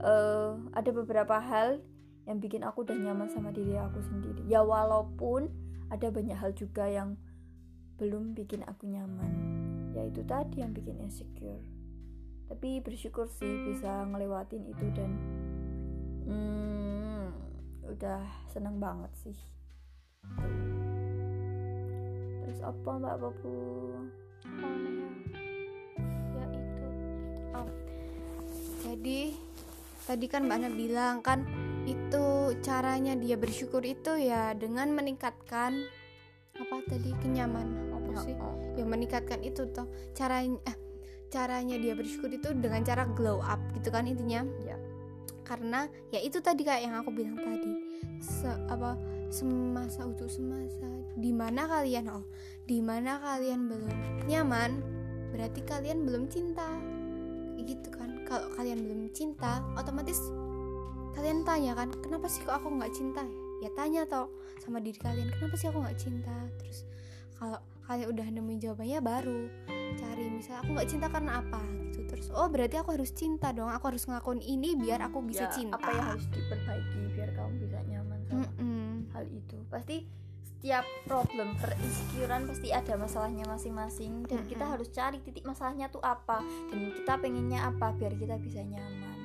uh, 0.00 0.54
ada 0.72 0.90
beberapa 0.94 1.42
hal 1.42 1.82
yang 2.30 2.38
bikin 2.38 2.62
aku 2.62 2.86
udah 2.86 2.94
nyaman 2.94 3.26
sama 3.26 3.50
diri 3.50 3.74
aku 3.74 3.98
sendiri. 4.06 4.46
Ya 4.46 4.62
walaupun 4.62 5.50
ada 5.90 6.12
banyak 6.14 6.38
hal 6.38 6.54
juga 6.54 6.86
yang 6.86 7.18
belum 7.98 8.38
bikin 8.38 8.62
aku 8.62 8.86
nyaman. 8.86 9.32
Yaitu 9.98 10.22
tadi 10.22 10.62
yang 10.62 10.70
bikin 10.70 11.02
insecure. 11.02 11.58
Tapi 12.46 12.80
bersyukur 12.80 13.28
sih 13.28 13.68
bisa 13.68 14.06
ngelewatin 14.08 14.62
itu 14.70 14.86
dan 14.96 15.10
hmm, 16.24 17.28
udah 17.92 18.24
seneng 18.48 18.80
banget 18.80 19.12
sih 19.20 19.57
terus 22.44 22.58
apa 22.64 22.90
mbak 22.98 23.16
Bapu 23.20 23.56
jadi 28.88 29.36
tadi 30.08 30.26
kan 30.32 30.48
Mbak 30.48 30.56
Ana 30.56 30.70
bilang 30.72 31.20
kan 31.20 31.44
itu 31.84 32.56
caranya 32.64 33.12
dia 33.12 33.36
bersyukur 33.36 33.84
itu 33.84 34.16
ya 34.16 34.56
dengan 34.56 34.96
meningkatkan 34.96 35.84
apa 36.56 36.76
tadi 36.88 37.12
kenyamanan 37.20 37.92
apa 37.92 38.12
sih? 38.24 38.34
ya 38.80 38.84
meningkatkan 38.88 39.44
itu 39.44 39.68
tuh 39.70 39.86
caranya 40.16 40.56
eh, 40.64 40.76
caranya 41.28 41.76
dia 41.76 41.92
bersyukur 41.92 42.32
itu 42.32 42.56
dengan 42.56 42.80
cara 42.82 43.04
glow 43.04 43.44
up 43.44 43.60
gitu 43.76 43.92
kan 43.92 44.08
intinya? 44.08 44.42
Ya. 44.64 44.76
Karena 45.44 45.88
ya 46.12 46.20
itu 46.24 46.40
tadi 46.40 46.64
kayak 46.64 46.88
yang 46.88 46.96
aku 46.96 47.12
bilang 47.12 47.36
tadi. 47.36 47.72
Se, 48.18 48.48
apa 48.68 48.96
semasa 49.28 50.04
untuk 50.04 50.28
semasa. 50.28 50.88
Di 51.16 51.30
mana 51.32 51.68
kalian 51.68 52.08
oh 52.12 52.24
di 52.68 52.80
mana 52.80 53.20
kalian 53.20 53.68
belum 53.68 53.96
nyaman 54.28 54.80
berarti 55.32 55.60
kalian 55.64 56.04
belum 56.04 56.28
cinta. 56.32 56.66
Gitu 57.60 57.88
kan. 57.92 58.24
Kalau 58.28 58.52
kalian 58.56 58.84
belum 58.84 59.00
cinta 59.16 59.64
otomatis 59.76 60.20
kalian 61.16 61.42
tanya 61.42 61.74
kan 61.74 61.90
kenapa 61.98 62.30
sih 62.30 62.46
kok 62.46 62.62
aku 62.62 62.70
nggak 62.70 62.94
cinta? 62.94 63.26
Ya 63.58 63.74
tanya 63.74 64.06
toh 64.06 64.30
sama 64.62 64.78
diri 64.78 65.00
kalian 65.02 65.34
kenapa 65.34 65.54
sih 65.58 65.66
aku 65.66 65.82
nggak 65.82 65.98
cinta? 65.98 66.36
Terus 66.62 66.86
kalau 67.34 67.58
kalian 67.88 68.08
udah 68.12 68.26
nemuin 68.28 68.60
jawabannya 68.60 68.98
baru 69.00 69.40
cari 69.98 70.24
misal 70.30 70.60
aku 70.62 70.76
nggak 70.78 70.88
cinta 70.88 71.06
karena 71.10 71.42
apa? 71.42 71.62
Gitu. 71.90 72.06
Terus 72.06 72.26
oh 72.30 72.46
berarti 72.46 72.76
aku 72.78 72.94
harus 72.94 73.10
cinta 73.10 73.50
dong. 73.50 73.72
Aku 73.72 73.90
harus 73.90 74.06
ngelakuin 74.06 74.44
ini 74.44 74.78
biar 74.78 75.02
aku 75.02 75.18
bisa 75.26 75.50
ya, 75.50 75.52
cinta. 75.52 75.74
apa 75.80 75.90
yang 75.90 76.06
harus 76.14 76.26
diperbaiki 76.30 76.98
biar 77.18 77.30
kamu 77.34 77.54
hal 79.18 79.26
itu. 79.26 79.58
Pasti 79.66 80.06
setiap 80.46 80.86
problem 81.06 81.58
perinsekuran 81.58 82.46
pasti 82.46 82.70
ada 82.70 82.94
masalahnya 82.94 83.44
masing-masing. 83.50 84.22
Dan 84.30 84.46
kita 84.46 84.62
harus 84.62 84.86
cari 84.94 85.18
titik 85.18 85.42
masalahnya 85.42 85.90
tuh 85.90 86.02
apa. 86.06 86.38
Dan 86.70 86.94
kita 86.94 87.18
pengennya 87.18 87.66
apa 87.66 87.90
biar 87.98 88.14
kita 88.14 88.38
bisa 88.38 88.62
nyaman. 88.62 89.18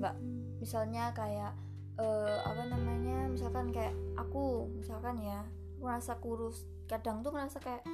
Nggak 0.00 0.16
misalnya 0.56 1.12
kayak 1.12 1.52
uh, 2.00 2.40
apa 2.48 2.62
namanya 2.72 3.28
misalkan 3.28 3.68
kayak 3.68 3.92
aku 4.16 4.72
misalkan 4.72 5.20
ya 5.20 5.44
aku 5.76 5.84
ngerasa 5.84 6.12
kurus. 6.24 6.64
Kadang 6.88 7.20
tuh 7.20 7.36
ngerasa 7.36 7.60
kayak 7.60 7.84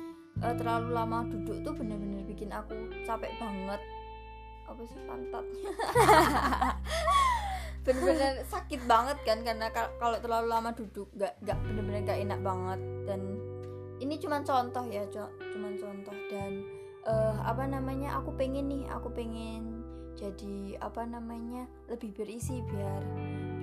uh, 0.43 0.55
terlalu 0.55 0.95
lama 0.95 1.27
duduk 1.27 1.59
tuh 1.67 1.75
bener-bener 1.75 2.23
bikin 2.23 2.55
aku 2.55 2.75
capek 3.03 3.35
banget. 3.43 3.83
Apa 4.63 4.83
sih 4.89 4.99
pantat 5.05 5.45
bener-bener 7.83 8.47
sakit 8.47 8.87
banget 8.87 9.19
kan 9.27 9.43
karena 9.43 9.67
kalau 9.75 10.17
terlalu 10.23 10.47
lama 10.55 10.71
duduk 10.71 11.11
nggak 11.19 11.35
nggak 11.43 11.59
bener-bener 11.67 12.01
nggak 12.07 12.21
enak 12.23 12.41
banget. 12.41 12.81
Dan 13.07 13.21
ini 13.99 14.15
cuma 14.23 14.39
contoh 14.43 14.85
ya 14.87 15.03
cuma 15.11 15.69
contoh. 15.75 16.17
Dan 16.31 16.63
uh, 17.07 17.43
apa 17.43 17.67
namanya 17.67 18.23
aku 18.23 18.31
pengen 18.39 18.71
nih 18.71 18.87
aku 18.87 19.11
pengen 19.11 19.83
jadi 20.15 20.79
apa 20.79 21.03
namanya 21.09 21.67
lebih 21.89 22.15
berisi 22.15 22.61
biar 22.69 23.03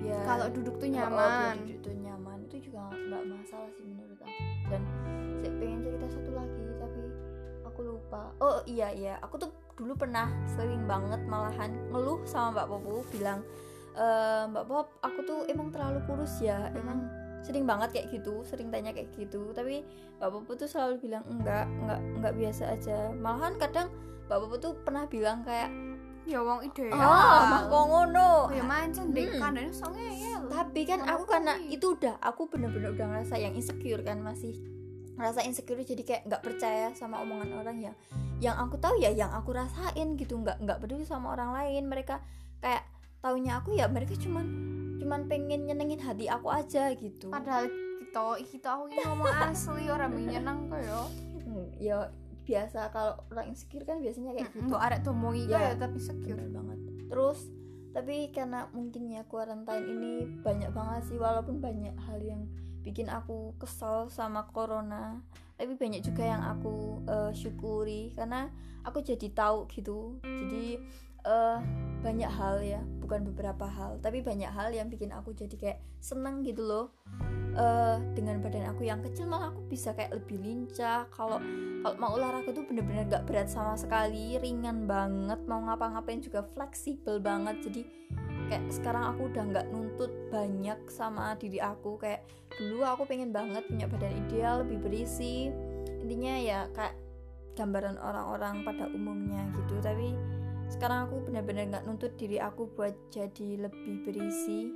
biar 0.02 0.24
kalau 0.26 0.50
duduk 0.50 0.76
tuh 0.82 0.90
nyaman 0.90 1.16
oh, 1.16 1.40
biar 1.40 1.56
duduk 1.64 1.78
tuh 1.80 1.94
nyaman. 1.96 2.38
Itu 2.44 2.56
juga 2.60 2.92
nggak 2.92 3.22
masalah 3.24 3.70
sih 3.72 3.84
menurut 3.88 4.20
aku. 4.20 4.42
Dan 4.68 4.82
saya 5.40 5.52
pengen 5.56 5.78
cerita 5.80 6.06
satu 6.12 6.30
lagi 6.36 6.64
tapi 6.76 7.02
aku 7.64 7.80
lupa. 7.88 8.22
Oh 8.44 8.60
iya 8.68 8.92
iya. 8.92 9.16
Aku 9.24 9.40
tuh 9.40 9.50
dulu 9.80 9.96
pernah 9.96 10.28
sering 10.44 10.84
banget 10.84 11.24
malahan 11.24 11.72
ngeluh 11.88 12.20
sama 12.28 12.52
mbak 12.52 12.66
Popo 12.68 13.00
bilang 13.16 13.40
uh, 13.96 14.44
Mbak 14.50 14.64
Bob 14.68 14.86
aku 15.00 15.20
tuh 15.24 15.40
emang 15.48 15.72
terlalu 15.72 16.02
kurus 16.06 16.38
ya. 16.42 16.70
Emang 16.74 17.08
sering 17.40 17.64
banget 17.64 17.96
kayak 17.96 18.20
gitu 18.20 18.44
sering 18.44 18.68
tanya 18.68 18.92
kayak 18.92 19.10
gitu. 19.16 19.50
Tapi 19.56 19.82
Mbak 20.20 20.28
Bob 20.30 20.46
tuh 20.54 20.68
selalu 20.68 21.00
bilang 21.00 21.24
enggak 21.26 21.66
enggak 21.66 22.00
enggak 22.20 22.34
biasa 22.36 22.62
aja. 22.76 22.98
Malahan 23.16 23.56
kadang 23.56 23.88
Mbak 24.28 24.38
Bob 24.46 24.52
tuh 24.60 24.72
pernah 24.84 25.04
bilang 25.08 25.42
kayak 25.42 25.72
ya 26.28 26.38
wong 26.44 26.60
ide 26.62 26.92
oh 26.92 27.42
mah 27.48 27.64
ngono. 27.66 28.46
Oh, 28.46 28.52
ya 28.52 28.62
mancen 28.62 29.10
deh 29.10 29.40
kan 29.40 29.56
dan 29.56 29.72
ya. 29.72 30.36
Tapi 30.46 30.80
kan 30.84 31.00
aku 31.02 31.24
karena 31.24 31.56
itu 31.66 31.96
udah 31.96 32.20
aku 32.20 32.46
bener-bener 32.46 32.92
udah 32.92 33.06
ngerasa 33.08 33.40
yang 33.40 33.56
insecure 33.56 34.04
kan 34.04 34.20
masih 34.20 34.54
ngerasa 35.16 35.44
insecure 35.44 35.80
jadi 35.80 36.02
kayak 36.04 36.22
nggak 36.28 36.42
percaya 36.44 36.92
sama 36.92 37.18
omongan 37.24 37.50
orang 37.56 37.76
ya. 37.80 37.92
Yang 38.40 38.56
aku 38.68 38.76
tahu 38.78 38.94
ya 39.00 39.10
yang 39.12 39.32
aku 39.32 39.56
rasain 39.56 40.16
gitu 40.20 40.36
nggak 40.38 40.60
nggak 40.60 40.78
peduli 40.78 41.08
sama 41.08 41.32
orang 41.34 41.56
lain. 41.56 41.88
Mereka 41.88 42.20
kayak 42.60 42.84
taunya 43.20 43.56
aku 43.56 43.72
ya 43.72 43.86
mereka 43.86 44.16
cuman 44.16 44.46
cuman 44.96 45.20
pengen 45.26 45.64
nyenengin 45.64 46.00
hati 46.00 46.26
aku 46.26 46.48
aja 46.48 46.92
gitu. 46.92 47.28
Padahal 47.28 47.68
iki 48.36 48.56
to 48.58 48.68
aku 48.68 48.84
iki 48.88 49.00
ngomong 49.00 49.28
asli 49.46 49.86
orang 49.86 50.12
menyenang 50.12 50.66
kok 50.66 50.80
yo 50.80 51.02
Hmm, 51.40 51.66
ya 51.76 52.06
biasa 52.46 52.94
kalau 52.94 53.18
orang 53.28 53.50
insecure 53.50 53.82
kan 53.82 53.98
biasanya 53.98 54.32
kayak 54.32 54.48
gitu. 54.50 54.62
Mbok 54.64 54.80
arek 54.80 55.00
tomongi 55.02 55.50
Ya. 55.50 55.74
ya 55.74 55.82
tapi 55.82 55.98
secure. 55.98 56.38
banget. 56.46 56.78
Terus 57.06 57.50
tapi 57.90 58.30
karena 58.30 58.70
mungkin 58.70 59.10
ya 59.10 59.26
quarantine 59.26 59.82
ini 59.84 60.12
banyak 60.40 60.70
banget 60.70 61.10
sih 61.10 61.18
walaupun 61.18 61.58
banyak 61.58 61.90
hal 62.06 62.22
yang 62.22 62.46
bikin 62.80 63.10
aku 63.10 63.52
kesal 63.58 64.06
sama 64.06 64.46
corona 64.46 65.18
tapi 65.58 65.74
banyak 65.74 66.00
juga 66.00 66.22
yang 66.24 66.40
aku 66.40 67.02
eh, 67.04 67.32
syukuri 67.34 68.14
karena 68.14 68.46
aku 68.86 69.02
jadi 69.02 69.26
tahu 69.34 69.66
gitu. 69.68 70.22
Jadi 70.22 70.78
eh, 71.24 71.58
banyak 72.00 72.30
hal 72.32 72.64
ya 72.64 72.80
bukan 73.04 73.28
beberapa 73.28 73.68
hal 73.68 74.00
tapi 74.00 74.24
banyak 74.24 74.48
hal 74.48 74.72
yang 74.72 74.88
bikin 74.88 75.12
aku 75.12 75.36
jadi 75.36 75.56
kayak 75.56 75.78
seneng 76.00 76.40
gitu 76.46 76.64
loh. 76.64 76.86
Eh, 77.50 77.96
dengan 78.14 78.38
badan 78.38 78.70
aku 78.70 78.86
yang 78.86 79.02
kecil 79.02 79.26
malah 79.26 79.50
aku 79.50 79.66
bisa 79.66 79.90
kayak 79.90 80.14
lebih 80.14 80.38
lincah. 80.38 81.10
Kalau 81.10 81.42
kalau 81.82 81.96
mau 81.98 82.14
olahraga 82.14 82.54
tuh 82.54 82.62
bener-bener 82.62 83.10
gak 83.10 83.26
berat 83.26 83.50
sama 83.50 83.74
sekali 83.74 84.38
ringan 84.38 84.86
banget 84.86 85.42
mau 85.50 85.58
ngapa-ngapain 85.66 86.22
juga 86.22 86.46
fleksibel 86.54 87.18
banget. 87.18 87.58
Jadi 87.66 87.82
kayak 88.46 88.64
sekarang 88.70 89.14
aku 89.14 89.30
udah 89.30 89.42
nggak 89.50 89.66
nuntut 89.74 90.12
banyak 90.30 90.78
sama 90.86 91.34
diri 91.42 91.58
aku. 91.58 91.98
Kayak 91.98 92.22
dulu 92.54 92.86
aku 92.86 93.02
pengen 93.10 93.34
banget 93.34 93.66
punya 93.66 93.90
badan 93.90 94.14
ideal 94.26 94.62
lebih 94.62 94.78
berisi. 94.86 95.50
Intinya 96.06 96.34
ya 96.38 96.60
kayak 96.70 96.94
gambaran 97.58 97.98
orang-orang 97.98 98.62
pada 98.62 98.86
umumnya 98.94 99.42
gitu. 99.58 99.74
Tapi 99.82 100.14
sekarang 100.70 101.10
aku 101.10 101.26
benar-benar 101.26 101.66
nggak 101.66 101.84
nuntut 101.84 102.14
diri 102.14 102.38
aku 102.38 102.70
buat 102.78 102.94
jadi 103.10 103.66
lebih 103.66 104.06
berisi 104.06 104.70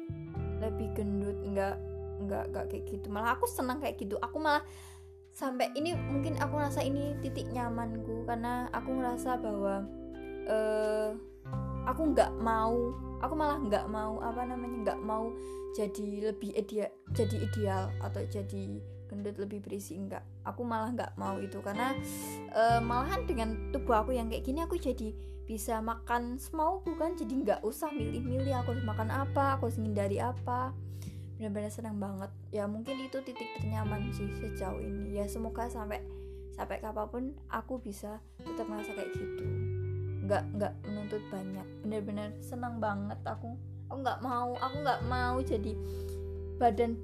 lebih 0.59 0.91
gendut 0.99 1.39
nggak 1.47 1.77
nggak 2.25 2.45
nggak 2.51 2.65
kayak 2.71 2.85
gitu. 2.89 3.07
Malah 3.11 3.37
aku 3.39 3.47
senang 3.47 3.79
kayak 3.83 3.99
gitu. 3.99 4.17
Aku 4.23 4.39
malah 4.39 4.63
sampai 5.35 5.71
ini 5.75 5.95
mungkin 5.95 6.39
aku 6.39 6.59
rasa 6.59 6.83
ini 6.83 7.15
titik 7.21 7.51
nyamanku. 7.51 8.27
Karena 8.27 8.71
aku 8.71 8.91
ngerasa 8.91 9.39
bahwa 9.39 9.85
eh 10.45 11.11
aku 11.85 12.03
nggak 12.13 12.33
mau 12.41 12.93
aku 13.21 13.35
malah 13.37 13.57
nggak 13.61 13.87
mau 13.89 14.21
apa 14.21 14.45
namanya 14.45 14.93
nggak 14.93 15.01
mau 15.01 15.33
jadi 15.73 16.33
lebih 16.33 16.53
ideal 16.53 16.93
jadi 17.17 17.37
ideal 17.45 17.83
atau 18.05 18.21
jadi 18.25 18.81
gendut 19.11 19.37
lebih 19.37 19.61
berisi. 19.61 19.99
Enggak 19.99 20.25
aku 20.47 20.65
malah 20.65 20.95
nggak 20.95 21.13
mau 21.21 21.37
itu. 21.43 21.59
Karena 21.61 21.93
eh, 22.55 22.81
malahan 22.81 23.27
dengan 23.27 23.71
tubuh 23.75 24.01
aku 24.01 24.17
yang 24.17 24.31
kayak 24.31 24.45
gini 24.47 24.63
aku 24.65 24.79
jadi 24.81 25.34
bisa 25.45 25.85
makan 25.85 26.41
semauku 26.41 26.97
kan 26.97 27.13
jadi 27.21 27.33
nggak 27.45 27.61
usah 27.69 27.93
milih-milih 27.93 28.57
aku 28.65 28.73
harus 28.73 28.87
makan 28.89 29.13
apa 29.13 29.57
aku 29.57 29.69
harus 29.69 29.77
menghindari 29.77 30.17
apa. 30.17 30.73
Benar-benar 31.37 31.69
senang 31.69 32.01
banget. 32.01 32.31
Ya 32.49 32.65
mungkin 32.65 32.97
itu 33.05 33.21
titik 33.21 33.49
ternyaman 33.61 34.09
sih 34.17 34.31
sejauh 34.41 34.81
ini. 34.81 35.21
Ya 35.21 35.29
semoga 35.29 35.69
sampai 35.69 36.01
sampai 36.57 36.81
kapan 36.81 37.07
pun 37.11 37.25
aku 37.51 37.83
bisa 37.83 38.23
tetap 38.41 38.65
merasa 38.71 38.97
kayak 38.97 39.13
gitu. 39.13 39.45
Nggak 40.25 40.43
nggak 40.57 40.73
menuntut 40.89 41.23
banyak. 41.29 41.67
Bener-bener 41.85 42.33
senang 42.41 42.81
banget 42.81 43.21
aku. 43.29 43.53
Aku 43.93 44.01
nggak 44.01 44.25
mau 44.25 44.57
aku 44.57 44.77
nggak 44.81 45.03
mau 45.05 45.37
jadi 45.45 45.77
badan 46.57 46.97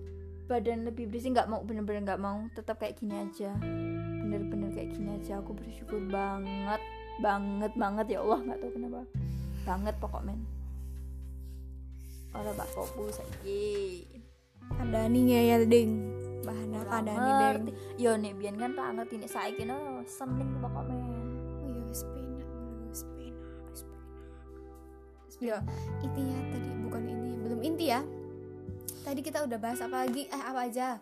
badan 0.48 0.88
lebih 0.88 1.12
berisi 1.12 1.28
nggak 1.28 1.50
mau 1.50 1.60
bener-bener 1.60 2.08
nggak 2.08 2.22
mau. 2.22 2.40
Tetap 2.56 2.80
kayak 2.80 2.96
gini 2.96 3.20
aja. 3.20 3.52
Bener-bener 4.24 4.72
kayak 4.72 4.96
gini 4.96 5.20
aja. 5.20 5.44
Aku 5.44 5.52
bersyukur 5.52 6.00
banget 6.08 6.80
banget 7.20 7.72
banget. 7.76 8.06
Ya 8.10 8.18
Allah 8.24 8.40
nggak 8.42 8.58
tahu 8.58 8.70
kenapa. 8.74 9.00
Banget 9.64 9.94
pokok 10.00 10.22
men. 10.24 10.40
Orang 12.30 12.54
bak 12.54 12.70
fokus 12.70 13.18
saiki 13.18 14.06
Kandani 14.78 15.26
ya 15.26 15.58
ding. 15.66 15.90
Bahan 16.46 16.72
Ora 16.78 16.88
kandani 16.88 17.18
ding. 17.18 17.38
Ngerti. 17.42 17.72
yo 18.00 18.10
nek 18.16 18.32
biyen 18.38 18.56
kan 18.56 18.70
tak 18.72 18.88
ngerti 18.96 19.14
nek 19.18 19.30
saiki 19.30 19.62
no 19.66 20.00
seneng 20.06 20.62
pokok 20.62 20.82
men. 20.88 21.00
Oh 21.60 21.68
iya 21.68 21.82
penak 21.90 22.48
wis 22.88 23.02
penak 23.04 23.36
ya 25.40 25.58
intinya 26.04 26.36
tadi 26.52 26.68
bukan 26.84 27.02
ini 27.08 27.30
belum 27.44 27.60
inti 27.64 27.86
ya. 27.90 28.00
Tadi 29.00 29.20
kita 29.24 29.48
udah 29.48 29.58
bahas 29.58 29.80
apa 29.80 30.04
lagi? 30.04 30.28
Eh 30.28 30.42
apa 30.44 30.68
aja? 30.68 31.00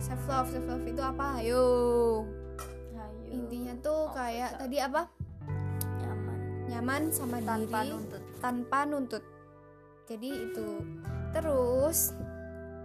Self 0.00 0.24
love 0.26 0.48
self 0.48 0.66
love 0.66 0.84
itu 0.88 1.02
apa? 1.04 1.44
Ayo. 1.44 1.64
Intinya 3.28 3.74
tuh 3.82 4.08
Oh, 4.08 4.14
kayak 4.14 4.62
tadi 4.62 4.78
apa 4.78 5.10
nyaman 6.68 7.12
sama 7.12 7.38
tanpa 7.44 7.84
diri 7.84 7.92
nuntut. 7.92 8.22
tanpa 8.40 8.78
nuntut. 8.88 9.24
Jadi 10.08 10.30
itu. 10.30 10.68
Terus 11.32 12.12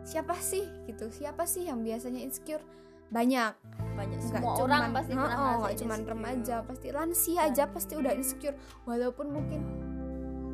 siapa 0.07 0.35
sih 0.39 0.63
gitu? 0.87 1.11
Siapa 1.11 1.43
sih 1.43 1.67
yang 1.67 1.83
biasanya 1.83 2.23
insecure? 2.23 2.63
Banyak. 3.09 3.53
Banyak. 3.97 4.19
Nggak 4.19 4.41
semua 4.43 4.55
cuman 4.55 4.69
orang 4.69 4.91
pasti 4.95 5.13
oh, 5.13 5.17
pernah 5.19 5.39
oh, 5.39 5.69
cuman 5.73 5.99
insecure. 5.99 6.11
remaja 6.13 6.55
pasti 6.63 6.87
lansia 6.93 7.39
aja 7.47 7.63
pasti 7.67 7.93
udah 7.97 8.13
insecure. 8.15 8.57
Walaupun 8.87 9.27
mungkin 9.31 9.61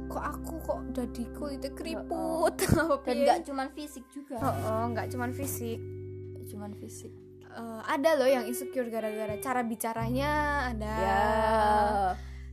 kok 0.05 0.21
aku 0.21 0.55
kok 0.61 0.79
dadiku 0.93 1.45
itu 1.49 1.67
keriput 1.73 2.55
apa 2.77 2.97
dan 3.03 3.15
piye. 3.17 3.23
nggak 3.25 3.39
cuman 3.47 3.67
fisik 3.73 4.05
juga. 4.13 4.37
Oh, 4.39 4.53
oh, 4.53 4.83
nggak 4.93 5.09
cuman 5.11 5.31
fisik. 5.33 5.81
Nggak 5.81 6.45
cuman 6.53 6.71
fisik. 6.77 7.13
Eh, 7.55 7.81
ada 7.87 8.19
loh 8.19 8.27
yang 8.27 8.43
insecure 8.43 8.91
gara-gara 8.91 9.39
cara 9.39 9.63
bicaranya 9.63 10.31
ada 10.75 10.91
ya 10.99 11.23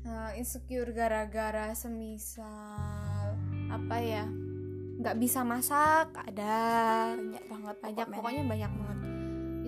Eh, 0.02 0.30
insecure 0.42 0.90
gara-gara 0.90 1.70
semisal 1.78 3.38
apa 3.70 3.96
ya 4.02 4.26
nggak 4.98 5.16
bisa 5.16 5.46
masak 5.46 6.10
ada 6.26 6.54
banyak 7.14 7.44
banget 7.46 7.76
banyak 7.78 8.06
men. 8.10 8.16
pokoknya 8.18 8.42
banyak 8.42 8.72
banget. 8.74 8.98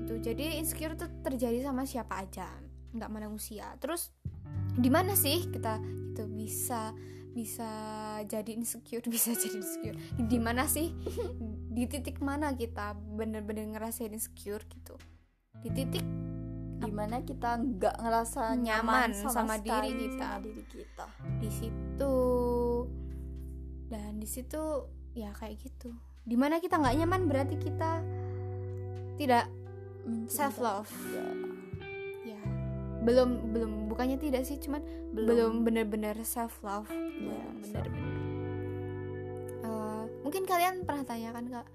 Itu 0.03 0.15
jadi 0.19 0.59
insecure 0.59 0.99
tuh 0.99 1.07
terjadi 1.23 1.63
sama 1.63 1.87
siapa 1.87 2.27
aja 2.27 2.51
nggak 2.99 3.11
mana 3.15 3.31
usia. 3.31 3.79
Terus 3.79 4.11
di 4.75 4.91
mana 4.91 5.15
sih 5.15 5.47
kita 5.55 5.79
itu 6.11 6.27
bisa 6.27 6.91
bisa 7.31 7.71
jadi 8.27 8.59
insecure 8.59 9.07
bisa 9.15 9.39
jadi 9.39 9.63
insecure? 9.63 9.99
Di 10.19 10.39
mana 10.43 10.67
sih? 10.67 10.91
Di 11.71 11.87
titik 11.87 12.19
mana 12.19 12.51
kita 12.59 12.99
bener-bener 12.99 13.71
ngerasain 13.71 14.11
insecure 14.11 14.67
gitu? 14.67 14.99
Di 15.63 15.71
titik 15.71 16.03
di 16.85 16.93
mana 16.93 17.17
kita 17.21 17.51
nggak 17.57 17.97
ngerasa 17.99 18.43
Nyaman 18.55 19.11
nyaman, 19.11 19.11
sama 19.17 19.57
sekali 19.57 19.91
diri 19.91 20.07
kita. 20.09 20.29
sama 20.29 20.43
diri 20.43 20.63
kita. 20.65 21.07
Di 21.39 21.51
situ. 21.51 22.17
Dan 23.87 24.13
di 24.17 24.29
situ 24.29 24.63
ya 25.13 25.31
kayak 25.33 25.57
gitu. 25.61 25.91
Di 26.23 26.35
mana 26.35 26.59
kita 26.59 26.77
nggak 26.77 26.97
nyaman 26.99 27.23
berarti 27.25 27.57
kita 27.57 28.01
tidak 29.17 29.47
Self 30.29 30.61
love. 30.61 30.91
ya, 31.11 31.25
ya. 32.29 32.41
Belum 33.01 33.53
belum. 33.53 33.73
Bukannya 33.89 34.21
tidak 34.21 34.45
sih 34.45 34.61
cuman 34.61 34.85
belum. 35.17 35.65
bener-bener 35.65 36.13
self 36.21 36.61
love 36.61 36.91
Ya, 36.91 37.01
belum 37.17 37.57
bener-bener 37.63 38.13
Eh, 39.65 40.03
mungkin 40.21 40.45
kalian 40.45 40.85
pernah 40.85 41.07
tanyakan 41.07 41.49
kak 41.49 41.67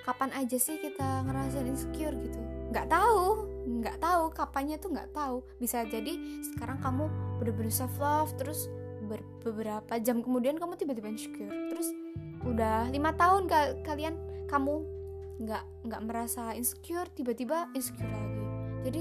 kapan 0.00 0.30
aja 0.34 0.56
sih 0.56 0.80
kita 0.80 1.22
ngerasain 1.22 1.68
insecure 1.68 2.16
gitu 2.16 2.40
nggak 2.70 2.86
tahu 2.86 3.50
nggak 3.60 3.98
tahu 4.00 4.32
kapannya 4.32 4.76
tuh 4.80 4.90
nggak 4.94 5.10
tahu. 5.12 5.44
Bisa 5.60 5.84
jadi 5.84 6.16
sekarang 6.52 6.80
kamu 6.80 7.06
bener-bener 7.42 7.72
self 7.72 7.92
love 8.00 8.32
terus 8.40 8.70
ber- 9.04 9.26
beberapa 9.44 9.98
jam 10.00 10.24
kemudian 10.24 10.56
kamu 10.56 10.78
tiba-tiba 10.80 11.12
insecure. 11.12 11.50
Terus 11.70 11.88
udah 12.46 12.88
lima 12.88 13.12
tahun 13.14 13.50
ka- 13.50 13.84
kalian 13.84 14.16
kamu 14.48 14.82
nggak 15.40 15.64
nggak 15.88 16.02
merasa 16.04 16.52
insecure 16.56 17.08
tiba-tiba 17.12 17.68
insecure 17.76 18.08
lagi. 18.08 18.44
Jadi 18.88 19.00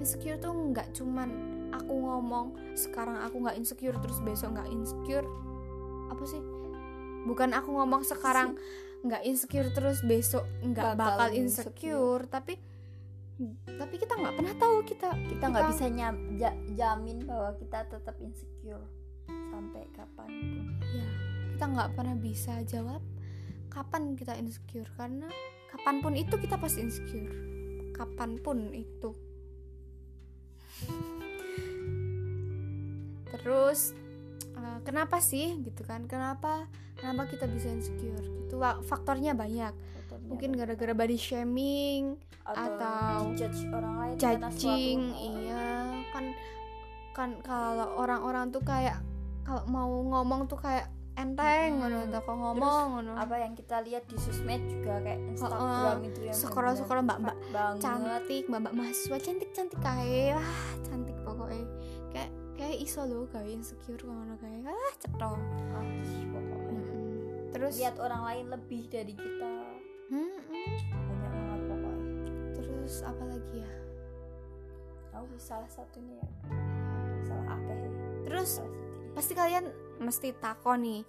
insecure 0.00 0.36
tuh 0.36 0.52
nggak 0.52 0.92
cuman 0.92 1.28
aku 1.72 1.92
ngomong 1.92 2.76
sekarang 2.76 3.20
aku 3.24 3.42
nggak 3.42 3.56
insecure 3.56 3.96
terus 4.00 4.18
besok 4.20 4.56
nggak 4.56 4.68
insecure. 4.72 5.26
Apa 6.12 6.24
sih? 6.28 6.42
Bukan 7.26 7.56
aku 7.56 7.74
ngomong 7.74 8.06
sekarang 8.06 8.54
nggak 9.04 9.22
insecure 9.22 9.68
terus 9.70 10.02
besok 10.02 10.46
nggak 10.64 10.96
Bakal 10.98 11.16
bakal, 11.16 11.28
insecure, 11.36 12.22
tapi 12.26 12.58
tapi 13.68 13.94
kita 14.00 14.16
nggak 14.16 14.34
pernah 14.34 14.54
tahu 14.56 14.76
kita 14.88 15.08
kita 15.28 15.44
nggak 15.52 15.66
bisa 15.76 15.86
nyam, 15.92 16.14
ja- 16.40 16.58
jamin 16.72 17.20
bahwa 17.28 17.52
kita 17.60 17.84
tetap 17.84 18.16
insecure 18.24 18.88
sampai 19.28 19.84
kapan 19.92 20.28
pun 20.32 20.66
ya 20.80 21.06
kita 21.52 21.64
nggak 21.68 21.90
pernah 21.92 22.16
bisa 22.16 22.52
jawab 22.64 23.04
kapan 23.76 24.16
kita 24.16 24.32
insecure 24.40 24.88
karena 24.96 25.28
kapan 25.76 26.00
pun 26.00 26.16
itu 26.16 26.34
kita 26.40 26.56
pasti 26.56 26.80
insecure. 26.80 27.36
Kapan 27.92 28.40
pun 28.40 28.72
itu. 28.72 29.12
Terus 33.28 33.92
eh, 34.56 34.78
kenapa 34.88 35.20
sih 35.20 35.60
gitu 35.60 35.84
kan? 35.84 36.08
Kenapa 36.08 36.64
kenapa 36.96 37.28
kita 37.28 37.44
bisa 37.44 37.68
insecure 37.68 38.24
itu 38.48 38.56
faktornya 38.88 39.36
banyak 39.36 39.76
mungkin 40.26 40.50
gara-gara 40.54 40.92
body 40.92 41.18
shaming 41.18 42.18
atau, 42.46 42.66
atau 42.66 43.18
judge 43.34 43.66
orang 43.70 43.94
lain 43.98 44.16
karena 44.18 44.48
cacing 44.50 45.00
iya. 45.14 45.66
Kan 46.14 46.24
kan 47.16 47.30
kalau 47.40 47.96
orang-orang 47.96 48.52
tuh 48.52 48.60
kayak 48.60 49.00
kalau 49.46 49.64
mau 49.70 49.88
ngomong 49.88 50.50
tuh 50.50 50.58
kayak 50.60 50.92
enteng 51.16 51.80
ngono 51.80 52.12
toko 52.12 52.32
ngomong 52.36 53.00
ngono. 53.00 53.12
apa 53.16 53.40
yang 53.40 53.56
kita 53.56 53.80
lihat 53.80 54.04
di 54.04 54.20
sosmed 54.20 54.60
juga 54.68 55.00
kayak 55.00 55.20
Instagram 55.32 56.04
itu 56.04 56.20
yang 56.28 56.36
sekolah 56.36 56.76
sekolah 56.76 57.02
mbak 57.08 57.18
mbak 57.24 57.36
cantik 57.80 58.44
mbak 58.52 58.60
mbak 58.68 58.74
mahasiswa 58.76 59.16
cantik 59.16 59.50
cantik 59.56 59.80
kae. 59.80 60.36
Wah 60.36 60.52
cantik 60.84 61.16
pokoknya. 61.24 61.64
Kayak 62.12 62.30
kayak 62.60 62.76
iso 62.84 63.00
lo 63.08 63.24
kayak 63.32 63.48
insecure 63.48 64.02
ngono 64.04 64.36
kayak 64.36 64.68
ah 64.68 64.92
cetong. 65.00 65.40
Ah, 65.72 65.88
pokoknya. 66.36 66.84
Terus 67.56 67.72
lihat 67.80 67.96
orang 67.96 68.22
lain 68.28 68.46
lebih 68.52 68.82
dari 68.92 69.14
kita 69.16 69.65
Mm-mm. 70.06 70.38
banyak 70.92 71.32
banget 71.32 71.60
pokoknya. 71.66 72.10
Terus 72.54 72.94
apa 73.02 73.22
lagi 73.26 73.56
ya? 73.58 73.70
Oh 75.16 75.26
salah 75.36 75.70
satunya 75.70 76.20
ya. 76.20 76.28
Salah 77.24 77.46
akeh 77.56 77.76
ya. 77.76 77.90
terus 78.26 78.60
pasti 79.12 79.32
kalian 79.32 79.64
mesti 79.96 80.34
takon 80.36 80.82
nih 80.82 81.02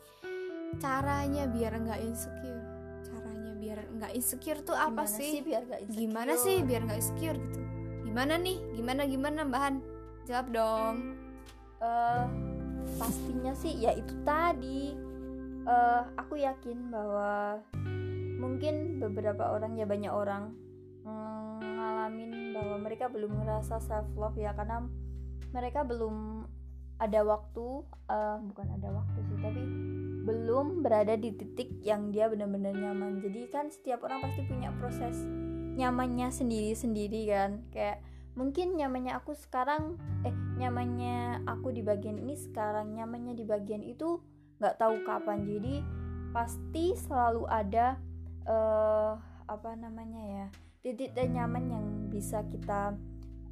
caranya 0.78 1.43
biar 1.45 1.76
nggak 1.76 2.00
insecure. 2.02 2.64
Caranya 3.04 3.54
biar 3.56 3.80
nggak 3.89 4.12
insecure 4.14 4.60
tuh 4.62 4.74
apa 4.74 5.04
Gimana 5.04 5.18
sih? 5.18 5.32
biar 5.41 5.62
gak 5.66 5.82
insecure? 5.82 6.00
gimana 6.00 6.34
sih 6.36 6.56
biar 6.64 6.82
nggak 6.86 7.00
insecure 7.00 7.38
gitu? 7.38 7.60
Gimana 8.06 8.34
nih? 8.38 8.58
Gimana 8.74 9.02
gimana 9.06 9.41
bahan 9.43 9.76
jawab 10.24 10.48
dong. 10.50 10.95
Eh, 11.78 12.26
pastinya 12.95 13.54
sih 13.54 13.74
ya 13.78 13.91
itu 13.93 14.14
tadi. 14.24 14.95
Eh, 15.68 16.02
aku 16.16 16.39
yakin 16.39 16.89
bahwa 16.89 17.60
mungkin 18.38 19.02
beberapa 19.02 19.50
orang 19.50 19.74
ya 19.76 19.90
banyak 19.90 20.14
orang 20.14 20.54
ngalamin 22.08 22.56
bahwa 22.56 22.78
mereka 22.80 23.12
belum 23.12 23.44
ngerasa 23.44 23.84
self 23.84 24.08
love 24.16 24.38
ya 24.40 24.56
karena 24.56 24.88
mereka 25.52 25.84
belum 25.84 26.48
ada 26.98 27.22
waktu 27.22 27.86
eh, 28.10 28.38
bukan 28.42 28.68
ada 28.80 28.90
waktu 28.90 29.20
sih 29.28 29.38
tapi 29.44 29.62
belum 30.28 30.84
berada 30.84 31.16
di 31.16 31.32
titik 31.32 31.80
yang 31.80 32.12
dia 32.12 32.28
benar-benar 32.28 32.76
nyaman. 32.76 33.24
Jadi 33.24 33.48
kan 33.48 33.72
setiap 33.72 34.04
orang 34.04 34.20
pasti 34.20 34.44
punya 34.44 34.76
proses 34.76 35.24
nyamannya 35.80 36.28
sendiri-sendiri 36.28 37.32
kan. 37.32 37.64
Kayak 37.72 38.04
mungkin 38.36 38.76
nyamannya 38.76 39.16
aku 39.16 39.32
sekarang 39.40 39.96
eh 40.28 40.36
nyamannya 40.60 41.48
aku 41.48 41.72
di 41.72 41.80
bagian 41.80 42.20
ini 42.20 42.36
sekarang 42.36 43.00
nyamannya 43.00 43.40
di 43.40 43.48
bagian 43.48 43.80
itu 43.80 44.20
nggak 44.60 44.76
tahu 44.76 45.00
kapan. 45.08 45.48
Jadi 45.48 45.80
pasti 46.36 46.92
selalu 47.00 47.48
ada 47.48 47.96
eh 48.48 49.14
apa 49.48 49.72
namanya 49.80 50.24
ya 50.24 50.48
titik 50.84 51.16
dan 51.16 51.36
nyaman 51.36 51.66
yang 51.72 51.86
bisa 52.08 52.43
kita 52.48 52.95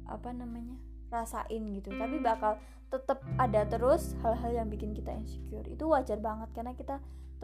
apa 0.08 0.30
namanya 0.32 0.76
rasain 1.12 1.62
gitu. 1.76 1.92
Tapi 1.94 2.18
bakal 2.22 2.58
tetap 2.88 3.20
ada 3.36 3.66
terus 3.66 4.14
hal-hal 4.22 4.64
yang 4.64 4.68
bikin 4.70 4.94
kita 4.94 5.12
insecure. 5.12 5.66
Itu 5.66 5.90
wajar 5.90 6.18
banget 6.22 6.48
karena 6.54 6.72
kita 6.72 7.02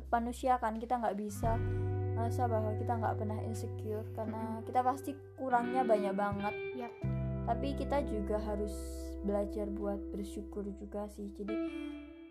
manusia 0.08 0.56
kan 0.62 0.78
kita 0.80 0.96
nggak 1.00 1.18
bisa 1.18 1.58
merasa 2.12 2.44
bahwa 2.44 2.76
kita 2.76 2.92
nggak 3.00 3.16
pernah 3.18 3.38
insecure 3.44 4.06
karena 4.12 4.60
kita 4.68 4.80
pasti 4.84 5.12
kurangnya 5.36 5.82
banyak 5.82 6.14
banget. 6.14 6.54
Yap. 6.78 6.94
tapi 7.42 7.74
kita 7.74 8.06
juga 8.06 8.38
harus 8.38 8.70
belajar 9.26 9.66
buat 9.66 9.98
bersyukur 10.14 10.62
juga 10.78 11.10
sih. 11.10 11.26
Jadi 11.34 11.56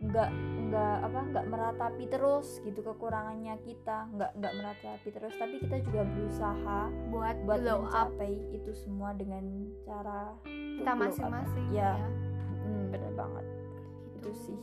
nggak 0.01 0.29
nggak 0.71 0.97
apa 1.03 1.19
nggak 1.29 1.45
meratapi 1.45 2.03
terus 2.09 2.57
gitu 2.65 2.81
kekurangannya 2.81 3.53
kita. 3.61 4.09
Nggak 4.17 4.31
nggak 4.41 4.53
meratapi 4.57 5.07
terus. 5.13 5.33
Tapi 5.37 5.55
kita 5.61 5.77
juga 5.85 6.01
berusaha 6.09 6.79
buat 7.13 7.37
buat 7.45 7.59
blow 7.61 7.85
up. 7.85 8.09
mencapai 8.09 8.33
itu 8.49 8.71
semua 8.73 9.13
dengan 9.13 9.69
cara 9.85 10.33
kita 10.81 10.91
up. 10.91 10.99
masing-masing 11.05 11.67
ya. 11.69 11.93
Hmm, 12.65 12.89
bener 12.89 13.13
banget. 13.13 13.45
Itu 14.17 14.31
sih. 14.33 14.61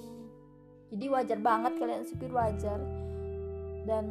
Jadi 0.88 1.04
wajar 1.06 1.38
banget 1.38 1.72
kalian 1.78 2.02
insecure 2.02 2.34
wajar. 2.34 2.80
Dan 3.86 4.04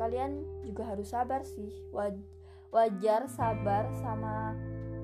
kalian 0.00 0.64
juga 0.64 0.88
harus 0.88 1.12
sabar 1.12 1.44
sih. 1.44 1.68
Waj- 1.92 2.24
wajar 2.72 3.28
sabar 3.28 3.90
sama 4.00 4.56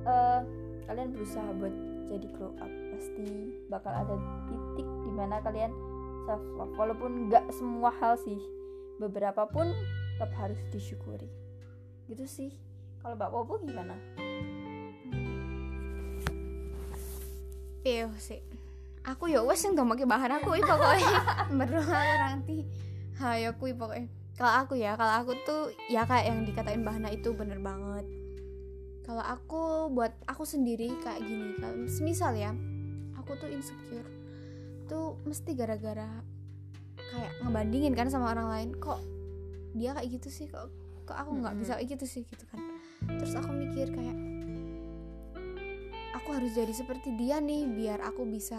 eh, 0.07 0.41
kalian 0.89 1.13
berusaha 1.13 1.51
buat 1.59 1.75
jadi 2.09 2.27
grow 2.33 2.55
up. 2.63 2.73
Pasti 2.97 3.53
bakal 3.69 3.93
ada 3.93 4.15
titik 4.15 4.66
di 5.17 5.25
mana 5.25 5.41
kalian 5.41 5.73
self 6.29 6.45
love 6.61 6.77
walaupun 6.77 7.33
nggak 7.33 7.49
semua 7.49 7.89
hal 8.05 8.21
sih 8.21 8.37
beberapa 9.01 9.49
pun 9.49 9.65
tetap 10.21 10.29
harus 10.37 10.61
disyukuri 10.69 11.33
gitu 12.05 12.29
sih 12.29 12.53
kalau 13.01 13.17
mbak 13.17 13.33
Popo 13.33 13.57
gimana 13.65 13.97
Iya 17.87 18.11
sih. 18.19 18.43
Aku 19.07 19.31
ya 19.31 19.47
wes 19.47 19.63
sing 19.63 19.79
domake 19.79 20.03
bahan 20.03 20.43
aku 20.43 20.59
iki 20.59 20.67
pokoknya 20.67 21.23
Baru 21.63 21.79
aku 21.79 22.15
nanti. 22.19 22.67
Hayo 23.15 23.55
kuwi 23.63 23.79
pokoknya. 23.79 24.11
Kalau 24.35 24.53
aku 24.67 24.75
ya, 24.75 24.99
kalau 24.99 25.23
aku 25.23 25.39
tuh 25.47 25.71
ya 25.87 26.03
kayak 26.03 26.35
yang 26.35 26.43
dikatain 26.43 26.83
Bahana 26.83 27.15
itu 27.15 27.31
bener 27.31 27.63
banget. 27.63 28.03
Kalau 29.07 29.23
aku 29.23 29.87
buat 29.95 30.19
aku 30.27 30.43
sendiri 30.43 30.99
kayak 30.99 31.23
gini, 31.23 31.55
kalau 31.63 31.79
misal 32.03 32.35
ya, 32.35 32.51
aku 33.15 33.39
tuh 33.39 33.47
insecure. 33.55 34.16
Tuh 34.87 35.19
mesti 35.27 35.51
gara-gara 35.53 36.09
kayak 36.97 37.33
ngebandingin 37.43 37.95
kan 37.95 38.11
sama 38.11 38.33
orang 38.33 38.49
lain. 38.51 38.69
Kok 38.79 39.01
dia 39.77 39.95
kayak 39.95 40.09
gitu 40.19 40.29
sih? 40.33 40.47
Kok 40.51 40.67
kok 41.07 41.17
aku 41.17 41.39
nggak 41.39 41.55
bisa 41.59 41.79
kayak 41.79 41.99
gitu 41.99 42.07
sih 42.07 42.23
gitu 42.27 42.45
kan. 42.51 42.59
Terus 43.19 43.35
aku 43.39 43.51
mikir 43.55 43.91
kayak 43.95 44.17
aku 46.27 46.29
harus 46.43 46.59
jadi 46.59 46.75
seperti 46.75 47.15
dia 47.15 47.39
nih 47.39 47.71
biar 47.71 48.03
aku 48.03 48.27
bisa 48.27 48.59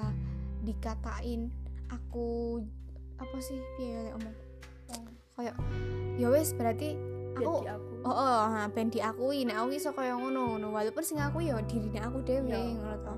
dikatain 0.64 1.52
aku 1.92 2.64
apa 3.20 3.38
sih 3.44 3.60
piye 3.76 4.14
omong 4.16 4.36
kayak 5.36 5.56
ya 6.16 6.28
wes 6.32 6.56
berarti 6.56 6.98
aku 7.38 7.62
oh, 8.02 8.10
oh 8.10 8.44
nah, 8.50 8.66
ben 8.74 8.90
diakui 8.90 9.46
nek 9.46 9.62
aku 9.62 9.70
iso 9.78 9.94
kaya 9.94 10.18
ngono 10.18 10.58
ngono 10.58 10.74
walaupun 10.74 11.04
sing 11.06 11.22
aku 11.22 11.46
ya 11.46 11.60
dirine 11.68 12.02
aku 12.02 12.24
dhewe 12.26 12.50
Ya. 12.50 12.58
ngono 12.58 12.96
to 13.04 13.16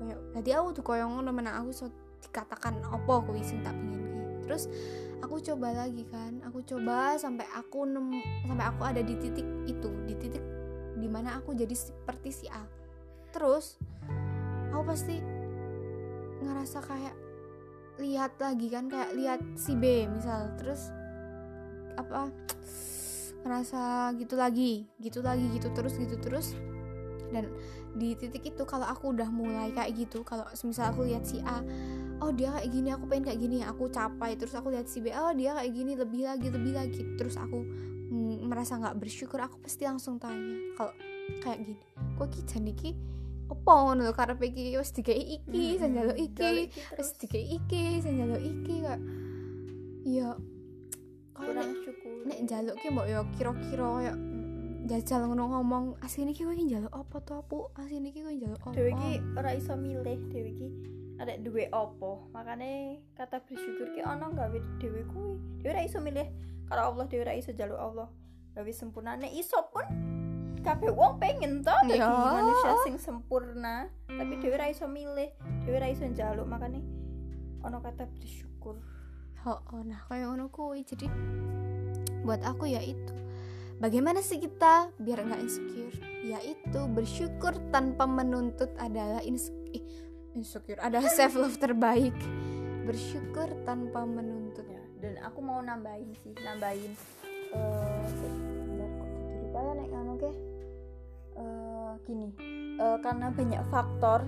kayak 0.00 0.18
dadi 0.34 0.50
aku 0.56 0.68
tuh 0.74 0.84
kaya 0.84 1.04
ngono 1.06 1.30
menang 1.30 1.62
aku 1.62 1.68
iso 1.70 1.86
dikatakan 2.24 2.80
opo 2.88 3.28
kuwi 3.28 3.44
sing 3.44 3.60
tak 3.60 3.76
pengen 3.76 4.00
kuwi 4.00 4.24
terus 4.48 4.68
aku 5.20 5.40
coba 5.40 5.72
lagi 5.72 6.04
kan 6.08 6.40
aku 6.44 6.64
coba 6.64 7.16
sampai 7.16 7.48
aku 7.52 7.88
nem 7.88 8.12
sampai 8.44 8.66
aku 8.68 8.82
ada 8.84 9.00
di 9.00 9.14
titik 9.20 9.46
itu 9.68 9.90
di 10.04 10.14
titik 10.16 10.44
di 10.98 11.08
mana 11.10 11.38
aku 11.38 11.54
jadi 11.54 11.74
seperti 11.74 12.30
si 12.30 12.46
A. 12.50 12.62
Terus 13.34 13.78
aku 14.70 14.82
pasti 14.86 15.18
ngerasa 16.42 16.78
kayak 16.82 17.16
lihat 18.02 18.34
lagi 18.38 18.66
kan 18.70 18.86
kayak 18.90 19.10
lihat 19.14 19.40
si 19.58 19.74
B 19.74 20.06
misal. 20.06 20.54
Terus 20.58 20.90
apa 21.94 22.30
ngerasa 23.44 24.14
gitu 24.16 24.34
lagi 24.40 24.88
gitu 24.98 25.20
lagi 25.20 25.46
gitu 25.50 25.68
terus 25.74 25.98
gitu 25.98 26.16
terus. 26.22 26.54
Dan 27.34 27.50
di 27.94 28.14
titik 28.14 28.54
itu 28.54 28.62
kalau 28.66 28.86
aku 28.86 29.10
udah 29.14 29.30
mulai 29.30 29.74
kayak 29.74 29.94
gitu 30.06 30.22
kalau 30.22 30.46
misal 30.62 30.90
aku 30.90 31.06
lihat 31.06 31.26
si 31.26 31.42
A 31.42 31.62
oh 32.24 32.32
dia 32.32 32.48
kayak 32.56 32.68
gini 32.72 32.88
aku 32.88 33.04
pengen 33.04 33.24
kayak 33.28 33.40
gini. 33.44 33.56
Aku 33.60 33.92
capai 33.92 34.40
terus 34.40 34.56
aku 34.56 34.72
lihat 34.72 34.88
si 34.88 35.04
B 35.04 35.12
oh 35.12 35.36
dia 35.36 35.52
kayak 35.52 35.72
gini 35.76 35.92
lebih 35.92 36.24
lagi 36.24 36.48
lebih 36.48 36.72
lagi. 36.72 37.02
Terus 37.20 37.36
aku 37.36 37.60
mm, 38.08 38.48
merasa 38.48 38.80
nggak 38.80 38.96
bersyukur 38.96 39.44
aku 39.44 39.60
pasti 39.60 39.84
langsung 39.84 40.16
tanya 40.16 40.56
kalau 40.80 40.96
kayak 41.44 41.60
gini 41.60 41.84
kok 42.16 42.28
kita 42.32 42.56
niki 42.60 42.96
opo 43.52 43.72
ngono 43.92 44.08
karepe 44.16 44.48
iki? 44.48 44.72
Wis 44.80 44.96
dikei 44.96 45.36
iki 45.36 45.76
sing 45.76 45.92
njaluk 45.92 46.16
iki 46.16 46.72
wis 46.96 47.10
dikei 47.20 47.44
iki 47.60 48.00
sing 48.00 48.16
njaluk 48.16 48.40
iki 48.40 48.74
kak 48.80 49.00
nek 50.04 50.36
kurang 51.34 51.70
syukur. 51.82 52.14
nek 52.24 52.38
njaluk 52.46 52.76
ki 52.78 52.88
mbok 52.94 53.06
yo 53.10 53.20
kira-kira 53.34 53.88
yo 54.06 54.14
jajal 54.84 55.26
ngono 55.26 55.44
ngomong 55.48 55.84
asline 56.04 56.30
iki 56.36 56.44
kowe 56.44 56.54
njaluk 56.54 56.92
apa 56.92 57.16
to 57.24 57.40
Bu 57.48 57.72
asline 57.74 58.12
iki 58.12 58.20
kowe 58.20 58.32
njaluk 58.36 58.60
apa 58.60 58.76
Dewi 58.76 58.92
ki 58.92 59.12
ora 59.34 59.50
iso 59.56 59.74
milih 59.80 60.20
Dewi 60.28 60.52
ki 60.54 60.68
ada 61.24 61.34
duwe 61.36 61.72
opo 61.72 62.28
makanya 62.30 63.00
kata 63.16 63.40
bersyukur 63.42 63.90
ki 63.90 64.04
ono 64.04 64.30
gawe 64.30 64.58
Dewi 64.76 65.02
kuwi. 65.08 65.40
Dewi 65.58 65.68
ora 65.72 65.82
iso 65.82 65.98
milih 65.98 66.28
kalau 66.68 66.92
Allah 66.92 67.04
Dewi 67.08 67.22
ora 67.24 67.34
iso 67.34 67.50
jaluk 67.50 67.76
Allah. 67.76 68.08
Gawe 68.52 68.70
sempurna 68.70 69.16
nek 69.16 69.32
iso 69.32 69.58
pun 69.68 69.84
kabeh 70.64 70.88
wong 70.88 71.20
pengen 71.20 71.60
to 71.60 71.74
dadi 71.84 72.00
Ya. 72.00 72.08
manusia 72.08 72.72
sing 72.84 72.96
sempurna. 72.96 73.88
Tapi 74.06 74.32
Dewi 74.38 74.52
ora 74.52 74.68
iso 74.68 74.84
milih 74.84 75.32
Dewi 75.64 75.74
ora 75.74 75.88
iso 75.88 76.04
jaluk 76.08 76.44
makanya 76.44 76.80
ono 77.60 77.80
kata 77.80 78.04
bersyukur. 78.06 78.76
Oh, 79.44 79.60
oh 79.72 79.80
nah 79.80 80.00
kayak 80.08 80.28
ngono 80.28 80.48
kuwi. 80.48 80.84
Jadi 80.84 81.04
buat 82.24 82.40
aku 82.40 82.64
ya 82.66 82.80
itu. 82.80 83.12
Bagaimana 83.76 84.24
sih 84.24 84.40
kita 84.40 84.88
biar 84.96 85.20
nggak 85.20 85.42
insecure? 85.44 85.92
Yaitu 86.24 86.80
bersyukur 86.88 87.52
tanpa 87.68 88.08
menuntut 88.08 88.72
adalah 88.80 89.20
inse- 89.20 89.52
ih, 89.76 89.83
insecure. 90.34 90.82
Adalah 90.82 91.10
self 91.10 91.38
love 91.38 91.56
terbaik. 91.56 92.14
Bersyukur 92.84 93.48
tanpa 93.64 94.04
menuntut. 94.04 94.66
Ya 94.68 94.84
dan 95.04 95.20
aku 95.20 95.44
mau 95.44 95.60
nambahin 95.60 96.16
sih 96.24 96.32
nambahin 96.40 96.92
jadi 98.08 98.28
lupa 99.44 99.58
ya 99.60 99.72
nek 99.76 99.88
ke 100.16 100.30
Eh, 101.34 101.92
gini 102.06 102.30
eh, 102.78 102.98
karena 103.02 103.26
banyak 103.34 103.58
faktor 103.66 104.22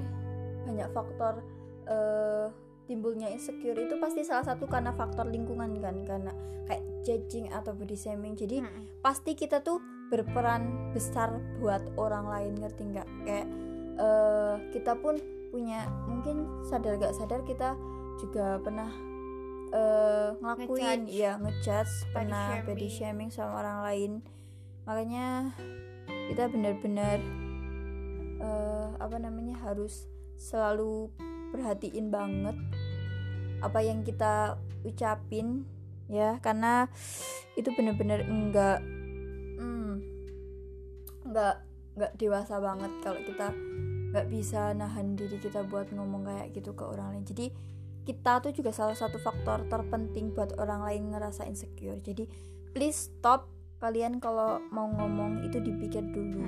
banyak 0.66 0.90
faktor 0.90 1.38
eh 1.86 2.50
timbulnya 2.90 3.30
insecure 3.30 3.78
itu 3.78 3.94
pasti 4.02 4.26
salah 4.26 4.42
satu 4.42 4.66
karena 4.66 4.90
faktor 4.90 5.30
lingkungan 5.30 5.78
kan 5.78 6.02
karena 6.02 6.34
kayak 6.66 6.82
judging 7.06 7.46
atau 7.54 7.78
body 7.78 7.94
shaming. 7.94 8.34
Jadi 8.34 8.58
Mm-mm. 8.58 8.98
pasti 9.06 9.38
kita 9.38 9.62
tuh 9.62 9.78
berperan 10.10 10.90
besar 10.90 11.38
buat 11.62 11.94
orang 11.94 12.26
lain 12.26 12.52
ngerti 12.58 12.82
nggak? 12.90 13.08
Kayak 13.22 13.46
eh, 14.02 14.54
kita 14.74 14.98
pun 14.98 15.14
punya 15.50 15.86
mungkin 16.08 16.46
sadar 16.66 16.98
gak 16.98 17.14
sadar 17.16 17.40
kita 17.46 17.78
juga 18.18 18.58
pernah 18.60 18.90
eh, 19.72 20.28
ngelakuin 20.40 21.06
Ngejudge. 21.06 21.16
ya 21.16 21.32
ngejudge 21.36 21.92
Body 21.92 22.12
pernah 22.14 22.46
shaming. 22.48 22.66
body 22.66 22.88
shaming 22.88 23.30
sama 23.32 23.52
orang 23.60 23.78
lain 23.84 24.12
makanya 24.86 25.26
kita 26.30 26.46
benar-benar 26.50 27.18
eh, 28.40 28.88
apa 28.98 29.16
namanya 29.18 29.58
harus 29.62 30.06
selalu 30.36 31.10
perhatiin 31.50 32.12
banget 32.12 32.56
apa 33.64 33.80
yang 33.80 34.04
kita 34.04 34.60
ucapin 34.84 35.64
ya 36.06 36.38
karena 36.44 36.86
itu 37.58 37.72
benar-benar 37.74 38.22
enggak 38.22 38.78
hmm, 39.58 39.94
enggak 41.26 41.64
enggak 41.96 42.12
dewasa 42.20 42.60
banget 42.60 42.92
kalau 43.02 43.20
kita 43.24 43.50
nggak 44.12 44.26
bisa 44.30 44.74
nahan 44.76 45.18
diri 45.18 45.38
kita 45.40 45.66
buat 45.66 45.90
ngomong 45.90 46.26
kayak 46.26 46.54
gitu 46.54 46.74
ke 46.76 46.84
orang 46.86 47.16
lain 47.16 47.24
jadi 47.26 47.46
kita 48.06 48.38
tuh 48.38 48.54
juga 48.54 48.70
salah 48.70 48.94
satu 48.94 49.18
faktor 49.18 49.66
terpenting 49.66 50.30
buat 50.30 50.54
orang 50.62 50.86
lain 50.86 51.10
ngerasa 51.10 51.42
insecure 51.46 51.98
jadi 51.98 52.26
please 52.70 53.10
stop 53.10 53.50
kalian 53.82 54.22
kalau 54.22 54.62
mau 54.70 54.86
ngomong 54.88 55.42
itu 55.42 55.58
dipikir 55.58 56.06
dulu 56.14 56.46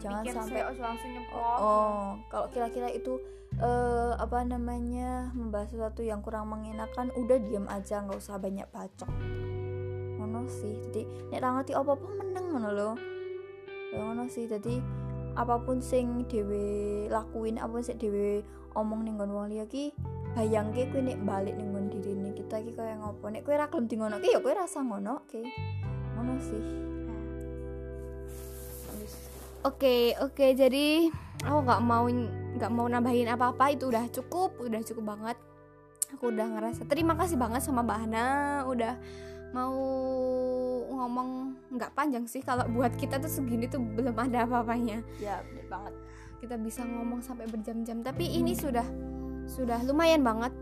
jangan 0.00 0.22
Pikir 0.22 0.34
sampai 0.36 0.62
langsung 0.76 1.12
Oh, 1.32 1.56
oh, 1.60 2.04
kalau 2.28 2.46
kira-kira 2.52 2.88
itu 2.92 3.16
eh 3.56 4.12
apa 4.16 4.44
namanya 4.44 5.32
membahas 5.32 5.72
sesuatu 5.72 6.04
yang 6.04 6.20
kurang 6.20 6.52
mengenakan, 6.52 7.08
udah 7.16 7.38
diam 7.40 7.64
aja, 7.72 8.04
nggak 8.04 8.20
usah 8.20 8.36
banyak 8.36 8.68
bacok. 8.68 9.08
Ngono 10.20 10.44
sih. 10.48 10.76
Jadi 10.88 11.02
nek 11.32 11.40
ra 11.40 11.48
ngerti 11.56 11.72
apa-apa 11.72 12.06
meneng 12.20 12.46
ngono 12.52 12.68
lho. 12.72 12.90
Ya 13.92 13.98
ngono 14.04 14.28
sih. 14.28 14.44
Jadi 14.44 14.80
apa 15.36 15.60
pun 15.60 15.84
sing 15.84 16.24
dhewe 16.26 17.06
lakuin, 17.12 17.60
apa 17.60 17.76
pun 17.76 17.84
sing 17.84 18.00
dhewe 18.00 18.40
omong 18.72 19.04
ning 19.04 19.16
wong 19.16 19.48
liya 19.48 19.64
ki 19.68 19.92
bayangke 20.36 20.92
kowe 20.92 21.00
nek 21.00 21.16
balik 21.24 21.56
ning 21.56 21.72
nggon 21.72 21.88
dirine 21.92 22.30
kita 22.36 22.60
ki 22.60 22.76
kaya 22.76 23.00
ngopo. 23.00 23.32
Nek 23.32 23.44
kowe 23.44 23.56
ra 23.56 23.68
gelem 23.72 23.88
di 23.88 23.94
ngono 23.96 24.16
ki 24.20 24.28
ya 24.36 24.40
kowe 24.40 24.52
rasa 24.52 24.84
ngono 24.84 25.24
ki. 25.28 25.42
Ngono 26.16 26.34
sih. 26.40 26.64
Oke, 29.64 30.14
oke. 30.22 30.46
Jadi 30.54 31.10
aku 31.42 31.58
nggak 31.64 31.82
mau 31.82 32.04
nggak 32.60 32.72
mau 32.72 32.86
nambahin 32.86 33.32
apa-apa. 33.32 33.72
Itu 33.72 33.88
udah 33.88 34.04
cukup, 34.12 34.60
udah 34.60 34.80
cukup 34.84 35.04
banget. 35.16 35.36
Aku 36.14 36.30
udah 36.30 36.46
ngerasa 36.46 36.86
terima 36.86 37.18
kasih 37.18 37.34
banget 37.34 37.66
sama 37.66 37.82
Mbak 37.82 37.98
Hana 38.06 38.26
udah 38.70 38.94
mau 39.54 39.74
ngomong 40.90 41.54
nggak 41.76 41.92
panjang 41.92 42.24
sih 42.26 42.40
kalau 42.42 42.66
buat 42.72 42.94
kita 42.96 43.20
tuh 43.20 43.30
segini 43.30 43.70
tuh 43.70 43.78
belum 43.78 44.16
ada 44.16 44.48
apa-apanya. 44.48 45.04
Ya, 45.22 45.42
bener 45.46 45.66
banget. 45.70 45.94
Kita 46.42 46.54
bisa 46.58 46.82
ngomong 46.82 47.22
sampai 47.22 47.46
berjam-jam. 47.46 48.02
Tapi 48.02 48.26
ini 48.38 48.56
sudah 48.56 48.84
sudah 49.46 49.82
lumayan 49.86 50.26
banget. 50.26 50.52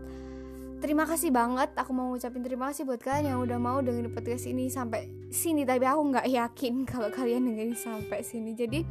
Terima 0.83 1.07
kasih 1.07 1.33
banget. 1.33 1.73
Aku 1.79 1.95
mau 1.95 2.13
ngucapin 2.13 2.45
terima 2.45 2.69
kasih 2.69 2.85
buat 2.85 3.01
kalian 3.01 3.33
yang 3.33 3.39
udah 3.41 3.57
mau 3.57 3.79
dengerin 3.81 4.11
podcast 4.11 4.45
ini 4.45 4.69
sampai 4.69 5.09
sini. 5.33 5.65
Tapi 5.65 5.87
aku 5.87 6.01
nggak 6.13 6.27
yakin 6.29 6.85
kalau 6.85 7.09
kalian 7.09 7.47
dengerin 7.47 7.73
sampai 7.73 8.21
sini. 8.21 8.53
Jadi 8.53 8.85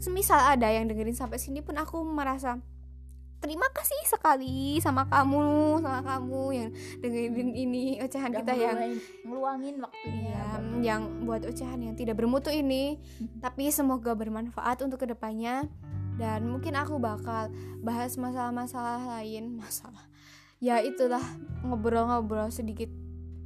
semisal 0.00 0.40
ada 0.40 0.66
yang 0.66 0.88
dengerin 0.88 1.14
sampai 1.14 1.36
sini 1.36 1.60
pun 1.60 1.76
aku 1.76 2.00
merasa 2.02 2.58
terima 3.40 3.66
kasih 3.72 3.96
sekali 4.06 4.76
sama 4.78 5.04
kamu, 5.04 5.80
sama 5.80 6.00
kamu 6.00 6.42
yang 6.52 6.68
dengerin 7.00 7.50
ini 7.50 7.84
ocehan 7.98 8.30
Udah 8.30 8.40
kita 8.40 8.52
yang 8.54 8.76
ngeluangin- 9.24 9.80
waktunya. 9.80 10.36
buat- 10.36 10.80
yang 10.80 11.02
buat 11.24 11.42
ocehan 11.44 11.80
yang 11.80 11.94
tidak 11.94 12.14
bermutu 12.14 12.48
ini. 12.48 13.00
Tapi 13.40 13.68
semoga 13.68 14.12
bermanfaat 14.12 14.84
untuk 14.84 15.00
ke 15.00 15.08
depannya. 15.08 15.64
Dan 16.14 16.52
mungkin 16.52 16.76
aku 16.76 17.00
bakal 17.00 17.48
bahas 17.80 18.14
masalah-masalah 18.14 19.00
lain. 19.18 19.56
Masalah. 19.56 20.04
Ya 20.60 20.76
itulah. 20.78 21.24
Ngobrol-ngobrol 21.64 22.52
sedikit. 22.52 22.92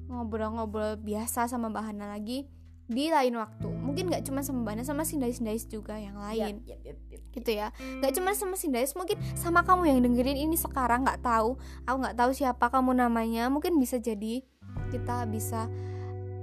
Ngobrol-ngobrol 0.04 0.98
biasa 0.98 1.46
sama 1.46 1.70
Mbak 1.70 1.84
Hana 1.86 2.10
lagi 2.10 2.50
di 2.84 3.08
lain 3.08 3.38
waktu. 3.38 3.70
Mungkin 3.70 4.10
nggak 4.10 4.26
cuma 4.26 4.42
sama 4.42 4.66
Mbak 4.66 4.72
Hana 4.74 4.84
sama 4.84 5.02
Sindais-Sindais 5.02 5.64
juga 5.64 5.94
yang 5.96 6.18
lain. 6.18 6.60
Yap, 6.66 6.82
yap. 6.82 6.98
Gitu 7.34 7.50
ya. 7.50 7.74
Nggak 8.00 8.14
cuma 8.14 8.30
sama 8.38 8.54
Sindais 8.54 8.94
mungkin 8.94 9.18
sama 9.34 9.66
kamu 9.66 9.90
yang 9.90 10.00
dengerin 10.06 10.38
ini 10.46 10.54
sekarang 10.54 11.02
nggak 11.02 11.20
tahu. 11.20 11.58
Aku 11.84 11.96
nggak 11.98 12.16
tahu 12.16 12.30
siapa 12.30 12.70
kamu 12.70 12.94
namanya. 12.94 13.50
Mungkin 13.50 13.74
bisa 13.76 13.98
jadi 13.98 14.46
kita 14.94 15.26
bisa 15.26 15.66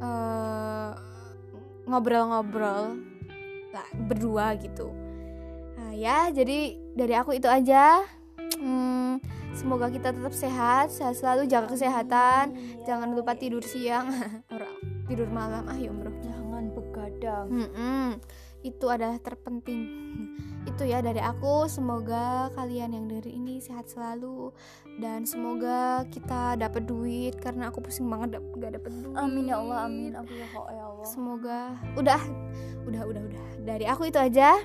eh, 0.04 0.92
ngobrol-ngobrol 1.88 3.00
lah, 3.72 3.88
berdua 4.08 4.54
gitu. 4.60 4.92
Nah, 5.80 5.92
ya 5.96 6.30
jadi 6.30 6.76
dari 6.94 7.14
aku 7.16 7.36
itu 7.36 7.48
aja. 7.48 8.04
Hmm, 8.62 9.18
semoga 9.56 9.90
kita 9.90 10.12
tetap 10.14 10.36
sehat 10.36 10.92
sehat 10.92 11.16
selalu 11.18 11.48
jaga 11.48 11.72
kesehatan. 11.72 12.54
Amin, 12.54 12.84
ya 12.84 12.94
jangan 12.94 13.10
lupa 13.16 13.34
tidur 13.34 13.64
siang. 13.64 14.12
Tidur 15.12 15.28
malam. 15.28 15.68
Ah 15.68 15.76
ya 15.76 15.92
bro 15.92 16.08
jangan 16.24 16.72
begadang. 16.72 17.48
Mm-mm. 17.52 18.08
Itu 18.62 18.86
adalah 18.90 19.18
terpenting. 19.22 19.82
Itu 20.70 20.86
ya 20.86 21.02
dari 21.02 21.18
aku. 21.18 21.66
Semoga 21.66 22.54
kalian 22.54 22.94
yang 22.94 23.10
dari 23.10 23.34
ini 23.34 23.58
sehat 23.58 23.90
selalu. 23.90 24.54
Dan 25.02 25.26
semoga 25.26 26.06
kita 26.14 26.54
dapat 26.54 26.86
duit 26.86 27.34
karena 27.42 27.74
aku 27.74 27.82
pusing 27.82 28.06
banget 28.06 28.38
dap- 28.38 28.54
gak 28.62 28.78
dapat 28.78 28.92
duit. 29.02 29.18
Amin 29.18 29.50
ya 29.50 29.58
Allah 29.58 29.90
amin. 29.90 30.14
Amin 30.14 30.38
ya 30.38 30.48
Allah 30.54 30.70
ya 30.70 30.84
Allah. 30.86 31.08
Semoga 31.10 31.60
udah 31.98 32.22
udah 32.86 33.02
udah 33.10 33.22
udah. 33.26 33.44
Dari 33.66 33.86
aku 33.90 34.14
itu 34.14 34.22
aja. 34.22 34.62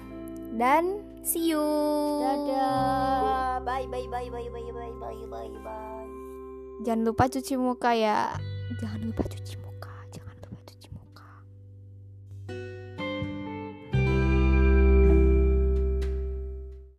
Dan 0.52 1.00
see 1.24 1.56
you. 1.56 1.64
Dadah. 2.20 3.64
Bye 3.64 3.88
bye 3.88 4.06
bye 4.12 4.28
bye 4.28 4.48
bye 4.52 4.68
bye 4.68 4.92
bye 5.00 5.24
bye 5.32 5.58
bye. 5.64 6.04
Jangan 6.84 7.08
lupa 7.08 7.32
cuci 7.32 7.56
muka 7.56 7.96
ya. 7.96 8.36
Jangan 8.84 9.00
lupa 9.00 9.24
cuci 9.24 9.56
muka 9.56 9.65